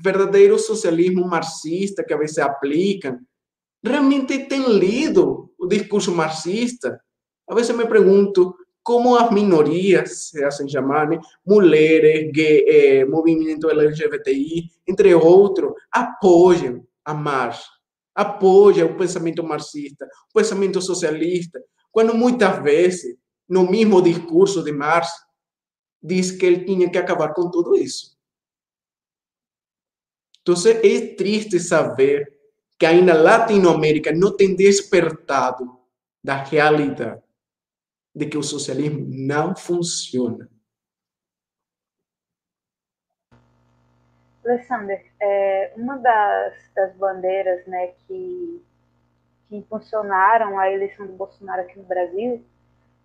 verdadeiro 0.00 0.56
socialismo 0.56 1.26
marxista 1.26 2.04
que 2.04 2.14
a 2.14 2.16
vezes 2.16 2.38
aplicam? 2.38 3.18
Realmente 3.82 4.46
tem 4.46 4.78
lido 4.78 5.52
o 5.58 5.66
discurso 5.66 6.12
marxista? 6.12 7.00
A 7.48 7.54
vezes 7.56 7.74
me 7.76 7.86
pergunto 7.88 8.54
como 8.84 9.16
as 9.16 9.32
minorias, 9.32 10.28
se 10.28 10.40
fazem 10.40 10.68
chamar, 10.68 11.08
né? 11.08 11.18
mulheres, 11.44 12.30
gay, 12.32 12.64
eh, 12.68 13.04
movimento 13.04 13.68
LGBTI, 13.68 14.70
entre 14.86 15.12
outros, 15.12 15.72
apoiam 15.90 16.86
a 17.04 17.12
marcha, 17.12 17.66
apoiam 18.14 18.90
o 18.90 18.96
pensamento 18.96 19.42
marxista, 19.42 20.06
o 20.30 20.38
pensamento 20.38 20.80
socialista, 20.80 21.60
quando 21.90 22.12
muitas 22.12 22.60
vezes, 22.60 23.16
no 23.48 23.70
mesmo 23.70 24.00
discurso 24.02 24.62
de 24.62 24.72
Marx, 24.72 25.08
diz 26.02 26.30
que 26.30 26.44
ele 26.44 26.64
tinha 26.64 26.90
que 26.90 26.98
acabar 26.98 27.32
com 27.32 27.50
tudo 27.50 27.76
isso. 27.76 28.18
Então, 30.40 30.54
é 30.68 31.14
triste 31.14 31.58
saber 31.58 32.38
que 32.78 32.84
ainda 32.84 33.14
Latinoamérica 33.14 34.12
não 34.12 34.36
tem 34.36 34.54
despertado 34.54 35.78
da 36.22 36.34
realidade 36.34 37.22
de 38.14 38.26
que 38.26 38.36
o 38.36 38.42
socialismo 38.42 39.06
não 39.08 39.56
funciona. 39.56 40.48
Alexander, 44.44 45.10
é, 45.20 45.72
uma 45.76 45.96
das, 45.96 46.54
das 46.74 46.94
bandeiras 46.96 47.66
né, 47.66 47.94
que 48.06 48.62
que 49.48 49.56
impulsionaram 49.56 50.58
a 50.58 50.70
eleição 50.70 51.06
do 51.06 51.12
Bolsonaro 51.12 51.62
aqui 51.62 51.78
no 51.78 51.84
Brasil 51.84 52.44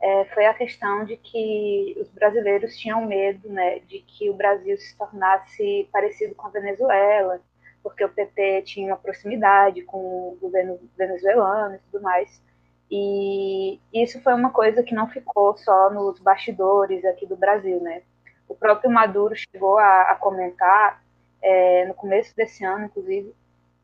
é, 0.02 0.26
foi 0.34 0.46
a 0.46 0.54
questão 0.54 1.04
de 1.04 1.18
que 1.18 1.98
os 2.00 2.10
brasileiros 2.10 2.78
tinham 2.78 3.06
medo 3.06 3.50
né, 3.50 3.80
de 3.80 4.00
que 4.00 4.30
o 4.30 4.34
Brasil 4.34 4.78
se 4.78 4.98
tornasse 4.98 5.90
parecido 5.92 6.34
com 6.36 6.48
a 6.48 6.52
Venezuela, 6.52 7.42
porque 7.84 8.04
o 8.04 8.10
PT 8.10 8.62
tinha 8.64 8.94
uma 8.94 8.98
proximidade 8.98 9.82
com 9.84 9.98
o 9.98 10.38
governo 10.42 10.80
venezuelano 10.98 11.76
e 11.76 11.80
tudo 11.80 12.02
mais. 12.02 12.42
E 12.90 13.80
isso 13.94 14.22
foi 14.22 14.34
uma 14.34 14.52
coisa 14.52 14.82
que 14.82 14.96
não 14.96 15.08
ficou 15.08 15.56
só 15.58 15.90
nos 15.90 16.20
bastidores 16.20 17.04
aqui 17.06 17.26
do 17.26 17.36
Brasil, 17.36 17.80
né? 17.82 18.02
O 18.48 18.56
próprio 18.56 18.90
Maduro 18.90 19.36
chegou 19.36 19.78
a, 19.78 20.12
a 20.12 20.16
comentar 20.16 21.04
é, 21.42 21.86
no 21.86 21.94
começo 21.94 22.36
desse 22.36 22.66
ano, 22.66 22.86
inclusive, 22.86 23.34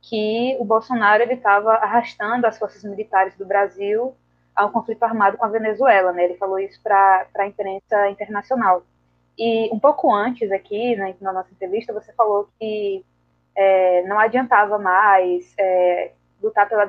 que 0.02 0.56
o 0.60 0.66
Bolsonaro 0.66 1.22
ele 1.22 1.34
estava 1.34 1.74
arrastando 1.74 2.48
as 2.48 2.58
forças 2.58 2.84
militares 2.84 3.36
do 3.36 3.46
Brasil 3.46 4.16
a 4.56 4.66
um 4.66 4.72
conflito 4.72 5.04
armado 5.04 5.38
com 5.38 5.46
a 5.46 5.50
Venezuela, 5.50 6.12
né? 6.14 6.26
Ele 6.26 6.38
falou 6.38 6.60
isso 6.60 6.82
para 6.82 7.28
a 7.38 7.48
imprensa 7.48 8.10
internacional. 8.10 8.84
E 9.38 9.70
um 9.74 9.80
pouco 9.80 10.14
antes 10.14 10.52
aqui, 10.52 10.96
né, 10.96 11.14
na 11.20 11.34
nossa 11.34 11.52
entrevista, 11.52 11.92
você 11.92 12.14
falou 12.14 12.48
que 12.58 13.06
é, 13.56 14.02
não 14.04 14.18
adiantava 14.18 14.78
mais 14.78 15.54
é, 15.58 16.12
lutar 16.42 16.70
pela, 16.70 16.88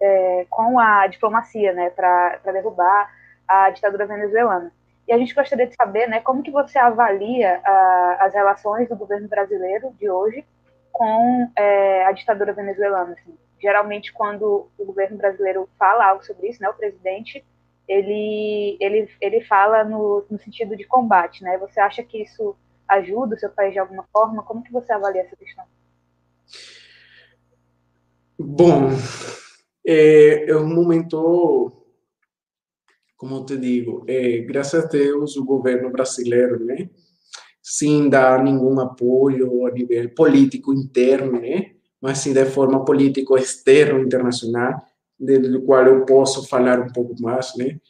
é, 0.00 0.46
com 0.48 0.78
a 0.78 1.06
diplomacia, 1.06 1.72
né, 1.72 1.90
para 1.90 2.38
derrubar 2.44 3.10
a 3.46 3.70
ditadura 3.70 4.06
venezuelana. 4.06 4.72
E 5.06 5.12
a 5.12 5.18
gente 5.18 5.34
gostaria 5.34 5.66
de 5.66 5.74
saber, 5.74 6.06
né, 6.08 6.20
como 6.20 6.42
que 6.42 6.50
você 6.50 6.78
avalia 6.78 7.60
a, 7.62 8.16
as 8.20 8.34
relações 8.34 8.88
do 8.88 8.96
governo 8.96 9.28
brasileiro 9.28 9.92
de 9.98 10.08
hoje 10.08 10.44
com 10.90 11.50
é, 11.56 12.06
a 12.06 12.12
ditadura 12.12 12.54
venezuelana. 12.54 13.12
Assim. 13.12 13.36
Geralmente, 13.64 14.12
quando 14.12 14.68
o 14.76 14.84
governo 14.84 15.16
brasileiro 15.16 15.66
fala 15.78 16.04
algo 16.04 16.22
sobre 16.22 16.50
isso, 16.50 16.60
né, 16.60 16.68
o 16.68 16.74
presidente, 16.74 17.42
ele, 17.88 18.76
ele, 18.78 19.08
ele 19.18 19.40
fala 19.40 19.82
no, 19.82 20.22
no 20.30 20.38
sentido 20.38 20.76
de 20.76 20.84
combate, 20.84 21.42
né? 21.42 21.56
Você 21.56 21.80
acha 21.80 22.02
que 22.02 22.22
isso 22.22 22.54
ajuda 22.86 23.34
o 23.34 23.38
seu 23.38 23.48
país 23.48 23.72
de 23.72 23.78
alguma 23.78 24.04
forma? 24.12 24.42
Como 24.42 24.62
que 24.62 24.70
você 24.70 24.92
avalia 24.92 25.22
essa 25.22 25.34
questão? 25.34 25.64
Bom, 28.38 28.90
é, 29.86 30.50
é 30.50 30.56
um 30.58 30.68
momento, 30.68 31.72
como 33.16 33.46
te 33.46 33.56
digo, 33.56 34.04
é, 34.06 34.40
graças 34.40 34.84
a 34.84 34.88
Deus 34.88 35.38
o 35.38 35.44
governo 35.46 35.90
brasileiro, 35.90 36.62
né, 36.62 36.90
sem 37.62 38.10
dar 38.10 38.44
nenhum 38.44 38.78
apoio 38.78 39.66
a 39.66 39.70
nível 39.70 40.14
político 40.14 40.74
interno, 40.74 41.40
né, 41.40 41.73
mas 42.04 42.18
sim 42.18 42.34
de 42.34 42.44
forma 42.44 42.84
político 42.84 43.34
externo 43.38 43.98
internacional, 43.98 44.78
do 45.18 45.62
qual 45.62 45.86
eu 45.86 46.04
posso 46.04 46.46
falar 46.46 46.78
um 46.78 46.92
pouco 46.92 47.14
mais, 47.18 47.56
né, 47.56 47.80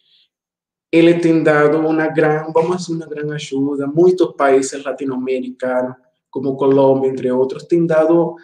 ele 0.92 1.18
tem 1.18 1.42
dado 1.42 1.78
uma 1.78 2.06
grande, 2.06 2.52
vamos 2.52 2.76
dizer, 2.76 2.92
uma 2.94 3.06
grande 3.08 3.34
ajuda. 3.34 3.88
Muitos 3.88 4.36
países 4.36 4.84
latino-americanos, 4.84 5.96
como 6.30 6.54
Colômbia, 6.54 7.10
entre 7.10 7.28
outros, 7.32 7.64
têm 7.64 7.84
dado 7.84 8.36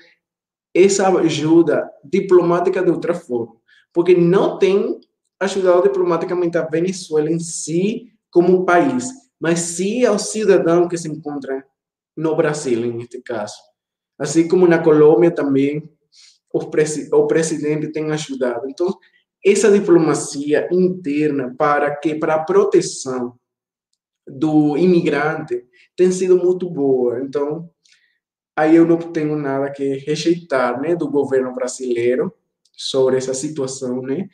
essa 0.74 1.08
ajuda 1.20 1.88
diplomática 2.02 2.82
de 2.82 2.90
outra 2.90 3.14
forma, 3.14 3.54
porque 3.92 4.16
não 4.16 4.58
tem 4.58 5.00
ajudado 5.38 5.84
diplomaticamente 5.84 6.58
a 6.58 6.66
Venezuela 6.66 7.30
em 7.30 7.38
si 7.38 8.12
como 8.28 8.64
país, 8.64 9.08
mas 9.40 9.60
sim 9.60 10.04
ao 10.04 10.18
cidadão 10.18 10.88
que 10.88 10.98
se 10.98 11.08
encontra 11.08 11.64
no 12.16 12.34
Brasil, 12.34 12.84
em 12.84 13.00
este 13.02 13.22
caso. 13.22 13.69
Assim 14.20 14.46
como 14.46 14.68
na 14.68 14.78
Colômbia 14.78 15.30
também, 15.30 15.90
o, 16.52 17.26
presidente 17.26 17.90
tem 17.90 18.10
ajudado. 18.10 18.68
Então, 18.68 18.94
essa 19.44 19.70
diplomacia 19.70 20.68
interna 20.70 21.54
para 21.56 21.96
que 21.96 22.14
para 22.14 22.34
a 22.34 22.44
proteção 22.44 23.34
do 24.26 24.76
imigrante 24.76 25.64
tem 25.96 26.12
sido 26.12 26.36
muito 26.36 26.68
boa. 26.68 27.20
Então, 27.20 27.70
aí 28.54 28.76
eu 28.76 28.86
não 28.86 28.98
tenho 28.98 29.36
nada 29.36 29.70
que 29.70 29.96
rejeitar, 29.98 30.80
né, 30.80 30.94
do 30.94 31.08
governo 31.08 31.54
brasileiro 31.54 32.30
sobre 32.72 33.16
essa 33.16 33.32
situação, 33.32 34.02
né? 34.02 34.28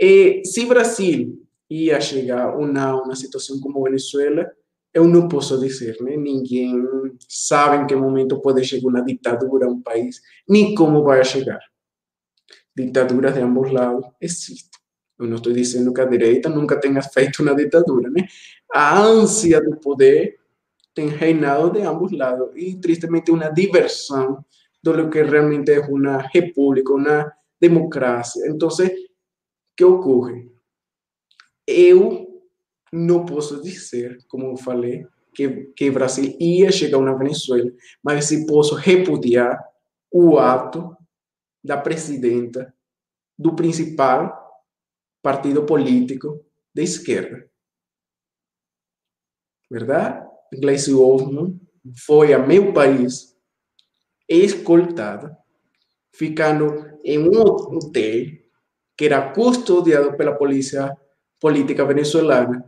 E 0.00 0.42
se 0.44 0.66
Brasil 0.66 1.46
ia 1.70 2.00
chegar 2.00 2.56
ou 2.56 2.66
não 2.66 3.06
na 3.06 3.14
situação 3.14 3.60
como 3.60 3.82
Venezuela, 3.84 4.50
eu 4.94 5.06
não 5.08 5.28
posso 5.28 5.58
dizer, 5.58 5.96
né? 6.00 6.16
Ninguém 6.16 6.74
sabe 7.28 7.84
em 7.84 7.86
que 7.86 7.96
momento 7.96 8.40
pode 8.40 8.64
chegar 8.64 8.88
uma 8.88 9.02
ditadura 9.02 9.66
a 9.66 9.70
um 9.70 9.80
país, 9.80 10.20
nem 10.48 10.74
como 10.74 11.02
vai 11.02 11.24
chegar 11.24 11.60
ditaduras 12.74 13.34
de 13.34 13.40
ambos 13.40 13.70
lados 13.70 14.06
existem. 14.20 14.80
Eu 15.18 15.26
não 15.26 15.36
estou 15.36 15.52
dizendo 15.52 15.92
que 15.92 16.00
a 16.00 16.04
direita 16.04 16.48
nunca 16.48 16.80
tenha 16.80 17.02
feito 17.02 17.42
uma 17.42 17.54
ditadura, 17.54 18.10
né? 18.10 18.26
A 18.72 18.98
ânsia 18.98 19.60
do 19.60 19.76
poder 19.76 20.38
tem 20.94 21.08
reinado 21.08 21.70
de 21.70 21.80
ambos 21.80 22.12
lados 22.12 22.50
e, 22.56 22.74
tristemente, 22.80 23.30
uma 23.30 23.48
diversão 23.48 24.44
do 24.82 25.08
que 25.08 25.22
realmente 25.22 25.70
é 25.70 25.80
uma 25.80 26.18
república, 26.18 26.92
uma 26.92 27.32
democracia. 27.60 28.46
Então, 28.48 28.68
o 28.68 28.72
que 29.76 29.84
ocorre? 29.84 30.50
Eu 31.66 32.21
não 32.92 33.24
posso 33.24 33.62
dizer, 33.62 34.18
como 34.28 34.46
eu 34.46 34.56
falei, 34.56 35.06
que, 35.34 35.72
que 35.74 35.88
o 35.88 35.92
Brasil 35.92 36.36
ia 36.38 36.70
chegar 36.70 37.00
na 37.00 37.14
Venezuela, 37.14 37.70
mas 38.02 38.26
se 38.26 38.46
posso 38.46 38.74
repudiar 38.74 39.58
o 40.10 40.38
ato 40.38 40.94
da 41.64 41.78
presidenta 41.78 42.74
do 43.38 43.56
principal 43.56 44.42
partido 45.22 45.64
político 45.64 46.44
de 46.74 46.82
esquerda. 46.82 47.48
Verdade? 49.70 50.28
Gleisi 50.52 50.92
Hoffmann 50.92 51.58
foi 52.04 52.34
a 52.34 52.38
meu 52.38 52.74
país 52.74 53.34
escoltada, 54.28 55.36
ficando 56.14 56.98
em 57.02 57.18
um 57.18 57.40
hotel 57.40 58.26
que 58.96 59.06
era 59.06 59.32
custodiado 59.32 60.16
pela 60.16 60.36
polícia 60.36 60.94
política 61.42 61.84
venezuelana, 61.84 62.64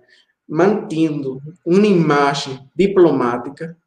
mantendo 0.49 1.41
uma 1.65 1.87
imagem 1.87 2.69
diplomática, 2.75 3.79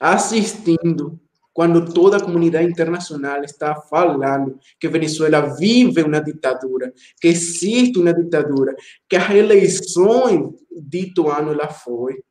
assistindo 0.00 1.20
quando 1.52 1.92
toda 1.92 2.16
a 2.16 2.22
comunidade 2.22 2.70
internacional 2.70 3.42
está 3.44 3.74
falando 3.74 4.58
que 4.80 4.88
Venezuela 4.88 5.40
vive 5.56 6.02
uma 6.02 6.20
ditadura, 6.20 6.94
que 7.20 7.28
existe 7.28 7.98
uma 7.98 8.14
ditadura, 8.14 8.74
que 9.08 9.16
as 9.16 9.30
eleições 9.30 10.54
dito 10.70 11.28
ano 11.28 11.52
lá 11.52 11.68
foi, 11.68 12.22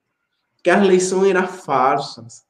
que 0.64 0.70
as 0.70 0.84
eleições 0.84 1.30
eram 1.30 1.48
falsas, 1.48 2.44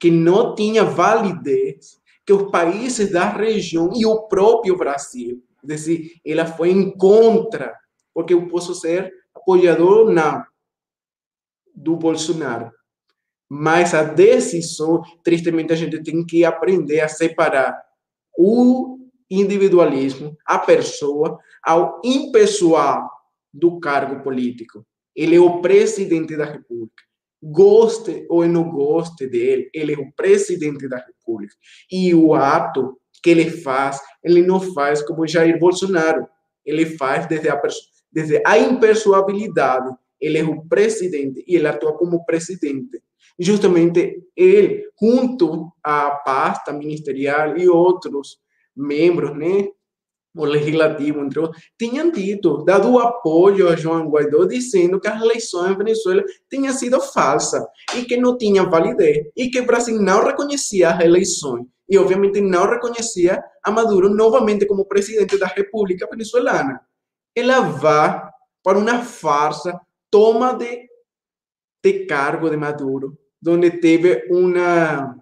que 0.00 0.10
não 0.10 0.54
tinha 0.54 0.84
validez, 0.84 2.00
que 2.24 2.32
os 2.32 2.50
países 2.50 3.12
da 3.12 3.28
região 3.28 3.92
e 3.94 4.04
o 4.04 4.22
próprio 4.22 4.76
Brasil, 4.76 5.42
é 5.62 5.66
dizer, 5.66 6.12
ela 6.24 6.46
foi 6.46 6.70
em 6.70 6.90
contra, 6.96 7.72
porque 8.16 8.32
eu 8.32 8.48
posso 8.48 8.74
ser 8.74 9.12
apoiador 9.34 10.10
não 10.10 10.42
do 11.74 11.96
Bolsonaro, 11.96 12.72
mas 13.46 13.92
a 13.92 14.02
decisão, 14.04 15.02
tristemente, 15.22 15.74
a 15.74 15.76
gente 15.76 16.02
tem 16.02 16.24
que 16.24 16.42
aprender 16.42 17.00
a 17.00 17.08
separar 17.08 17.78
o 18.38 18.98
individualismo, 19.30 20.34
a 20.46 20.58
pessoa, 20.58 21.38
ao 21.62 22.00
impessoal 22.02 23.06
do 23.52 23.78
cargo 23.80 24.22
político. 24.22 24.82
Ele 25.14 25.36
é 25.36 25.40
o 25.40 25.60
presidente 25.60 26.38
da 26.38 26.46
República. 26.46 27.02
Goste 27.42 28.24
ou 28.30 28.48
não 28.48 28.70
goste 28.70 29.26
dele, 29.26 29.68
ele 29.74 29.92
é 29.92 29.98
o 29.98 30.10
presidente 30.12 30.88
da 30.88 30.96
República. 30.96 31.54
E 31.92 32.14
o 32.14 32.32
ato 32.32 32.98
que 33.22 33.28
ele 33.28 33.50
faz, 33.50 34.00
ele 34.24 34.40
não 34.40 34.58
faz 34.58 35.02
como 35.02 35.28
Jair 35.28 35.58
Bolsonaro. 35.58 36.26
Ele 36.64 36.86
faz 36.96 37.26
desde 37.26 37.48
a, 37.48 37.56
desde 38.12 38.42
a 38.46 38.58
impessoabilidade. 38.58 39.94
Ele 40.20 40.38
é 40.38 40.44
o 40.44 40.62
presidente 40.66 41.44
e 41.46 41.56
ele 41.56 41.68
atua 41.68 41.92
como 41.92 42.24
presidente 42.24 43.02
justamente 43.38 44.24
ele, 44.34 44.88
junto 45.00 45.72
à 45.82 46.10
pasta 46.10 46.72
ministerial 46.72 47.56
e 47.56 47.68
outros 47.68 48.38
membros, 48.74 49.36
né, 49.36 49.68
o 50.34 50.44
legislativo, 50.44 51.20
entre 51.20 51.38
outros, 51.38 51.62
tinham 51.78 52.10
dito, 52.10 52.62
dado 52.64 52.98
apoio 52.98 53.68
a 53.68 53.76
João 53.76 54.10
Guaidó, 54.10 54.44
dizendo 54.44 55.00
que 55.00 55.08
as 55.08 55.20
eleições 55.20 55.72
em 55.72 55.78
Venezuela 55.78 56.22
tinham 56.50 56.74
sido 56.74 57.00
falsas 57.00 57.64
e 57.96 58.02
que 58.04 58.18
não 58.18 58.36
tinham 58.36 58.68
validez, 58.68 59.26
e 59.34 59.48
que 59.48 59.60
o 59.60 59.66
Brasil 59.66 59.98
não 60.00 60.24
reconhecia 60.24 60.90
as 60.90 61.02
eleições, 61.02 61.64
e 61.88 61.96
obviamente 61.96 62.40
não 62.40 62.68
reconhecia 62.68 63.42
a 63.64 63.70
Maduro 63.70 64.10
novamente 64.10 64.66
como 64.66 64.84
presidente 64.84 65.38
da 65.38 65.46
República 65.46 66.06
Venezuelana. 66.10 66.80
Ela 67.36 67.60
vai 67.60 68.22
para 68.62 68.78
uma 68.78 69.04
farsa, 69.04 69.78
toma 70.10 70.54
de, 70.54 70.88
de 71.84 72.06
cargo 72.06 72.48
de 72.48 72.56
Maduro, 72.56 73.18
donde 73.40 73.70
teve 73.72 74.26
una 74.30 75.16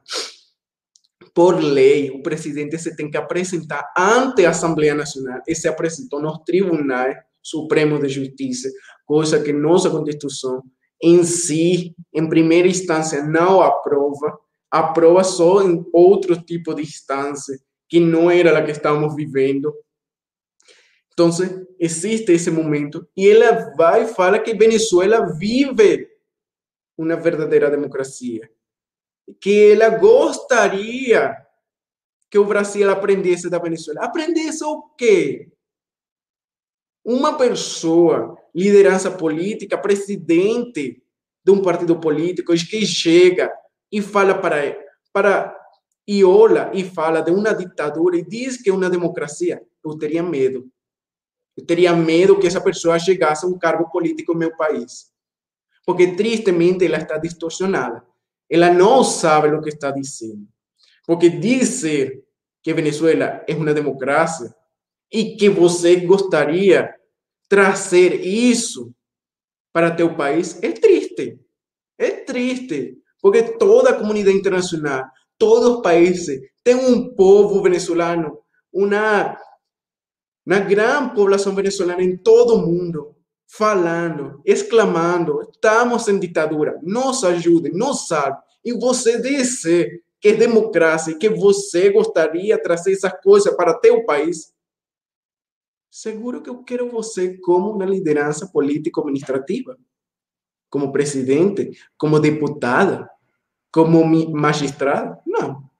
por 1.34 1.60
lei, 1.60 2.10
o 2.10 2.22
presidente 2.22 2.78
se 2.78 2.94
tem 2.94 3.10
que 3.10 3.16
apresentar 3.16 3.92
ante 3.98 4.46
a 4.46 4.50
Assembleia 4.50 4.94
Nacional 4.94 5.42
e 5.48 5.54
se 5.54 5.66
apresentou 5.66 6.22
nos 6.22 6.38
tribunais 6.44 7.16
supremos 7.42 8.00
de 8.00 8.08
justiça, 8.08 8.70
coisa 9.04 9.42
que 9.42 9.52
nossa 9.52 9.90
Constituição 9.90 10.62
em 11.02 11.22
si, 11.24 11.94
em 12.12 12.26
primeira 12.28 12.66
instância, 12.66 13.22
não 13.22 13.60
aprova, 13.60 14.38
aprova 14.70 15.22
só 15.22 15.62
em 15.62 15.84
outro 15.92 16.40
tipo 16.40 16.72
de 16.74 16.82
instância, 16.82 17.58
que 17.88 18.00
não 18.00 18.30
era 18.30 18.58
a 18.58 18.64
que 18.64 18.70
estamos 18.70 19.14
vivendo. 19.14 19.74
Então, 21.14 21.30
existe 21.78 22.32
esse 22.32 22.50
momento, 22.50 23.08
e 23.16 23.28
ela 23.28 23.72
vai 23.76 24.04
e 24.04 24.14
fala 24.14 24.38
que 24.38 24.52
Venezuela 24.52 25.32
vive 25.38 26.10
uma 26.98 27.16
verdadeira 27.16 27.70
democracia 27.70 28.50
que 29.40 29.72
ela 29.72 29.90
gostaria 29.90 31.36
que 32.30 32.38
o 32.38 32.44
Brasil 32.44 32.90
aprendesse 32.90 33.48
da 33.48 33.58
Venezuela. 33.58 34.04
Aprendesse 34.04 34.64
o 34.64 34.82
quê? 34.98 35.50
Uma 37.04 37.36
pessoa, 37.36 38.36
liderança 38.54 39.10
política, 39.10 39.78
presidente 39.78 41.02
de 41.44 41.52
um 41.52 41.62
partido 41.62 41.98
político, 42.00 42.52
que 42.52 42.86
chega 42.86 43.52
e 43.92 44.00
fala 44.00 44.34
para, 44.34 44.76
para 45.12 45.56
e 46.06 46.24
olha 46.24 46.70
e 46.74 46.82
fala 46.82 47.20
de 47.20 47.30
uma 47.30 47.52
ditadura 47.54 48.16
e 48.16 48.24
diz 48.24 48.60
que 48.60 48.70
é 48.70 48.72
uma 48.72 48.90
democracia, 48.90 49.62
eu 49.84 49.96
teria 49.96 50.22
medo. 50.22 50.70
Eu 51.56 51.64
teria 51.64 51.94
medo 51.94 52.38
que 52.38 52.46
essa 52.46 52.60
pessoa 52.60 52.98
chegasse 52.98 53.44
a 53.44 53.48
um 53.48 53.58
cargo 53.58 53.90
político 53.90 54.32
no 54.32 54.38
meu 54.38 54.56
país. 54.56 55.12
Porque, 55.86 56.16
tristemente, 56.16 56.84
ela 56.84 56.98
está 56.98 57.18
distorcionada. 57.18 58.04
Ela 58.50 58.72
não 58.72 59.04
sabe 59.04 59.48
o 59.48 59.62
que 59.62 59.68
está 59.68 59.90
dizendo. 59.90 60.46
Porque 61.06 61.28
dizer 61.28 62.24
que 62.62 62.72
Venezuela 62.72 63.44
é 63.46 63.54
uma 63.54 63.74
democracia 63.74 64.54
e 65.12 65.36
que 65.36 65.48
você 65.48 65.96
gostaria 65.96 66.94
trazer 67.48 68.24
isso 68.24 68.92
para 69.72 69.94
teu 69.94 70.16
país 70.16 70.62
é 70.62 70.72
triste. 70.72 71.38
É 71.98 72.10
triste. 72.10 72.98
Porque 73.20 73.42
toda 73.42 73.90
a 73.90 73.98
comunidade 73.98 74.36
internacional, 74.36 75.04
todos 75.38 75.76
os 75.76 75.82
países, 75.82 76.40
têm 76.62 76.74
um 76.74 77.14
povo 77.14 77.62
venezuelano, 77.62 78.38
uma, 78.72 79.38
uma 80.46 80.60
grande 80.60 81.10
população 81.10 81.54
venezuelana 81.54 82.02
em 82.02 82.16
todo 82.16 82.54
o 82.54 82.66
mundo 82.66 83.14
falando, 83.46 84.42
exclamando: 84.44 85.42
estamos 85.42 86.08
em 86.08 86.18
ditadura, 86.18 86.78
nos 86.82 87.24
ajudem, 87.24 87.72
nos 87.72 88.06
salve. 88.08 88.38
E 88.64 88.72
você 88.72 89.20
disse 89.20 90.02
que 90.20 90.28
é 90.28 90.34
democracia 90.34 91.12
e 91.14 91.18
que 91.18 91.28
você 91.28 91.90
gostaria 91.90 92.56
de 92.56 92.62
trazer 92.62 92.92
essa 92.92 93.10
coisa 93.10 93.54
para 93.54 93.78
teu 93.78 94.04
país. 94.04 94.54
Seguro 95.90 96.42
que 96.42 96.50
eu 96.50 96.64
quero 96.64 96.90
você 96.90 97.38
como 97.38 97.70
uma 97.70 97.84
liderança 97.84 98.48
político-administrativa, 98.48 99.78
como 100.68 100.90
presidente, 100.90 101.70
como 101.96 102.18
deputada, 102.18 103.08
como 103.70 104.04
magistrada. 104.32 105.22
Não. 105.24 105.70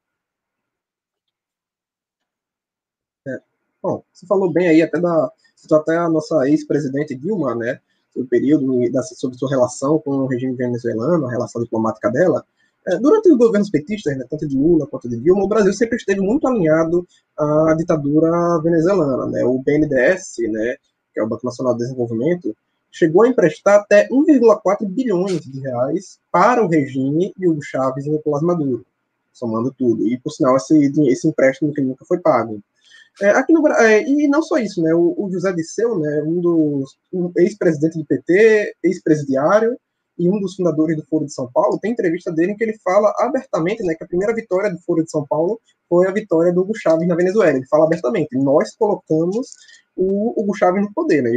É. 3.26 3.38
Bom, 3.84 4.02
você 4.10 4.26
falou 4.26 4.50
bem 4.50 4.66
aí 4.66 4.80
até 4.80 4.98
da 4.98 5.30
até 5.70 5.94
a 5.96 6.08
nossa 6.08 6.48
ex-presidente 6.48 7.14
Dilma, 7.14 7.54
né, 7.54 7.80
o 8.16 8.24
período 8.24 8.90
da, 8.90 9.02
sobre 9.02 9.36
sua 9.36 9.50
relação 9.50 9.98
com 9.98 10.10
o 10.10 10.26
regime 10.26 10.54
venezuelano, 10.54 11.26
a 11.26 11.30
relação 11.30 11.62
diplomática 11.62 12.10
dela. 12.10 12.44
É, 12.86 12.96
durante 12.96 13.30
os 13.30 13.36
governos 13.36 13.68
petistas, 13.68 14.16
né, 14.16 14.24
tanto 14.28 14.48
de 14.48 14.56
Lula 14.56 14.86
quanto 14.86 15.06
de 15.06 15.18
Dilma, 15.18 15.44
o 15.44 15.48
Brasil 15.48 15.72
sempre 15.74 15.96
esteve 15.96 16.22
muito 16.22 16.48
alinhado 16.48 17.06
à 17.36 17.74
ditadura 17.76 18.58
venezuelana. 18.62 19.26
Né, 19.26 19.44
o 19.44 19.58
BNDES, 19.58 20.36
né, 20.50 20.76
que 21.12 21.20
é 21.20 21.22
o 21.22 21.28
Banco 21.28 21.44
Nacional 21.44 21.74
de 21.74 21.80
Desenvolvimento, 21.80 22.56
chegou 22.90 23.22
a 23.22 23.28
emprestar 23.28 23.80
até 23.80 24.08
1,4 24.08 24.88
bilhões 24.88 25.40
de 25.40 25.60
reais 25.60 26.18
para 26.32 26.64
o 26.64 26.68
regime 26.68 27.34
de 27.36 27.48
Hugo 27.48 27.62
Chávez 27.62 28.06
e 28.06 28.10
Nicolás 28.10 28.42
Maduro, 28.42 28.86
somando 29.30 29.74
tudo. 29.76 30.06
E, 30.08 30.18
por 30.18 30.30
sinal, 30.30 30.56
esse, 30.56 30.90
esse 31.06 31.28
empréstimo 31.28 31.72
que 31.72 31.82
nunca 31.82 32.04
foi 32.06 32.18
pago. 32.18 32.62
É, 33.20 33.30
aqui 33.30 33.52
no, 33.52 33.66
é, 33.68 34.02
e 34.02 34.28
não 34.28 34.42
só 34.42 34.58
isso, 34.58 34.82
né? 34.82 34.92
O, 34.94 35.14
o 35.16 35.30
José 35.30 35.52
Disseu, 35.52 35.98
né, 35.98 36.22
um 36.26 36.40
dos 36.40 36.96
um 37.12 37.30
ex-presidente 37.36 37.98
do 37.98 38.04
PT, 38.04 38.74
ex-presidiário 38.82 39.78
e 40.18 40.28
um 40.28 40.40
dos 40.40 40.54
fundadores 40.56 40.96
do 40.96 41.04
Foro 41.06 41.24
de 41.24 41.32
São 41.32 41.50
Paulo, 41.52 41.78
tem 41.80 41.92
entrevista 41.92 42.32
dele 42.32 42.52
em 42.52 42.56
que 42.56 42.64
ele 42.64 42.78
fala 42.82 43.12
abertamente, 43.18 43.82
né, 43.82 43.94
que 43.94 44.04
a 44.04 44.06
primeira 44.06 44.34
vitória 44.34 44.70
do 44.70 44.80
Foro 44.80 45.02
de 45.02 45.10
São 45.10 45.26
Paulo 45.28 45.60
foi 45.88 46.06
a 46.06 46.12
vitória 46.12 46.52
do 46.52 46.62
Hugo 46.62 46.74
Chávez 46.76 47.06
na 47.08 47.14
Venezuela. 47.14 47.56
Ele 47.56 47.66
fala 47.66 47.84
abertamente: 47.84 48.36
nós 48.36 48.74
colocamos 48.76 49.48
o 49.96 50.40
Hugo 50.40 50.54
Chávez 50.54 50.82
no 50.82 50.92
poder, 50.92 51.22
né? 51.22 51.30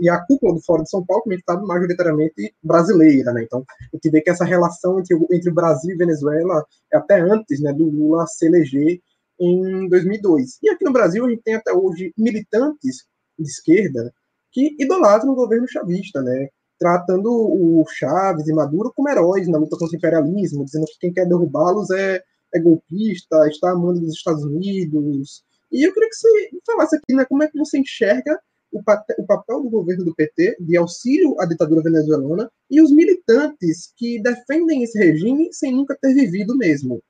E, 0.00 0.08
a 0.08 0.20
cúpula 0.26 0.54
do 0.54 0.62
Foro 0.62 0.82
de 0.82 0.90
São 0.90 1.04
Paulo, 1.04 1.24
como 1.24 1.34
gente 1.34 1.44
sabe, 1.44 1.66
majoritariamente 1.66 2.54
brasileira, 2.62 3.32
né? 3.32 3.42
Então, 3.42 3.64
a 3.68 3.96
gente 3.96 4.10
vê 4.10 4.20
que 4.20 4.30
essa 4.30 4.44
relação 4.44 5.00
entre, 5.00 5.16
entre 5.32 5.50
Brasil 5.50 5.94
e 5.94 5.98
Venezuela 5.98 6.64
é 6.92 6.96
até 6.96 7.20
antes, 7.20 7.60
né, 7.60 7.72
do 7.72 7.84
Lula 7.84 8.26
se 8.26 8.46
eleger 8.46 9.00
em 9.38 9.88
2002. 9.88 10.58
E 10.62 10.70
aqui 10.70 10.84
no 10.84 10.92
Brasil 10.92 11.24
a 11.24 11.30
gente 11.30 11.42
tem 11.42 11.54
até 11.54 11.72
hoje 11.72 12.12
militantes 12.16 13.06
de 13.38 13.48
esquerda 13.48 14.12
que 14.52 14.74
idolatram 14.78 15.32
o 15.32 15.36
governo 15.36 15.68
chavista, 15.68 16.22
né? 16.22 16.48
Tratando 16.78 17.30
o 17.30 17.84
Chaves 17.88 18.48
e 18.48 18.52
Maduro 18.52 18.92
como 18.94 19.08
heróis 19.08 19.48
na 19.48 19.58
luta 19.58 19.76
contra 19.78 19.94
o 19.94 19.98
imperialismo, 19.98 20.64
dizendo 20.64 20.86
que 20.86 20.98
quem 21.00 21.12
quer 21.12 21.26
derrubá-los 21.26 21.90
é, 21.90 22.22
é 22.54 22.60
golpista, 22.60 23.46
está 23.48 23.70
amando 23.70 24.00
dos 24.00 24.14
Estados 24.14 24.44
Unidos. 24.44 25.42
E 25.70 25.86
eu 25.86 25.92
queria 25.92 26.08
que 26.08 26.16
você 26.16 26.50
falasse 26.64 26.96
aqui, 26.96 27.14
né, 27.14 27.24
como 27.24 27.42
é 27.42 27.48
que 27.48 27.58
você 27.58 27.78
enxerga 27.78 28.38
o, 28.72 28.80
o 29.18 29.26
papel 29.26 29.62
do 29.62 29.70
governo 29.70 30.04
do 30.04 30.14
PT 30.14 30.56
de 30.60 30.76
auxílio 30.76 31.38
à 31.40 31.46
ditadura 31.46 31.82
venezuelana 31.82 32.50
e 32.70 32.80
os 32.80 32.92
militantes 32.92 33.92
que 33.96 34.20
defendem 34.22 34.82
esse 34.82 34.98
regime 34.98 35.52
sem 35.52 35.72
nunca 35.74 35.96
ter 36.00 36.14
vivido 36.14 36.56
mesmo. 36.56 37.02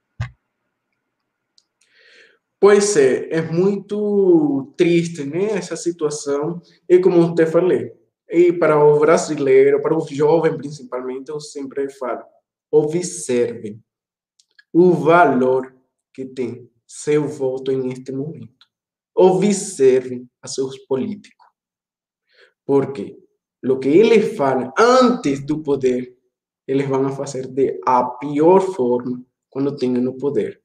Pois 2.61 2.97
é, 2.97 3.29
é 3.31 3.43
muito 3.43 4.73
triste, 4.79 5.25
né, 5.25 5.51
essa 5.53 5.77
situação. 5.77 6.61
E 6.89 6.99
como 6.99 7.19
eu 7.19 7.35
te 7.35 7.45
falei, 7.47 7.93
e 8.31 8.53
para 8.53 8.83
o 8.83 8.99
brasileiro, 8.99 9.83
para 9.83 9.97
o 9.97 10.07
jovem 10.11 10.57
principalmente, 10.57 11.29
eu 11.31 11.39
sempre 11.39 11.91
falo, 11.91 12.25
observem 12.71 13.81
o 14.73 14.93
valor 14.93 15.75
que 16.15 16.25
tem 16.25 16.71
seu 16.87 17.29
voto 17.29 17.73
neste 17.73 18.13
momento. 18.13 18.67
Observem 19.15 20.29
a 20.43 20.49
seus 20.49 20.79
políticos. 20.87 21.47
Porque 22.65 23.17
o 23.65 23.79
que 23.79 23.89
eles 23.89 24.37
falam 24.37 24.73
antes 24.79 25.45
do 25.45 25.63
poder, 25.63 26.17
eles 26.67 26.89
vão 26.89 27.11
fazer 27.11 27.47
de 27.49 27.81
a 27.87 28.05
pior 28.05 28.61
forma 28.61 29.25
quando 29.51 29.77
tenham 29.77 30.07
o 30.09 30.19
poder. 30.19 30.63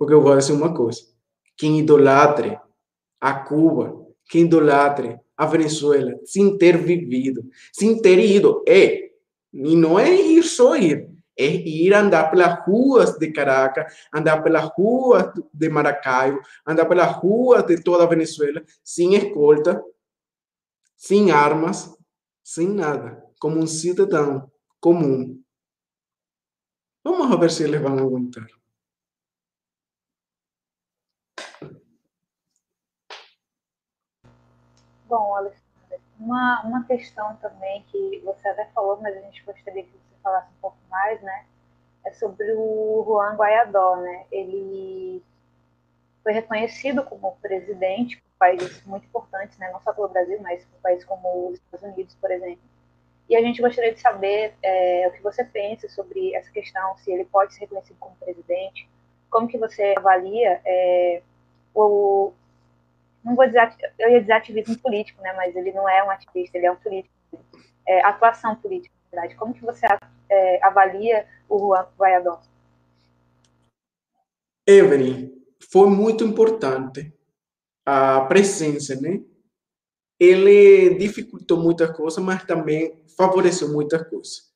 Porque 0.00 0.14
eu 0.14 0.22
vou 0.22 0.34
dizer 0.34 0.54
uma 0.54 0.74
coisa: 0.74 1.02
quem 1.58 1.78
idolatre 1.78 2.58
a 3.20 3.34
Cuba, 3.34 4.06
quem 4.30 4.44
idolatre 4.44 5.20
a 5.36 5.44
Venezuela, 5.44 6.18
sem 6.24 6.56
ter 6.56 6.78
vivido, 6.78 7.46
sem 7.70 8.00
ter 8.00 8.18
ido, 8.18 8.64
é, 8.66 9.10
e 9.52 9.76
não 9.76 9.98
é 9.98 10.10
ir 10.10 10.42
só 10.42 10.74
ir, 10.74 11.06
é 11.36 11.46
ir 11.46 11.92
andar 11.92 12.30
pelas 12.30 12.64
ruas 12.64 13.18
de 13.18 13.30
Caracas, 13.30 13.92
andar 14.10 14.42
pelas 14.42 14.70
ruas 14.74 15.34
de 15.52 15.68
Maracaibo, 15.68 16.40
andar 16.66 16.86
pelas 16.86 17.14
ruas 17.16 17.66
de 17.66 17.82
toda 17.82 18.04
a 18.04 18.06
Venezuela, 18.06 18.62
sem 18.82 19.14
escolta, 19.14 19.84
sem 20.96 21.30
armas, 21.30 21.94
sem 22.42 22.66
nada, 22.66 23.22
como 23.38 23.58
um 23.58 23.66
cidadão 23.66 24.50
comum. 24.80 25.38
Vamos 27.04 27.38
ver 27.38 27.50
se 27.50 27.64
eles 27.64 27.82
vão 27.82 27.98
aguentar. 27.98 28.59
Bom, 35.10 35.34
Alessandra, 35.34 35.98
uma, 36.20 36.62
uma 36.62 36.84
questão 36.84 37.34
também 37.38 37.82
que 37.88 38.22
você 38.24 38.46
até 38.46 38.66
falou, 38.66 38.96
mas 39.02 39.16
a 39.16 39.20
gente 39.22 39.42
gostaria 39.42 39.82
que 39.82 39.90
você 39.90 40.22
falasse 40.22 40.48
um 40.52 40.60
pouco 40.60 40.76
mais, 40.88 41.20
né? 41.20 41.46
É 42.06 42.12
sobre 42.12 42.52
o 42.52 43.02
Juan 43.04 43.34
Guaidó, 43.34 43.96
né? 43.96 44.24
Ele 44.30 45.20
foi 46.22 46.32
reconhecido 46.32 47.02
como 47.02 47.36
presidente 47.42 48.18
por 48.18 48.30
países 48.38 48.84
muito 48.86 49.04
importantes, 49.04 49.58
né? 49.58 49.68
Não 49.72 49.80
só 49.80 49.92
pelo 49.92 50.06
Brasil, 50.06 50.38
mas 50.40 50.64
por 50.64 50.80
países 50.80 51.04
como 51.04 51.48
os 51.48 51.58
Estados 51.58 51.92
Unidos, 51.92 52.14
por 52.14 52.30
exemplo. 52.30 52.62
E 53.28 53.34
a 53.34 53.42
gente 53.42 53.60
gostaria 53.60 53.92
de 53.92 54.00
saber 54.00 54.54
é, 54.62 55.08
o 55.08 55.12
que 55.12 55.22
você 55.22 55.42
pensa 55.42 55.88
sobre 55.88 56.36
essa 56.36 56.52
questão, 56.52 56.96
se 56.98 57.10
ele 57.10 57.24
pode 57.24 57.52
ser 57.52 57.62
reconhecido 57.62 57.96
como 57.98 58.14
presidente, 58.14 58.88
como 59.28 59.48
que 59.48 59.58
você 59.58 59.92
avalia 59.96 60.60
é, 60.64 61.20
o, 61.74 62.32
não 63.24 63.34
vou 63.34 63.46
dizer, 63.46 63.74
eu 63.98 64.10
ia 64.10 64.20
dizer 64.20 64.32
ativismo 64.32 64.78
político, 64.78 65.20
né, 65.22 65.32
mas 65.34 65.54
ele 65.54 65.72
não 65.72 65.88
é 65.88 66.02
um 66.04 66.10
ativista, 66.10 66.56
ele 66.56 66.66
é 66.66 66.72
um 66.72 66.76
político, 66.76 67.14
é, 67.86 68.04
atuação 68.04 68.56
política, 68.56 68.94
na 69.12 69.20
verdade. 69.20 69.38
Como 69.38 69.54
que 69.54 69.64
você 69.64 69.86
é, 70.28 70.64
avalia 70.64 71.26
o 71.48 71.58
Juan 71.58 71.86
Guaidó? 71.98 72.40
Evelyn, 74.66 75.32
foi 75.70 75.88
muito 75.88 76.24
importante 76.24 77.12
a 77.84 78.22
presença, 78.22 78.94
né? 79.00 79.20
Ele 80.18 80.94
dificultou 80.96 81.58
muitas 81.58 81.90
coisas, 81.96 82.22
mas 82.22 82.44
também 82.44 83.02
favoreceu 83.16 83.72
muitas 83.72 84.06
coisas. 84.08 84.50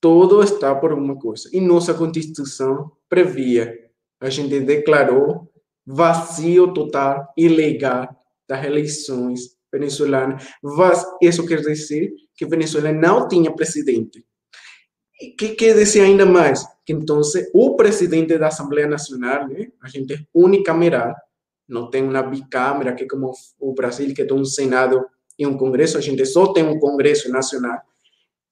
Todo 0.00 0.42
está 0.42 0.74
por 0.74 0.92
uma 0.92 1.18
coisa. 1.18 1.48
E 1.52 1.60
nossa 1.60 1.94
Constituição 1.94 2.92
previa, 3.08 3.90
a 4.20 4.28
gente 4.28 4.60
declarou 4.60 5.50
vazio 5.86 6.72
total, 6.72 7.32
ilegal 7.36 8.08
das 8.48 8.64
eleições 8.64 9.56
venezuelanas. 9.72 10.46
Isso 11.20 11.46
quer 11.46 11.60
dizer 11.60 12.12
que 12.36 12.46
Venezuela 12.46 12.92
não 12.92 13.26
tinha 13.28 13.54
presidente. 13.54 14.24
E 15.20 15.30
que 15.30 15.50
quer 15.50 15.74
dizer 15.74 16.02
ainda 16.02 16.26
mais? 16.26 16.64
Que 16.84 16.92
então 16.92 17.20
o 17.52 17.76
presidente 17.76 18.36
da 18.38 18.48
Assembleia 18.48 18.86
Nacional, 18.86 19.48
né, 19.48 19.68
a 19.80 19.88
gente 19.88 20.14
é 20.14 20.18
unicameral, 20.34 21.14
não 21.68 21.88
tem 21.88 22.02
uma 22.02 22.22
bicâmara, 22.22 22.94
que 22.94 23.06
como 23.06 23.32
o 23.58 23.72
Brasil, 23.72 24.12
que 24.14 24.24
tem 24.24 24.36
um 24.36 24.44
Senado 24.44 25.04
e 25.38 25.46
um 25.46 25.56
Congresso, 25.56 25.96
a 25.96 26.00
gente 26.00 26.26
só 26.26 26.52
tem 26.52 26.62
um 26.64 26.78
Congresso 26.78 27.30
Nacional, 27.30 27.80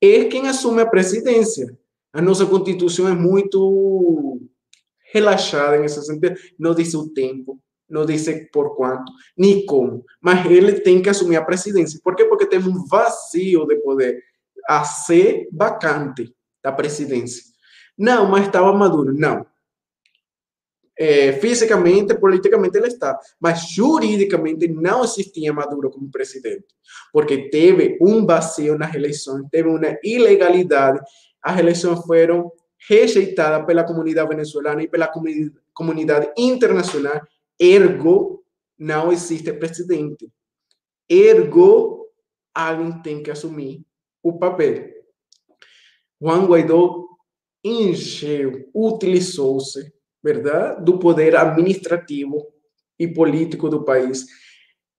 é 0.01 0.25
quem 0.25 0.49
assume 0.49 0.81
a 0.83 0.87
presidência. 0.87 1.79
A 2.13 2.23
nossa 2.23 2.47
Constituição 2.47 3.09
é 3.09 3.15
muito 3.15 4.41
relaxada 5.13 5.79
nesse 5.79 6.03
sentido, 6.03 6.35
não 6.59 6.75
diz 6.75 6.95
o 6.95 7.09
tempo, 7.13 7.61
não 7.89 8.07
diz 8.07 8.27
por 8.53 8.75
quanto, 8.75 9.13
nem 9.37 9.67
como, 9.67 10.05
mas 10.21 10.45
ele 10.47 10.81
tem 10.81 11.03
que 11.03 11.11
assumir 11.11 11.37
a 11.37 11.45
presidência. 11.45 12.01
Por 12.03 12.17
quê? 12.17 12.25
Porque 12.25 12.47
tem 12.47 12.59
um 12.59 12.87
vazio 12.87 13.67
de 13.67 13.77
poder 13.77 14.23
a 14.67 14.85
ser 14.85 15.49
vacante 15.53 16.35
da 16.63 16.73
presidência. 16.73 17.43
Não, 17.99 18.31
mas 18.31 18.47
estava 18.47 18.73
maduro. 18.73 19.13
Não. 19.13 19.45
Fisicamente, 21.41 22.15
politicamente 22.15 22.77
ele 22.79 22.87
está, 22.87 23.19
mas 23.41 23.69
juridicamente 23.71 24.69
não 24.69 25.03
existia 25.03 25.53
Maduro 25.53 25.91
como 25.91 26.11
presidente, 26.11 26.67
porque 27.13 27.49
teve 27.49 27.99
um 28.01 28.25
vazio 28.25 28.79
nas 28.79 28.95
eleições, 28.95 29.45
teve 29.51 29.69
uma 29.69 29.99
ilegalidade. 30.05 31.01
As 31.43 31.59
eleições 31.59 31.99
foram 32.07 32.53
rejeitadas 32.89 33.65
pela 33.67 33.85
comunidade 33.85 34.29
venezuelana 34.29 34.83
e 34.83 34.89
pela 34.89 35.11
comunidade 35.73 36.33
internacional. 36.37 37.21
Ergo, 37.59 38.45
não 38.79 39.13
existe 39.13 39.53
presidente. 39.53 40.31
Ergo, 41.09 42.09
alguém 42.55 43.03
tem 43.03 43.23
que 43.23 43.31
assumir 43.31 43.85
o 44.23 44.39
papel. 44.39 44.91
Juan 46.21 46.47
Guaidó 46.47 47.09
encheu, 47.65 48.69
utilizou-se, 48.75 49.93
verdade, 50.23 50.85
do 50.85 50.99
poder 50.99 51.37
administrativo 51.37 52.47
e 52.99 53.07
político 53.07 53.69
do 53.69 53.85
país 53.85 54.27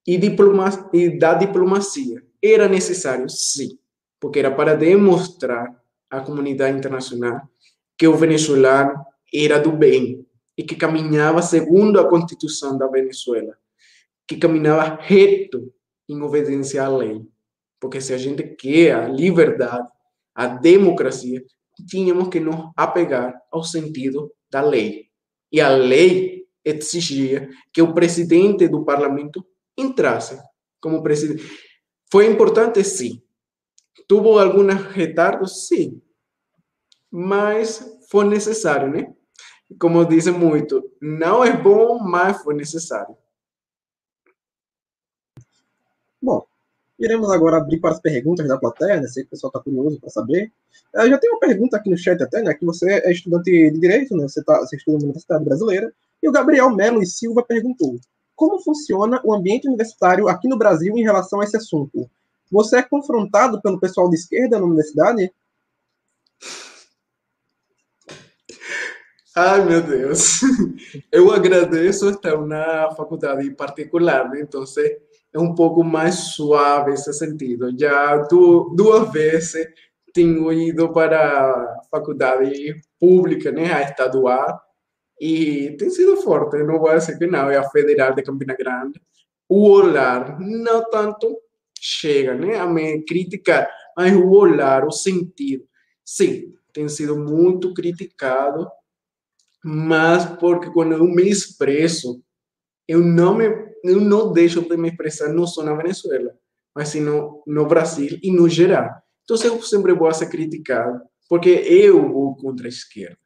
e, 0.05 0.17
diploma, 0.17 0.69
e 0.93 1.17
da 1.17 1.33
diplomacia. 1.33 2.23
Era 2.41 2.67
necessário, 2.67 3.29
sim, 3.29 3.77
porque 4.19 4.39
era 4.39 4.51
para 4.51 4.75
demonstrar 4.75 5.81
à 6.09 6.21
comunidade 6.21 6.77
internacional 6.77 7.49
que 8.03 8.07
o 8.09 8.17
venezuelano 8.17 9.01
era 9.33 9.57
do 9.57 9.71
bem 9.71 10.27
e 10.57 10.63
que 10.63 10.75
caminhava 10.75 11.41
segundo 11.41 12.01
a 12.01 12.09
Constituição 12.09 12.77
da 12.77 12.85
Venezuela, 12.85 13.57
que 14.27 14.35
caminhava 14.35 14.97
reto 14.99 15.73
em 16.09 16.21
obediência 16.21 16.83
à 16.83 16.89
lei. 16.89 17.25
Porque 17.79 18.01
se 18.01 18.13
a 18.13 18.17
gente 18.17 18.43
quer 18.43 18.93
a 18.93 19.07
liberdade, 19.07 19.87
a 20.35 20.47
democracia, 20.47 21.45
tínhamos 21.87 22.27
que 22.27 22.41
nos 22.41 22.73
apegar 22.75 23.41
ao 23.49 23.63
sentido 23.63 24.33
da 24.51 24.61
lei. 24.61 25.07
E 25.49 25.61
a 25.61 25.69
lei 25.69 26.45
exigia 26.65 27.49
que 27.71 27.81
o 27.81 27.93
presidente 27.93 28.67
do 28.67 28.83
parlamento 28.83 29.47
entrasse 29.77 30.37
como 30.81 31.01
presidente. 31.01 31.41
Foi 32.11 32.25
importante, 32.25 32.83
sim. 32.83 33.23
Tuvo 34.09 34.37
alguns 34.37 34.73
retardos, 34.91 35.67
sim. 35.67 36.01
Mas 37.09 37.92
foi 38.13 38.25
necessário, 38.25 38.91
né? 38.91 39.11
Como 39.79 40.05
dizem 40.05 40.33
muito, 40.33 40.87
não 41.01 41.43
é 41.43 41.51
bom, 41.51 41.97
mas 41.97 42.43
foi 42.43 42.53
necessário. 42.53 43.17
Bom, 46.21 46.45
Iremos 46.99 47.31
agora 47.31 47.57
abrir 47.57 47.79
para 47.79 47.89
as 47.89 47.99
perguntas 47.99 48.47
da 48.47 48.55
plateia, 48.55 49.01
né? 49.01 49.07
Sei 49.07 49.23
que 49.23 49.27
o 49.27 49.29
pessoal 49.31 49.49
está 49.49 49.59
curioso 49.59 49.99
para 49.99 50.11
saber. 50.11 50.51
Eu 50.93 51.09
já 51.09 51.17
tem 51.17 51.31
uma 51.31 51.39
pergunta 51.39 51.75
aqui 51.75 51.89
no 51.89 51.97
chat 51.97 52.21
até, 52.21 52.43
né? 52.43 52.53
Que 52.53 52.63
você 52.63 53.01
é 53.03 53.11
estudante 53.11 53.49
de 53.49 53.79
Direito, 53.79 54.15
né? 54.15 54.27
Você, 54.27 54.43
tá, 54.43 54.59
você 54.59 54.75
estuda 54.75 54.99
na 54.99 55.05
Universidade 55.05 55.43
Brasileira. 55.43 55.91
E 56.21 56.29
o 56.29 56.31
Gabriel 56.31 56.69
Melo 56.69 57.01
e 57.01 57.05
Silva 57.07 57.43
perguntou, 57.43 57.99
como 58.35 58.61
funciona 58.61 59.19
o 59.23 59.33
ambiente 59.33 59.67
universitário 59.67 60.27
aqui 60.27 60.47
no 60.47 60.57
Brasil 60.57 60.95
em 60.95 61.01
relação 61.01 61.41
a 61.41 61.43
esse 61.43 61.57
assunto? 61.57 62.07
Você 62.51 62.77
é 62.77 62.83
confrontado 62.83 63.59
pelo 63.59 63.79
pessoal 63.79 64.07
de 64.07 64.15
esquerda 64.15 64.59
na 64.59 64.65
universidade? 64.65 65.33
Ai, 69.35 69.65
meu 69.65 69.81
Deus. 69.81 70.41
Eu 71.11 71.31
agradeço 71.31 72.09
estar 72.09 72.37
na 72.45 72.91
faculdade 72.95 73.49
particular, 73.55 74.29
né? 74.29 74.41
Então, 74.41 74.63
é 75.33 75.39
um 75.39 75.55
pouco 75.55 75.83
mais 75.83 76.15
suave 76.35 76.93
esse 76.93 77.11
sentido. 77.13 77.75
Já 77.77 78.15
du 78.17 78.71
duas 78.75 79.11
vezes 79.11 79.67
tenho 80.13 80.53
ido 80.53 80.93
para 80.93 81.17
a 81.19 81.81
faculdade 81.89 82.75
pública, 82.99 83.51
né, 83.51 83.73
a 83.73 83.81
estadual, 83.81 84.61
e 85.19 85.75
tem 85.77 85.89
sido 85.89 86.17
forte, 86.17 86.61
não 86.63 86.79
vou 86.79 86.93
dizer 86.93 87.17
que 87.17 87.25
não, 87.25 87.49
é 87.49 87.57
a 87.57 87.67
Federal 87.69 88.13
de 88.13 88.21
Campina 88.21 88.55
Grande. 88.55 89.01
O 89.49 89.67
olhar, 89.71 90.39
não 90.39 90.87
tanto 90.89 91.35
chega 91.79 92.35
né, 92.35 92.59
a 92.59 92.67
me 92.67 93.03
criticar, 93.03 93.67
mas 93.97 94.13
o 94.15 94.29
olhar, 94.29 94.85
o 94.85 94.91
sentido, 94.91 95.65
sim, 96.05 96.53
tem 96.71 96.87
sido 96.87 97.17
muito 97.17 97.73
criticado, 97.73 98.67
mas 99.63 100.25
porque 100.37 100.69
quando 100.71 100.93
eu 100.93 101.03
me 101.05 101.29
expresso, 101.29 102.21
eu 102.87 102.99
não 102.99 103.35
me 103.35 103.73
eu 103.83 103.99
não 103.99 104.31
deixo 104.31 104.61
de 104.61 104.77
me 104.77 104.89
expressar 104.89 105.29
não 105.33 105.45
só 105.45 105.61
na 105.61 105.75
Venezuela, 105.75 106.33
mas 106.73 106.89
sim 106.89 107.01
no, 107.01 107.43
no 107.45 107.65
Brasil 107.67 108.17
e 108.23 108.31
no 108.31 108.47
geral. 108.47 108.89
Então, 109.23 109.37
eu 109.43 109.61
sempre 109.61 109.93
vou 109.93 110.11
ser 110.13 110.29
criticado, 110.29 111.01
porque 111.29 111.49
eu 111.49 112.11
vou 112.11 112.35
contra 112.35 112.67
a 112.67 112.69
esquerda, 112.69 113.17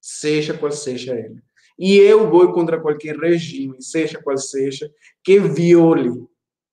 seja 0.00 0.54
qual 0.54 0.70
seja 0.72 1.14
ele. 1.14 1.42
E 1.78 1.96
eu 1.96 2.30
vou 2.30 2.52
contra 2.52 2.80
qualquer 2.80 3.16
regime, 3.16 3.82
seja 3.82 4.22
qual 4.22 4.36
seja, 4.36 4.90
que 5.22 5.38
viole 5.40 6.10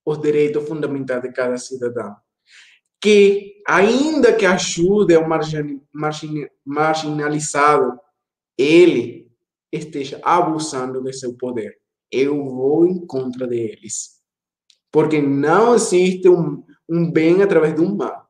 os 0.06 0.22
direitos 0.22 0.68
fundamentais 0.68 1.22
de 1.22 1.32
cada 1.32 1.58
cidadão. 1.58 2.16
Que, 3.02 3.62
ainda 3.68 4.34
que 4.34 4.46
ajude 4.46 5.16
ao 5.16 5.28
margin, 5.28 5.82
margin, 5.92 6.48
marginalizado, 6.64 8.00
ele 8.58 9.32
esteja 9.72 10.20
abusando 10.24 11.02
de 11.02 11.14
seu 11.14 11.36
poder 11.36 11.82
eu 12.12 12.44
vou 12.46 12.86
em 12.86 13.06
contra 13.06 13.48
deles. 13.48 14.20
Porque 14.92 15.22
não 15.22 15.74
existe 15.74 16.28
um, 16.28 16.64
um 16.90 17.10
bem 17.10 17.42
através 17.42 17.74
de 17.74 17.82
um 17.82 17.96
mal. 17.96 18.30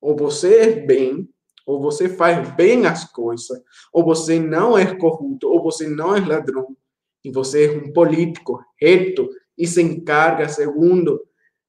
Ou 0.00 0.16
você 0.16 0.60
é 0.60 0.86
bem, 0.86 1.28
ou 1.66 1.80
você 1.82 2.08
faz 2.08 2.50
bem 2.54 2.86
as 2.86 3.04
coisas, 3.12 3.60
ou 3.92 4.02
você 4.02 4.40
não 4.40 4.78
é 4.78 4.96
corrupto, 4.96 5.48
ou 5.48 5.62
você 5.62 5.86
não 5.86 6.16
é 6.16 6.20
ladrão, 6.20 6.74
e 7.22 7.30
você 7.30 7.66
é 7.66 7.70
um 7.72 7.92
político 7.92 8.64
reto 8.80 9.28
e 9.56 9.66
se 9.66 9.82
encarga 9.82 10.48
segundo 10.48 11.20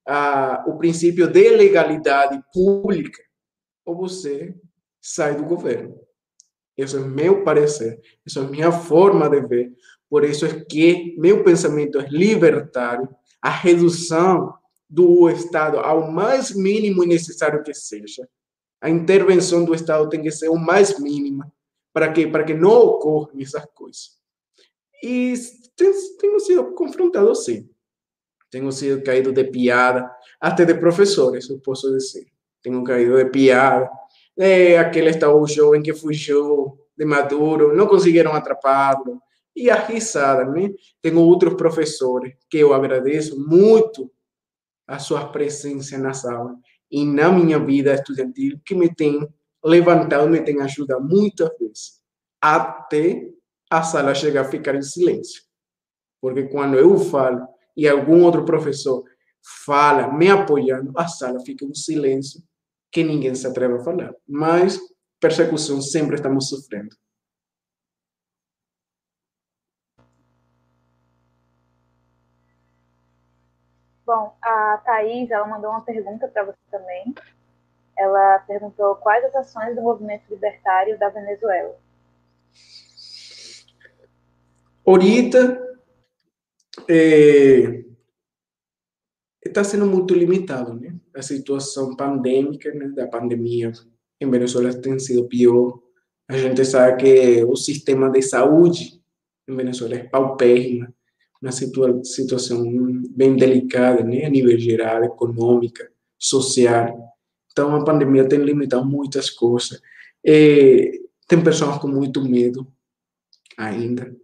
ah, 0.06 0.64
o 0.66 0.78
princípio 0.78 1.26
de 1.26 1.50
legalidade 1.50 2.40
pública, 2.54 3.22
ou 3.84 3.94
você 3.96 4.54
sai 5.02 5.36
do 5.36 5.44
governo. 5.44 5.98
Esse 6.76 6.96
é 6.96 7.00
meu 7.00 7.44
parecer, 7.44 8.00
essa 8.26 8.40
é 8.40 8.42
minha 8.44 8.72
forma 8.72 9.28
de 9.28 9.40
ver. 9.40 9.72
Por 10.08 10.24
isso 10.24 10.46
é 10.46 10.64
que 10.64 11.14
meu 11.18 11.44
pensamento 11.44 11.98
é 11.98 12.08
libertário, 12.08 13.08
a 13.40 13.50
redução 13.50 14.54
do 14.88 15.30
Estado 15.30 15.78
ao 15.78 16.10
mais 16.10 16.54
mínimo 16.54 17.04
necessário 17.04 17.62
que 17.62 17.72
seja. 17.72 18.28
A 18.80 18.90
intervenção 18.90 19.64
do 19.64 19.74
Estado 19.74 20.08
tem 20.08 20.22
que 20.22 20.30
ser 20.30 20.48
o 20.48 20.56
mais 20.56 20.98
mínima 20.98 21.52
para 21.92 22.12
que 22.12 22.26
para 22.26 22.44
que 22.44 22.54
não 22.54 22.70
ocorram 22.70 23.40
essas 23.40 23.64
coisas. 23.74 24.18
E 25.02 25.34
tenho 25.76 26.40
sido 26.40 26.74
confrontado 26.74 27.34
sim. 27.34 27.68
Tenho 28.50 28.70
sido 28.72 29.02
caído 29.02 29.32
de 29.32 29.44
piada, 29.44 30.10
até 30.40 30.64
de 30.64 30.74
professores, 30.74 31.48
eu 31.48 31.60
posso 31.60 31.90
dizer. 31.92 32.26
Tenho 32.62 32.82
caído 32.82 33.16
de 33.16 33.30
piada. 33.30 33.88
É, 34.42 34.78
aquele 34.78 35.10
estado 35.10 35.46
jovem 35.46 35.82
que 35.82 35.92
fugiu 35.92 36.78
de 36.96 37.04
Maduro, 37.04 37.76
não 37.76 37.86
conseguiram 37.86 38.32
atrapá-lo 38.32 39.20
e 39.54 39.68
a 39.68 39.74
risada, 39.74 40.46
né? 40.46 40.70
Tenho 41.02 41.20
outros 41.20 41.52
professores 41.52 42.32
que 42.48 42.56
eu 42.56 42.72
agradeço 42.72 43.38
muito 43.38 44.10
a 44.88 44.98
sua 44.98 45.28
presença 45.28 45.98
na 45.98 46.14
sala 46.14 46.56
e 46.90 47.04
na 47.04 47.30
minha 47.30 47.58
vida 47.58 47.92
estudantil 47.92 48.58
que 48.64 48.74
me 48.74 48.88
tem 48.94 49.28
levantado, 49.62 50.26
me 50.26 50.40
tem 50.40 50.58
ajudado 50.62 51.04
muitas 51.04 51.50
vezes, 51.58 52.00
até 52.40 53.28
a 53.70 53.82
sala 53.82 54.14
chega 54.14 54.40
a 54.40 54.44
ficar 54.44 54.74
em 54.74 54.80
silêncio. 54.80 55.42
Porque 56.18 56.44
quando 56.44 56.78
eu 56.78 56.96
falo 56.98 57.46
e 57.76 57.86
algum 57.86 58.24
outro 58.24 58.46
professor 58.46 59.04
fala 59.66 60.10
me 60.10 60.30
apoiando, 60.30 60.92
a 60.96 61.06
sala 61.06 61.40
fica 61.40 61.66
em 61.66 61.74
silêncio 61.74 62.42
que 62.90 63.04
ninguém 63.04 63.34
se 63.34 63.46
atreve 63.46 63.74
a 63.74 63.84
falar. 63.84 64.14
Mas 64.28 64.78
persecução 65.20 65.80
sempre 65.80 66.16
estamos 66.16 66.48
sofrendo. 66.48 66.94
Bom, 74.04 74.36
a 74.42 74.78
Thaís, 74.84 75.30
ela 75.30 75.46
mandou 75.46 75.70
uma 75.70 75.82
pergunta 75.82 76.26
para 76.26 76.44
você 76.44 76.58
também. 76.68 77.14
Ela 77.96 78.40
perguntou 78.40 78.96
quais 78.96 79.24
as 79.26 79.34
ações 79.36 79.76
do 79.76 79.82
movimento 79.82 80.24
libertário 80.28 80.98
da 80.98 81.10
Venezuela. 81.10 81.78
Ahorita 84.84 85.78
é, 86.88 87.84
está 89.48 89.64
sendo 89.64 89.86
muito 89.86 90.14
limitado, 90.14 90.74
né? 90.74 90.94
A 91.14 91.22
situação 91.22 91.96
pandêmica, 91.96 92.72
né, 92.74 92.88
da 92.88 93.06
pandemia 93.06 93.72
em 94.20 94.30
Venezuela 94.30 94.74
tem 94.74 94.98
sido 94.98 95.26
pior. 95.26 95.80
A 96.28 96.36
gente 96.36 96.64
sabe 96.64 97.02
que 97.02 97.44
o 97.44 97.56
sistema 97.56 98.10
de 98.10 98.22
saúde 98.22 99.00
em 99.48 99.56
Venezuela 99.56 99.94
é 99.96 100.04
paupérrimo 100.04 100.88
uma 101.40 101.50
situa 101.50 102.04
situação 102.04 102.62
bem 103.10 103.34
delicada, 103.34 104.04
né, 104.04 104.26
a 104.26 104.28
nível 104.28 104.58
geral, 104.58 105.02
econômica, 105.04 105.90
social. 106.18 107.16
Então, 107.50 107.74
a 107.74 107.84
pandemia 107.84 108.28
tem 108.28 108.38
limitado 108.40 108.84
muitas 108.84 109.30
coisas. 109.30 109.80
É, 110.24 110.90
tem 111.26 111.42
pessoas 111.42 111.78
com 111.78 111.88
muito 111.88 112.22
medo 112.22 112.70
ainda. 113.56 114.14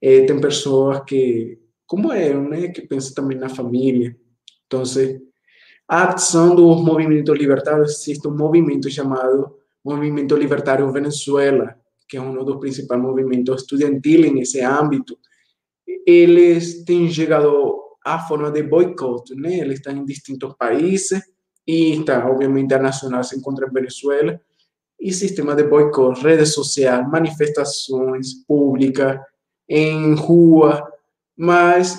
É, 0.00 0.26
tem 0.26 0.38
pessoas 0.40 1.02
que, 1.06 1.58
como 1.86 2.12
eu, 2.12 2.42
né, 2.42 2.68
que 2.68 2.82
pensam 2.82 3.14
também 3.14 3.38
na 3.38 3.48
família. 3.48 4.16
Então, 4.66 4.82
a 5.88 6.14
ação 6.14 6.54
dos 6.54 6.82
movimentos 6.82 7.36
libertários, 7.38 8.00
existe 8.00 8.26
um 8.26 8.36
movimento 8.36 8.90
chamado 8.90 9.56
Movimento 9.84 10.34
Libertário 10.34 10.90
Venezuela, 10.90 11.76
que 12.08 12.16
é 12.16 12.20
um 12.20 12.44
dos 12.44 12.58
principais 12.58 13.00
movimentos 13.00 13.62
estudantiles 13.62 14.32
nesse 14.32 14.60
âmbito, 14.60 15.16
eles 16.04 16.84
têm 16.84 17.10
chegado 17.10 17.80
à 18.04 18.18
forma 18.18 18.50
de 18.50 18.64
boicote, 18.64 19.34
né? 19.36 19.58
Eles 19.58 19.78
estão 19.78 19.92
em 19.92 20.04
distintos 20.04 20.54
países 20.56 21.20
e 21.66 21.92
está, 21.92 22.28
obviamente, 22.28 22.74
a 22.74 22.78
nacional 22.78 23.22
se 23.22 23.36
encontra 23.36 23.66
em 23.66 23.72
Venezuela 23.72 24.40
e 25.00 25.12
sistema 25.12 25.54
de 25.54 25.64
boicote, 25.64 26.22
redes 26.22 26.52
sociais, 26.52 27.08
manifestações 27.08 28.34
públicas 28.46 29.20
em 29.68 30.14
rua, 30.14 30.82
mas 31.36 31.98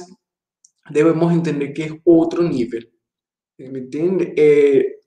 devemos 0.90 1.32
entender 1.34 1.70
que 1.70 1.84
é 1.84 2.00
outro 2.06 2.44
nível, 2.44 2.82
me 3.60 3.80
entende? 3.80 4.34
É, 4.38 4.98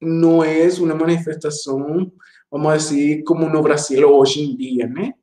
não 0.00 0.42
é 0.42 0.68
uma 0.80 0.94
manifestação, 0.94 2.12
vamos 2.50 2.88
dizer, 2.88 3.22
como 3.22 3.48
no 3.48 3.62
Brasil 3.62 4.08
hoje 4.08 4.42
em 4.42 4.56
dia, 4.56 4.86
né? 4.86 5.14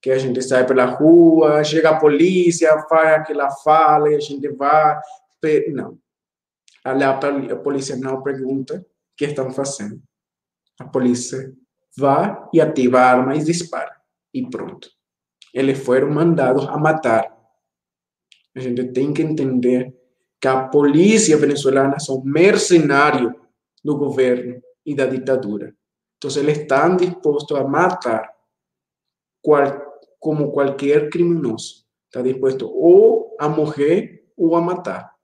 que 0.00 0.10
a 0.10 0.18
gente 0.18 0.40
sai 0.42 0.66
pela 0.66 0.84
rua, 0.84 1.62
chega 1.64 1.90
a 1.90 1.98
polícia, 1.98 2.78
faz 2.88 3.20
aquela 3.20 3.50
fala 3.50 4.10
e 4.10 4.14
a 4.14 4.20
gente 4.20 4.48
vai. 4.48 4.98
Não. 5.72 5.98
A 6.84 7.56
polícia 7.56 7.96
não 7.96 8.22
pergunta 8.22 8.78
o 8.78 8.84
que 9.16 9.26
estão 9.26 9.50
fazendo. 9.50 10.00
A 10.80 10.84
polícia 10.84 11.52
vai 11.96 12.36
e 12.52 12.60
ativa 12.60 13.00
a 13.00 13.10
arma 13.10 13.36
e 13.36 13.42
dispara. 13.42 13.94
E 14.32 14.48
pronto. 14.48 14.88
Eles 15.52 15.78
foram 15.78 16.10
mandados 16.10 16.66
a 16.68 16.78
matar. 16.78 17.36
A 18.58 18.60
gente 18.60 18.92
tem 18.92 19.12
que 19.14 19.22
entender 19.22 19.94
que 20.40 20.48
a 20.48 20.66
polícia 20.68 21.36
venezuelana 21.36 22.00
são 22.00 22.22
mercenários 22.24 23.32
do 23.84 23.96
governo 23.96 24.60
e 24.84 24.94
da 24.94 25.06
ditadura. 25.06 25.72
Então, 26.16 26.30
eles 26.42 26.58
estão 26.58 26.96
dispostos 26.96 27.56
a 27.56 27.62
matar 27.62 28.28
qualquer 29.40 29.86
como 30.18 30.50
qualquer 30.50 31.08
criminoso. 31.10 31.86
Está 32.06 32.20
disposto 32.20 32.68
ou 32.68 33.36
a 33.38 33.48
morrer 33.48 34.28
ou 34.36 34.56
a 34.56 34.60
matar. 34.60 35.14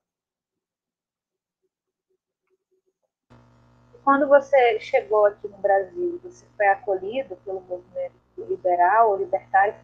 Quando 4.04 4.28
você 4.28 4.78
chegou 4.78 5.26
aqui 5.26 5.48
no 5.48 5.56
Brasil, 5.58 6.20
você 6.22 6.44
foi 6.56 6.66
acolhido 6.68 7.36
pelo 7.44 7.60
movimento 7.62 8.14
liberal 8.36 9.10
ou 9.10 9.16
libertário? 9.16 9.74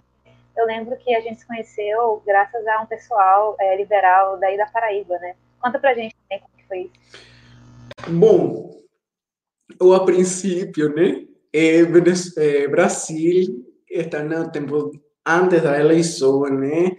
Eu 0.56 0.66
lembro 0.66 0.96
que 0.96 1.14
a 1.14 1.20
gente 1.20 1.40
se 1.40 1.46
conheceu 1.46 2.22
graças 2.26 2.66
a 2.66 2.82
um 2.82 2.86
pessoal 2.86 3.56
é, 3.60 3.76
liberal 3.76 4.38
daí 4.38 4.56
da 4.56 4.66
Paraíba, 4.66 5.18
né? 5.18 5.34
Conta 5.60 5.78
pra 5.78 5.94
gente 5.94 6.16
também 6.28 6.40
como 6.40 6.68
foi 6.68 6.90
isso. 6.92 7.30
Bom, 8.08 8.80
eu 9.80 9.92
a 9.92 10.04
princípio, 10.04 10.94
né, 10.94 11.26
é, 11.52 11.80
é, 11.80 12.68
Brasil 12.68 13.66
está 13.88 14.22
no 14.22 14.50
tempo 14.50 14.90
antes 15.26 15.62
da 15.62 15.78
eleição, 15.78 16.42
né? 16.42 16.96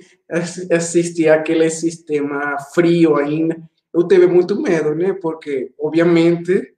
Existia 0.70 1.36
aquele 1.36 1.70
sistema 1.70 2.58
frio 2.74 3.16
ainda. 3.16 3.58
Eu 3.94 4.08
tive 4.08 4.28
muito 4.28 4.62
medo, 4.62 4.96
né? 4.96 5.14
Porque, 5.14 5.74
obviamente, 5.80 6.74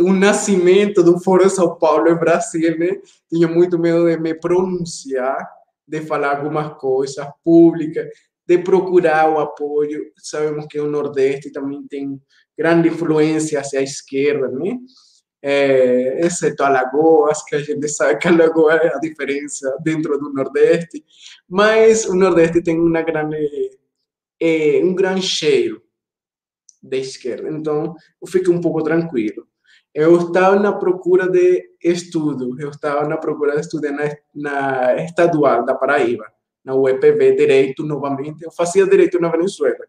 o 0.00 0.12
nascimento 0.12 1.02
do 1.02 1.18
Foro 1.18 1.48
São 1.48 1.76
Paulo 1.78 2.08
em 2.08 2.18
Brasil, 2.18 2.78
né? 2.78 3.00
Tinha 3.28 3.48
muito 3.48 3.78
medo 3.78 4.06
de 4.06 4.18
me 4.18 4.34
pronunciar, 4.34 5.38
de 5.86 6.00
falar 6.02 6.36
algumas 6.36 6.78
coisas 6.78 7.26
públicas, 7.44 8.06
de 8.46 8.58
procurar 8.58 9.30
o 9.30 9.38
apoio. 9.38 10.12
Sabemos 10.16 10.66
que 10.66 10.78
o 10.80 10.90
Nordeste 10.90 11.50
também 11.52 11.86
tem 11.86 12.20
grande 12.56 12.88
influência 12.88 13.60
hacia 13.60 13.80
a 13.80 13.82
esquerda, 13.82 14.48
né? 14.48 14.78
é, 15.48 16.26
exceto 16.26 16.64
Alagoas, 16.64 17.44
que 17.44 17.54
a 17.54 17.60
gente 17.60 17.88
sabe 17.88 18.18
que 18.18 18.26
Alagoas 18.26 18.80
é 18.82 18.88
a 18.88 18.98
diferença 18.98 19.76
dentro 19.80 20.18
do 20.18 20.32
Nordeste, 20.32 21.04
mas 21.48 22.04
o 22.04 22.16
Nordeste 22.16 22.60
tem 22.60 22.80
uma 22.80 23.00
grande, 23.02 23.70
é, 24.40 24.80
um 24.82 24.92
grande 24.92 25.22
cheiro 25.22 25.80
de 26.82 26.98
esquerda, 26.98 27.48
então 27.48 27.94
eu 28.20 28.26
fico 28.26 28.50
um 28.50 28.60
pouco 28.60 28.82
tranquilo. 28.82 29.46
Eu 29.94 30.18
estava 30.18 30.58
na 30.58 30.72
procura 30.72 31.28
de 31.28 31.75
estudo, 31.92 32.56
eu 32.60 32.70
estava 32.70 33.08
na 33.08 33.16
procura 33.16 33.54
de 33.54 33.60
estudar 33.60 33.92
na, 33.92 34.04
na 34.34 35.04
estadual 35.04 35.64
da 35.64 35.74
Paraíba, 35.74 36.26
na 36.64 36.74
UEPB, 36.74 37.36
Direito 37.36 37.84
novamente, 37.84 38.42
eu 38.42 38.50
fazia 38.50 38.86
Direito 38.86 39.20
na 39.20 39.28
Venezuela. 39.28 39.86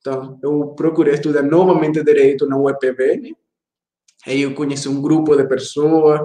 Então, 0.00 0.38
eu 0.42 0.68
procurei 0.76 1.14
estudar 1.14 1.42
novamente 1.42 2.02
Direito 2.02 2.46
na 2.46 2.56
UEPB, 2.56 3.16
né? 3.16 3.32
Aí 4.26 4.42
eu 4.42 4.54
conheci 4.54 4.88
um 4.88 5.00
grupo 5.00 5.36
de 5.36 5.44
pessoas, 5.46 6.20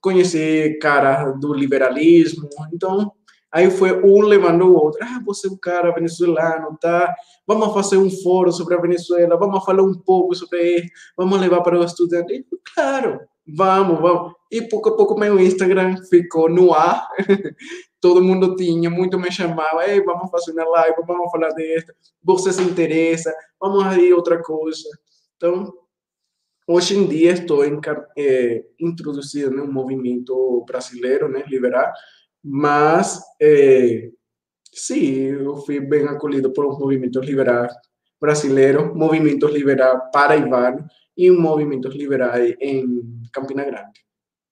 conheci 0.00 0.78
caras 0.80 1.38
do 1.38 1.52
liberalismo, 1.52 2.48
então 2.72 3.12
aí 3.50 3.70
foi 3.70 3.92
um 4.02 4.22
levando 4.22 4.62
o 4.62 4.74
outro. 4.74 5.00
Ah, 5.02 5.20
você 5.24 5.48
é 5.48 5.50
um 5.50 5.56
cara 5.56 5.92
venezuelano, 5.92 6.76
tá? 6.80 7.14
Vamos 7.46 7.74
fazer 7.74 7.98
um 7.98 8.10
fórum 8.10 8.50
sobre 8.50 8.74
a 8.74 8.80
Venezuela, 8.80 9.36
vamos 9.36 9.64
falar 9.64 9.82
um 9.82 9.94
pouco 9.94 10.34
sobre 10.34 10.76
isso, 10.76 10.88
vamos 11.16 11.38
levar 11.40 11.60
para 11.60 11.78
os 11.78 11.90
estudantes. 11.90 12.38
E, 12.38 12.46
claro, 12.74 13.20
vamos, 13.46 14.00
vamos. 14.00 14.34
E 14.50 14.62
pouco 14.62 14.90
a 14.90 14.96
pouco 14.96 15.18
meu 15.18 15.38
Instagram 15.38 15.96
ficou 16.08 16.48
no 16.48 16.74
ar. 16.74 17.08
Todo 18.00 18.22
mundo 18.22 18.56
tinha, 18.56 18.90
muito 18.90 19.18
me 19.18 19.30
chamava, 19.30 19.86
Ei, 19.88 20.02
vamos 20.02 20.30
fazer 20.30 20.52
uma 20.52 20.68
live, 20.68 20.96
vamos 21.06 21.30
falar 21.30 21.50
disso. 21.50 21.86
Você 22.22 22.52
se 22.52 22.62
interessa, 22.62 23.32
vamos 23.60 23.84
aí 23.84 24.12
outra 24.12 24.42
coisa. 24.42 24.88
Então, 25.36 25.72
Hoje 26.66 26.96
em 26.96 27.06
dia 27.06 27.32
estou 27.32 27.64
é, 28.16 28.64
introduzido 28.78 29.50
no 29.50 29.70
movimento 29.70 30.64
brasileiro, 30.64 31.28
né, 31.28 31.42
liberal, 31.48 31.92
mas 32.42 33.20
é, 33.40 34.08
sim, 34.72 35.12
eu 35.26 35.56
fui 35.56 35.80
bem 35.80 36.06
acolhido 36.06 36.52
por 36.52 36.64
um 36.64 36.78
movimento 36.78 37.18
liberal 37.20 37.66
brasileiro, 38.20 38.94
movimentos 38.96 39.52
liberais 39.52 40.00
paraibanos 40.12 40.84
e 41.16 41.30
movimentos 41.32 41.94
liberais 41.96 42.54
em 42.60 43.02
Campina 43.32 43.64
Grande. 43.64 44.00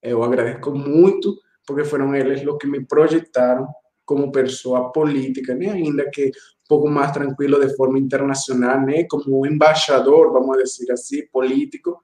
Eu 0.01 0.23
agradeço 0.23 0.71
muito 0.71 1.37
porque 1.65 1.83
foram 1.85 2.15
eles 2.15 2.45
os 2.45 2.57
que 2.57 2.67
me 2.67 2.85
projetaram 2.85 3.67
como 4.05 4.31
pessoa 4.31 4.91
política, 4.91 5.55
né? 5.55 5.71
ainda 5.71 6.09
que 6.09 6.27
um 6.27 6.67
pouco 6.67 6.89
mais 6.89 7.11
tranquilo 7.11 7.65
de 7.65 7.75
forma 7.75 7.99
internacional, 7.99 8.81
né? 8.81 9.05
como 9.05 9.45
embaixador, 9.45 10.31
vamos 10.31 10.57
dizer 10.57 10.91
assim, 10.91 11.25
político, 11.27 12.03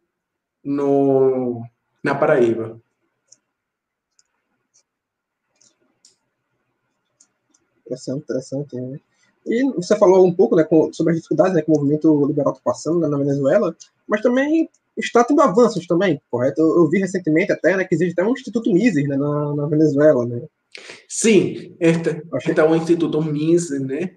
no, 0.64 1.62
na 2.04 2.16
Paraíba. 2.16 2.80
Interessante, 7.86 8.24
interessante. 8.24 8.76
Né? 8.76 9.00
E 9.46 9.64
você 9.72 9.98
falou 9.98 10.26
um 10.26 10.34
pouco 10.34 10.56
né, 10.56 10.68
sobre 10.92 11.12
as 11.12 11.18
dificuldades 11.18 11.54
né, 11.54 11.62
que 11.62 11.72
o 11.72 11.74
movimento 11.74 12.26
liberal 12.26 12.52
está 12.54 12.64
passando 12.64 13.00
né, 13.00 13.08
na 13.08 13.18
Venezuela, 13.18 13.76
mas 14.06 14.22
também 14.22 14.70
está 14.98 15.24
tendo 15.24 15.42
avanços 15.42 15.86
também, 15.86 16.22
correto? 16.30 16.62
Eu, 16.62 16.76
eu 16.78 16.90
vi 16.90 17.00
recentemente 17.00 17.52
até 17.52 17.76
né, 17.76 17.84
que 17.84 17.94
existe 17.94 18.14
até 18.14 18.28
um 18.28 18.34
Instituto 18.34 18.74
Mises 18.74 19.08
né, 19.08 19.16
na, 19.16 19.56
na 19.56 19.68
Venezuela, 19.68 20.26
né? 20.26 20.42
Sim, 21.08 21.76
este, 21.80 22.10
é 22.10 22.64
o 22.64 22.76
Instituto 22.76 23.22
Mises, 23.22 23.82
né? 23.82 24.12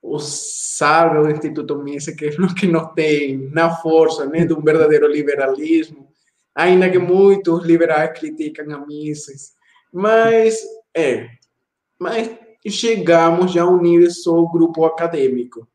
O 0.00 0.18
sabe 0.18 1.18
o 1.18 1.30
Instituto 1.30 1.76
Mises 1.82 2.14
que, 2.14 2.30
que 2.54 2.66
não 2.66 2.94
tem 2.94 3.50
na 3.52 3.76
força 3.76 4.26
né, 4.26 4.44
de 4.44 4.52
um 4.52 4.62
verdadeiro 4.62 5.06
liberalismo, 5.06 6.08
ainda 6.54 6.90
que 6.90 6.98
muitos 6.98 7.64
liberais 7.64 8.18
criticam 8.18 8.72
a 8.74 8.86
Mises, 8.86 9.52
mas 9.92 10.60
é, 10.96 11.28
mas 11.98 12.30
chegamos 12.68 13.52
já 13.52 13.62
a 13.62 13.68
um 13.68 13.80
nível 13.80 14.10
só 14.10 14.42
grupo 14.46 14.84
acadêmico, 14.84 15.66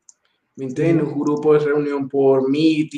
me 0.58 0.66
entende? 0.66 1.04
Um 1.04 1.18
grupo 1.18 1.58
de 1.58 1.66
reunião 1.66 2.08
por 2.08 2.50
Meet, 2.50 2.92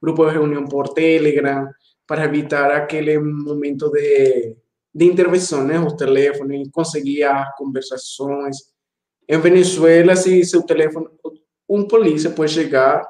grupo 0.00 0.26
de 0.26 0.32
reunião 0.32 0.64
por 0.64 0.88
Telegram, 0.88 1.68
para 2.06 2.24
evitar 2.24 2.70
aquele 2.70 3.18
momento 3.18 3.90
de 3.90 4.56
de 4.94 5.04
intervenção, 5.04 5.64
né? 5.64 5.78
Os 5.78 5.94
teléfonos, 5.94 6.68
conseguir 6.72 7.22
as 7.22 7.56
conversações. 7.56 8.56
Em 9.28 9.38
Venezuela, 9.38 10.16
se 10.16 10.44
seu 10.44 10.62
telefone, 10.62 11.06
um 11.68 11.86
polícia 11.86 12.30
pode 12.30 12.52
chegar 12.52 13.06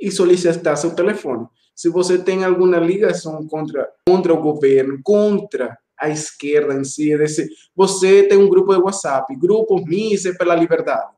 e 0.00 0.10
solicitar 0.10 0.76
seu 0.76 0.94
telefone. 0.94 1.46
Se 1.74 1.88
você 1.88 2.18
tem 2.18 2.44
alguma 2.44 2.78
ligação 2.78 3.46
contra, 3.48 3.88
contra 4.08 4.32
o 4.32 4.40
governo, 4.40 5.00
contra 5.02 5.76
a 5.98 6.08
esquerda 6.08 6.74
em 6.74 6.84
si, 6.84 7.16
desse, 7.18 7.48
você 7.74 8.22
tem 8.22 8.38
um 8.38 8.48
grupo 8.48 8.72
de 8.74 8.80
WhatsApp, 8.80 9.34
grupo 9.36 9.84
Mises 9.84 10.36
pela 10.36 10.54
Liberdade, 10.54 11.10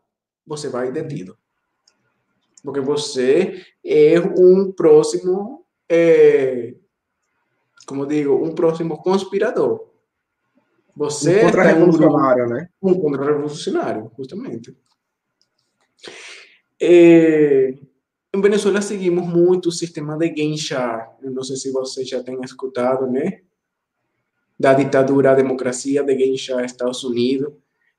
você 0.46 0.68
vai 0.68 0.90
detido. 0.90 1.36
Porque 2.62 2.80
você 2.80 3.64
é 3.84 4.20
um 4.20 4.72
próximo, 4.72 5.64
é, 5.88 6.74
como 7.86 8.06
digo, 8.06 8.34
um 8.34 8.54
próximo 8.54 8.98
conspirador. 9.02 9.88
Você 10.96 11.38
um 11.38 11.44
contra-revolucionário, 11.46 12.44
um 12.44 12.48
né? 12.48 12.68
Um 12.82 13.00
contra-revolucionário, 13.00 14.10
justamente. 14.18 14.76
É, 16.80 17.74
em 18.34 18.40
Venezuela 18.40 18.82
seguimos 18.82 19.26
muito 19.26 19.68
o 19.68 19.72
sistema 19.72 20.16
de 20.18 20.34
Genscher. 20.36 21.08
Não 21.22 21.42
sei 21.42 21.56
se 21.56 21.70
você 21.70 22.04
já 22.04 22.22
tem 22.22 22.40
escutado, 22.42 23.06
né? 23.06 23.42
Da 24.58 24.74
ditadura 24.74 25.30
à 25.30 25.34
democracia 25.34 26.02
de 26.02 26.18
Genscher, 26.18 26.64
Estados 26.64 27.04
Unidos. 27.04 27.52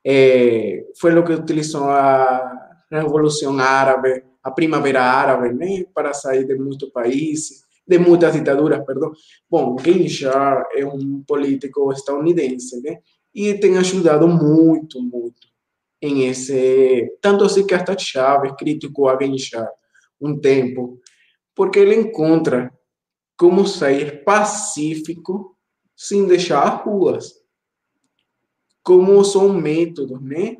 É, 0.04 0.86
foi 0.98 1.18
o 1.18 1.24
que 1.24 1.32
utilizou 1.32 1.84
a 1.84 2.78
Revolução 2.90 3.58
Árabe, 3.58 4.24
a 4.42 4.50
Primavera 4.50 5.02
Árabe, 5.02 5.52
né? 5.52 5.84
Para 5.94 6.12
sair 6.14 6.44
de 6.44 6.54
muitos 6.54 6.90
países 6.90 7.64
de 7.90 7.98
muitas 7.98 8.32
ditaduras, 8.32 8.84
perdão. 8.86 9.12
Bom, 9.50 9.76
Genscher 9.76 10.64
é 10.76 10.86
um 10.86 11.24
político 11.26 11.92
estadunidense, 11.92 12.80
né? 12.80 13.00
E 13.34 13.54
tem 13.54 13.76
ajudado 13.78 14.28
muito, 14.28 15.02
muito 15.02 15.48
em 16.00 16.28
esse... 16.28 17.18
Tanto 17.20 17.44
assim 17.44 17.66
que 17.66 17.74
hasta 17.74 17.98
Chávez 17.98 18.52
criticou 18.56 19.08
a 19.08 19.18
Genscher 19.20 19.68
um 20.20 20.38
tempo, 20.38 21.00
porque 21.52 21.80
ele 21.80 21.96
encontra 21.96 22.72
como 23.36 23.66
sair 23.66 24.22
pacífico 24.22 25.56
sem 25.96 26.28
deixar 26.28 26.62
as 26.62 26.84
ruas. 26.84 27.34
Como 28.84 29.24
são 29.24 29.52
métodos, 29.52 30.22
né? 30.22 30.58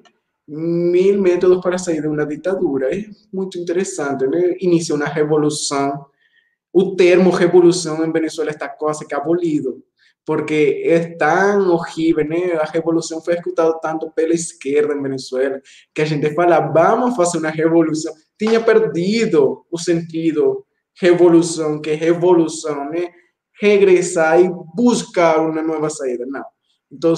Mil 0.53 1.21
métodos 1.21 1.61
para 1.63 1.79
sair 1.79 2.01
de 2.01 2.09
uma 2.09 2.27
ditadura. 2.27 2.95
É 2.95 3.05
muito 3.33 3.59
interessante, 3.59 4.27
né? 4.27 4.57
Inicia 4.61 4.95
uma 4.95 5.07
revolução 5.07 6.07
o 6.73 6.95
termo 6.95 7.31
revolução 7.31 8.05
em 8.05 8.13
Venezuela 8.13 8.51
está 8.51 8.69
quase 8.69 9.07
que 9.07 9.15
abolido, 9.15 9.83
porque 10.25 10.83
é 10.85 11.17
tão 11.17 11.71
horrível, 11.71 12.25
né? 12.25 12.55
A 12.55 12.65
revolução 12.65 13.21
foi 13.21 13.35
escutada 13.35 13.77
tanto 13.81 14.11
pela 14.13 14.33
esquerda 14.33 14.95
em 14.95 15.03
Venezuela, 15.03 15.61
que 15.93 16.03
a 16.03 16.05
gente 16.05 16.33
fala, 16.35 16.61
vamos 16.61 17.17
fazer 17.17 17.39
uma 17.39 17.51
revolução. 17.51 18.15
Tinha 18.39 18.61
perdido 18.63 19.67
o 19.71 19.79
sentido 19.79 20.65
revolução, 21.01 21.81
que 21.81 21.91
é 21.91 21.95
revolução, 21.95 22.89
né? 22.91 23.09
Regressar 23.61 24.41
e 24.41 24.49
buscar 24.75 25.41
uma 25.41 25.63
nova 25.63 25.91
saída. 25.91 26.25
Não. 26.27 26.45
Então, 26.93 27.15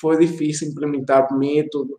foi 0.00 0.18
difícil 0.18 0.68
implementar 0.68 1.32
método. 1.36 1.98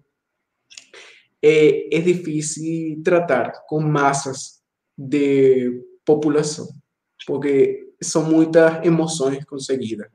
É, 1.41 1.95
é 1.95 2.01
difícil 2.01 3.01
tratar 3.03 3.65
com 3.67 3.79
massas 3.79 4.59
de 4.97 5.81
população 6.05 6.67
porque 7.25 7.93
são 8.01 8.23
muitas 8.23 8.85
emoções 8.85 9.43
conseguidas. 9.45 10.07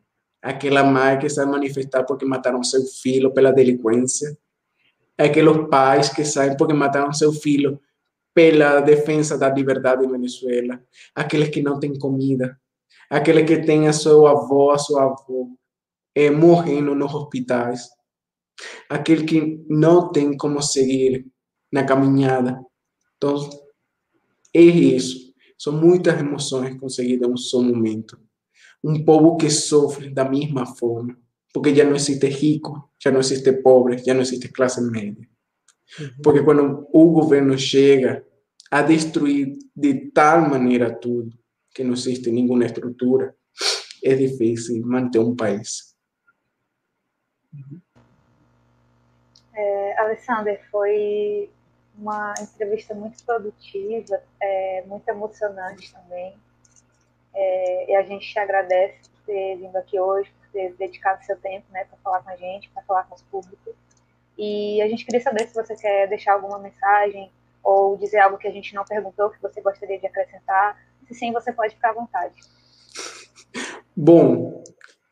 Aquela 0.42 0.82
mãe 0.82 1.18
que 1.18 1.28
sai 1.28 1.46
manifestar 1.46 2.04
porque 2.04 2.24
mataram 2.24 2.62
seu 2.62 2.82
filho 2.84 3.32
pela 3.32 3.52
delinquência, 3.52 4.36
aqueles 5.16 5.68
pais 5.70 6.08
que 6.08 6.24
saem 6.24 6.56
porque 6.56 6.74
mataram 6.74 7.12
seu 7.12 7.32
filho 7.32 7.80
pela 8.34 8.80
defesa 8.80 9.38
da 9.38 9.48
liberdade 9.48 10.04
em 10.04 10.10
Venezuela, 10.10 10.82
aqueles 11.14 11.48
que 11.48 11.62
não 11.62 11.78
têm 11.78 11.96
comida, 11.98 12.58
aqueles 13.08 13.46
que 13.46 13.64
têm 13.64 13.86
a 13.86 13.92
seu 13.92 14.26
avó, 14.26 14.72
a 14.72 14.78
sua 14.78 15.04
avó 15.04 15.46
é, 16.14 16.30
morrendo 16.30 16.94
nos 16.94 17.14
hospitais, 17.14 17.88
aquele 18.88 19.24
que 19.24 19.64
não 19.68 20.10
tem 20.10 20.36
como 20.36 20.62
seguir 20.62 21.26
na 21.72 21.84
caminhada. 21.84 22.58
Então, 23.16 23.48
é 24.52 24.60
isso. 24.60 25.32
São 25.58 25.72
muitas 25.72 26.18
emoções 26.18 26.78
conseguidas 26.78 27.28
em 27.28 27.32
um 27.32 27.36
só 27.36 27.60
momento. 27.60 28.18
Um 28.82 29.04
povo 29.04 29.36
que 29.36 29.48
sofre 29.50 30.10
da 30.10 30.28
mesma 30.28 30.66
forma, 30.66 31.16
porque 31.52 31.74
já 31.74 31.84
não 31.84 31.96
existe 31.96 32.26
rico, 32.26 32.90
já 33.02 33.10
não 33.10 33.20
existe 33.20 33.52
pobre, 33.52 33.98
já 33.98 34.12
não 34.12 34.20
existe 34.20 34.48
classe 34.48 34.80
média. 34.82 35.26
Porque 36.22 36.42
quando 36.42 36.86
o 36.92 37.10
governo 37.10 37.56
chega 37.58 38.24
a 38.70 38.82
destruir 38.82 39.56
de 39.74 40.10
tal 40.10 40.48
maneira 40.48 40.94
tudo, 40.94 41.30
que 41.74 41.82
não 41.82 41.94
existe 41.94 42.30
nenhuma 42.30 42.64
estrutura, 42.64 43.34
é 44.02 44.14
difícil 44.14 44.84
manter 44.86 45.18
um 45.18 45.34
país. 45.34 45.94
É, 49.56 49.94
foi 50.70 51.50
uma 51.96 52.34
entrevista 52.40 52.94
muito 52.94 53.22
produtiva, 53.24 54.20
é, 54.40 54.82
muito 54.86 55.08
emocionante 55.08 55.92
também. 55.92 56.34
É, 57.34 57.90
e 57.90 57.96
a 57.96 58.02
gente 58.02 58.30
te 58.30 58.38
agradece 58.38 59.08
por 59.10 59.26
ter 59.26 59.56
vindo 59.56 59.76
aqui 59.76 59.98
hoje, 59.98 60.30
por 60.30 60.48
ter 60.52 60.72
dedicado 60.74 61.24
seu 61.24 61.36
tempo 61.36 61.66
né, 61.70 61.84
para 61.84 61.98
falar 61.98 62.22
com 62.22 62.30
a 62.30 62.36
gente, 62.36 62.70
para 62.70 62.82
falar 62.82 63.04
com 63.04 63.14
os 63.14 63.22
públicos. 63.22 63.74
E 64.36 64.82
a 64.82 64.88
gente 64.88 65.04
queria 65.04 65.20
saber 65.20 65.46
se 65.46 65.54
você 65.54 65.76
quer 65.76 66.08
deixar 66.08 66.32
alguma 66.32 66.58
mensagem 66.58 67.30
ou 67.62 67.96
dizer 67.96 68.18
algo 68.18 68.38
que 68.38 68.48
a 68.48 68.52
gente 68.52 68.74
não 68.74 68.84
perguntou, 68.84 69.30
que 69.30 69.40
você 69.40 69.60
gostaria 69.60 69.98
de 69.98 70.06
acrescentar. 70.06 70.78
Se 71.06 71.14
sim, 71.14 71.32
você 71.32 71.52
pode 71.52 71.74
ficar 71.74 71.90
à 71.90 71.94
vontade. 71.94 72.34
Bom, 73.96 74.62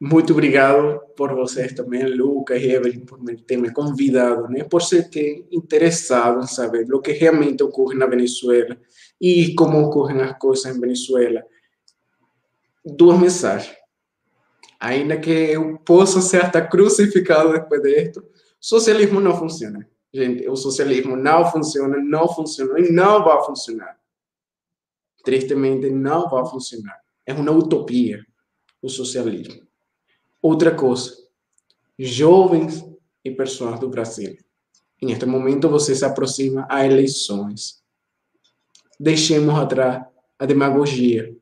muito 0.05 0.33
obrigado 0.33 0.99
por 1.17 1.33
vocês 1.33 1.73
também, 1.75 2.05
Lucas 2.05 2.61
e 2.61 2.73
Evelyn, 2.73 3.05
por 3.05 3.21
ter 3.47 3.57
me 3.57 3.73
convidado, 3.73 4.49
né? 4.49 4.65
por 4.65 4.83
ser 4.83 5.09
interessado 5.49 6.43
em 6.43 6.47
saber 6.49 6.93
o 6.93 7.01
que 7.01 7.13
realmente 7.13 7.63
ocorre 7.63 7.97
na 7.97 8.07
Venezuela 8.07 8.77
e 9.21 9.55
como 9.55 9.81
ocorrem 9.81 10.21
as 10.21 10.37
coisas 10.37 10.75
em 10.75 10.81
Venezuela. 10.81 11.45
Duas 12.85 13.17
mensagens. 13.17 13.77
Ainda 14.81 15.17
que 15.21 15.31
eu 15.31 15.79
possa 15.79 16.21
ser 16.21 16.47
até 16.47 16.61
crucificado 16.61 17.53
depois 17.53 17.81
disto, 17.81 18.25
socialismo 18.59 19.21
não 19.21 19.39
funciona. 19.39 19.89
Gente, 20.13 20.49
o 20.49 20.57
socialismo 20.57 21.15
não 21.15 21.49
funciona, 21.49 21.97
não 22.03 22.27
funciona 22.27 22.81
e 22.81 22.91
não 22.91 23.23
vai 23.23 23.41
funcionar. 23.45 23.97
Tristemente, 25.25 25.89
não 25.91 26.29
vai 26.29 26.45
funcionar. 26.45 26.99
É 27.25 27.33
uma 27.33 27.53
utopia 27.53 28.27
o 28.83 28.89
socialismo. 28.89 29.63
Outra 30.43 30.74
coisa, 30.74 31.16
jovens 31.97 32.84
e 33.24 33.30
pessoas 33.30 33.78
do 33.78 33.88
Brasil. 33.88 34.36
Em 35.01 35.12
este 35.12 35.24
momento 35.24 35.68
você 35.68 35.95
se 35.95 36.05
aproxima 36.05 36.66
a 36.68 36.84
eleições. 36.84 37.80
Deixemos 38.99 39.55
atrás 39.55 40.05
a 40.36 40.45
demagogia. 40.45 41.32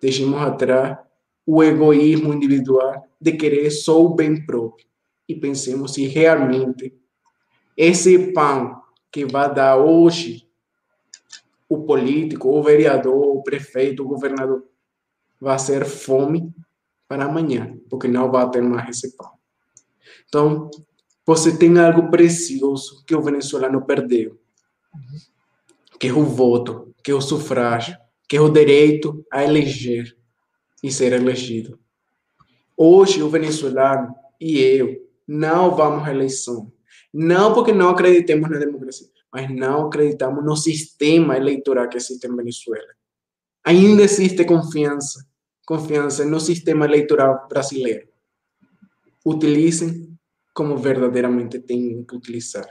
Deixemos 0.00 0.40
atrás 0.40 0.96
o 1.44 1.62
egoísmo 1.62 2.32
individual 2.32 3.06
de 3.20 3.32
querer 3.32 3.70
só 3.70 4.02
o 4.02 4.14
bem 4.14 4.46
próprio. 4.46 4.86
E 5.28 5.34
pensemos 5.34 5.92
se 5.92 6.06
realmente 6.06 6.98
esse 7.76 8.32
pão 8.32 8.80
que 9.12 9.26
vai 9.26 9.52
dar 9.52 9.76
hoje 9.76 10.48
o 11.68 11.84
político, 11.84 12.48
o 12.48 12.62
vereador, 12.62 13.36
o 13.36 13.42
prefeito, 13.42 14.02
o 14.02 14.08
governador, 14.08 14.64
vai 15.38 15.58
ser 15.58 15.84
fome 15.84 16.54
para 17.08 17.24
amanhã, 17.24 17.78
porque 17.88 18.08
não 18.08 18.30
vai 18.30 18.50
ter 18.50 18.62
mais 18.62 18.88
esse 18.90 19.16
pão. 19.16 19.32
Então, 20.28 20.70
você 21.24 21.56
tem 21.56 21.78
algo 21.78 22.10
precioso 22.10 23.04
que 23.04 23.14
o 23.14 23.22
venezuelano 23.22 23.84
perdeu, 23.84 24.38
que 25.98 26.08
é 26.08 26.12
o 26.12 26.24
voto, 26.24 26.94
que 27.02 27.10
é 27.10 27.14
o 27.14 27.20
sufrágio, 27.20 27.96
que 28.28 28.36
é 28.36 28.40
o 28.40 28.48
direito 28.48 29.24
a 29.30 29.44
eleger 29.44 30.16
e 30.82 30.90
ser 30.90 31.12
elegido. 31.12 31.78
Hoje, 32.76 33.22
o 33.22 33.30
venezuelano 33.30 34.14
e 34.40 34.58
eu 34.58 35.06
não 35.26 35.74
vamos 35.74 36.06
à 36.06 36.10
eleição. 36.10 36.72
Não 37.12 37.54
porque 37.54 37.72
não 37.72 37.88
acreditemos 37.88 38.50
na 38.50 38.58
democracia, 38.58 39.08
mas 39.32 39.50
não 39.50 39.86
acreditamos 39.86 40.44
no 40.44 40.56
sistema 40.56 41.36
eleitoral 41.36 41.88
que 41.88 41.96
existe 41.96 42.26
em 42.26 42.36
Venezuela. 42.36 42.94
Ainda 43.64 44.02
existe 44.02 44.44
confiança, 44.44 45.26
confiança 45.66 46.24
no 46.24 46.38
sistema 46.38 46.84
eleitoral 46.84 47.46
brasileiro. 47.48 48.08
Utilicem 49.24 50.16
como 50.54 50.78
verdadeiramente 50.78 51.58
têm 51.58 52.04
que 52.04 52.16
utilizar. 52.16 52.66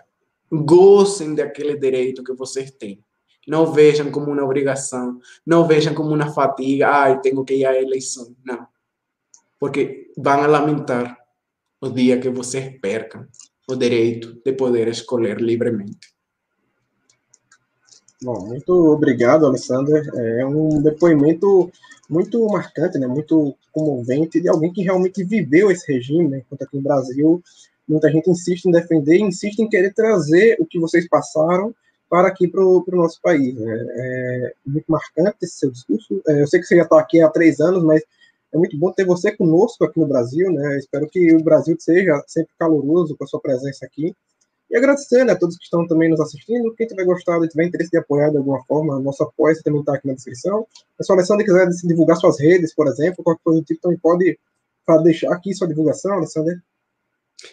Gozem 0.49 1.35
daquele 1.35 1.77
direito 1.77 2.23
que 2.23 2.33
vocês 2.33 2.71
têm. 2.71 3.03
Não 3.45 3.71
vejam 3.71 4.09
como 4.09 4.31
uma 4.31 4.43
obrigação, 4.43 5.19
não 5.45 5.67
vejam 5.67 5.93
como 5.93 6.09
uma 6.09 6.31
fatiga, 6.31 6.87
ai, 6.87 7.21
tenho 7.21 7.43
que 7.43 7.53
ir 7.53 7.65
à 7.65 7.79
eleição. 7.79 8.35
Não. 8.43 8.65
Porque 9.59 10.11
vão 10.17 10.47
lamentar 10.47 11.17
o 11.81 11.89
dia 11.89 12.19
que 12.19 12.29
vocês 12.29 12.79
percam 12.79 13.27
o 13.67 13.75
direito 13.75 14.41
de 14.43 14.53
poder 14.53 14.87
escolher 14.87 15.39
livremente. 15.41 16.14
Bom, 18.21 18.47
muito 18.47 18.71
obrigado, 18.91 19.45
Alessandra. 19.45 20.01
É 20.15 20.45
um 20.45 20.81
depoimento 20.81 21.71
muito 22.09 22.45
marcante, 22.47 22.97
né, 22.97 23.07
muito 23.07 23.55
comovente 23.71 24.39
de 24.39 24.47
alguém 24.47 24.71
que 24.71 24.83
realmente 24.83 25.23
viveu 25.23 25.71
esse 25.71 25.91
regime, 25.91 26.27
né, 26.29 26.37
enquanto 26.37 26.61
aqui 26.61 26.77
no 26.77 26.83
Brasil 26.83 27.43
muita 27.87 28.11
gente 28.11 28.29
insiste 28.29 28.65
em 28.65 28.71
defender, 28.71 29.19
insiste 29.19 29.59
em 29.59 29.69
querer 29.69 29.93
trazer 29.93 30.57
o 30.59 30.65
que 30.65 30.79
vocês 30.79 31.07
passaram 31.07 31.73
para 32.09 32.27
aqui 32.27 32.47
para 32.47 32.63
o 32.63 32.83
nosso 32.91 33.21
país. 33.21 33.55
Né. 33.55 33.85
É 33.89 34.53
muito 34.65 34.85
marcante 34.87 35.37
esse 35.43 35.57
seu 35.57 35.71
discurso. 35.71 36.21
É, 36.27 36.41
eu 36.41 36.47
sei 36.47 36.59
que 36.59 36.65
você 36.65 36.75
já 36.75 36.83
está 36.83 36.99
aqui 36.99 37.21
há 37.21 37.29
três 37.29 37.59
anos, 37.59 37.83
mas 37.83 38.01
é 38.53 38.57
muito 38.57 38.77
bom 38.77 38.91
ter 38.91 39.05
você 39.05 39.31
conosco 39.35 39.83
aqui 39.83 39.99
no 39.99 40.07
Brasil, 40.07 40.51
né? 40.51 40.77
Espero 40.77 41.07
que 41.09 41.35
o 41.35 41.43
Brasil 41.43 41.75
seja 41.79 42.23
sempre 42.27 42.53
caloroso 42.57 43.15
com 43.17 43.23
a 43.23 43.27
sua 43.27 43.41
presença 43.41 43.85
aqui. 43.85 44.15
E 44.69 44.77
agradecer 44.77 45.23
né, 45.23 45.33
a 45.33 45.35
todos 45.35 45.57
que 45.57 45.63
estão 45.63 45.85
também 45.87 46.09
nos 46.09 46.19
assistindo. 46.19 46.73
Quem 46.75 46.87
tiver 46.87 47.05
gostado 47.05 47.45
e 47.45 47.47
tiver 47.47 47.65
interesse 47.65 47.91
de 47.91 47.97
apoiar 47.97 48.31
de 48.31 48.37
alguma 48.37 48.63
forma, 48.65 48.99
nosso 48.99 49.23
apoio 49.23 49.55
também 49.63 49.79
está 49.79 49.95
aqui 49.95 50.07
na 50.07 50.15
descrição. 50.15 50.65
Se 50.99 51.11
o 51.11 51.15
Alessandro 51.15 51.45
quiser 51.45 51.67
divulgar 51.83 52.17
suas 52.17 52.39
redes, 52.39 52.73
por 52.73 52.87
exemplo, 52.87 53.23
qualquer 53.23 53.43
coisa 53.43 53.61
do 53.61 53.65
tipo, 53.65 53.81
também 53.81 53.99
pode 53.99 54.39
deixar 55.03 55.31
aqui 55.31 55.53
sua 55.53 55.67
divulgação, 55.67 56.13
Alessandro. 56.13 56.55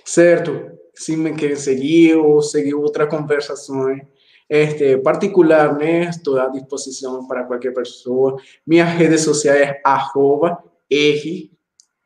Certo. 0.05 0.73
Se 0.95 1.17
me 1.17 1.35
querem 1.35 1.57
seguir 1.57 2.17
ou 2.17 2.41
seguir 2.43 2.75
outras 2.75 3.09
conversações, 3.09 4.03
este, 4.49 4.99
particular, 4.99 5.77
né? 5.77 6.11
Estou 6.11 6.39
à 6.39 6.49
disposição 6.49 7.27
para 7.27 7.45
qualquer 7.45 7.73
pessoa. 7.73 8.37
Minhas 8.67 8.91
redes 8.91 9.23
sociais 9.23 9.69
é 9.69 9.81
arroba 9.83 10.63
R, 10.91 11.51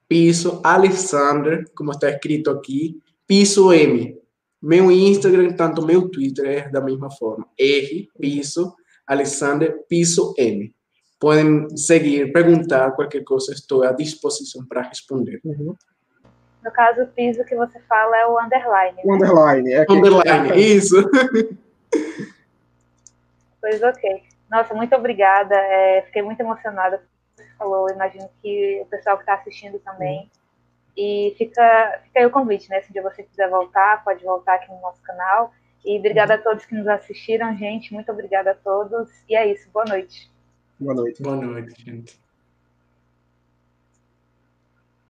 piso, 0.08 0.60
Alexander, 0.62 1.68
como 1.74 1.90
está 1.90 2.08
escrito 2.08 2.50
aqui, 2.50 3.00
piso 3.26 3.72
M. 3.72 4.16
Meu 4.62 4.90
Instagram, 4.90 5.52
tanto 5.52 5.84
meu 5.84 6.08
Twitter 6.08 6.46
é 6.46 6.68
da 6.68 6.80
mesma 6.80 7.10
forma. 7.10 7.46
R, 7.58 8.08
piso, 8.18 8.74
Alexander, 9.06 9.84
piso 9.88 10.34
M. 10.38 10.74
Podem 11.18 11.68
seguir, 11.76 12.32
perguntar 12.32 12.92
qualquer 12.92 13.24
coisa, 13.24 13.52
estou 13.52 13.82
à 13.84 13.92
disposição 13.92 14.64
para 14.66 14.82
responder. 14.82 15.40
Uhum. 15.44 15.74
No 16.62 16.72
caso, 16.72 17.02
o 17.02 17.06
piso 17.06 17.44
que 17.44 17.54
você 17.54 17.78
fala 17.88 18.16
é 18.16 18.26
o 18.26 18.40
underline. 18.40 18.98
O 19.04 19.08
né? 19.08 19.14
underline, 19.14 19.72
é. 19.72 19.86
Underline, 19.88 20.50
é. 20.50 20.58
isso. 20.58 20.96
Pois 23.58 23.82
ok. 23.82 24.22
Nossa, 24.48 24.72
muito 24.74 24.94
obrigada. 24.94 25.56
É, 25.56 26.02
fiquei 26.02 26.22
muito 26.22 26.38
emocionada 26.38 27.02
falou, 27.58 27.90
imagino 27.90 28.28
que 28.42 28.80
o 28.82 28.86
pessoal 28.86 29.16
que 29.16 29.22
está 29.22 29.34
assistindo 29.34 29.78
também. 29.80 30.30
E 30.96 31.34
fica, 31.36 32.00
fica 32.04 32.20
aí 32.20 32.26
o 32.26 32.30
convite, 32.30 32.70
né? 32.70 32.80
Se 32.80 32.90
um 32.90 32.92
dia 32.92 33.02
você 33.02 33.22
quiser 33.22 33.50
voltar, 33.50 34.02
pode 34.02 34.24
voltar 34.24 34.54
aqui 34.54 34.70
no 34.70 34.80
nosso 34.80 35.02
canal. 35.02 35.52
E 35.84 35.98
obrigada 35.98 36.34
a 36.34 36.38
todos 36.38 36.64
que 36.64 36.74
nos 36.74 36.88
assistiram, 36.88 37.56
gente. 37.56 37.92
Muito 37.92 38.10
obrigada 38.10 38.52
a 38.52 38.54
todos. 38.54 39.10
E 39.28 39.36
é 39.36 39.46
isso. 39.52 39.70
Boa 39.70 39.84
noite. 39.84 40.30
Boa 40.80 40.94
noite. 40.94 41.22
Boa 41.22 41.36
noite, 41.36 41.84
gente. 41.84 42.25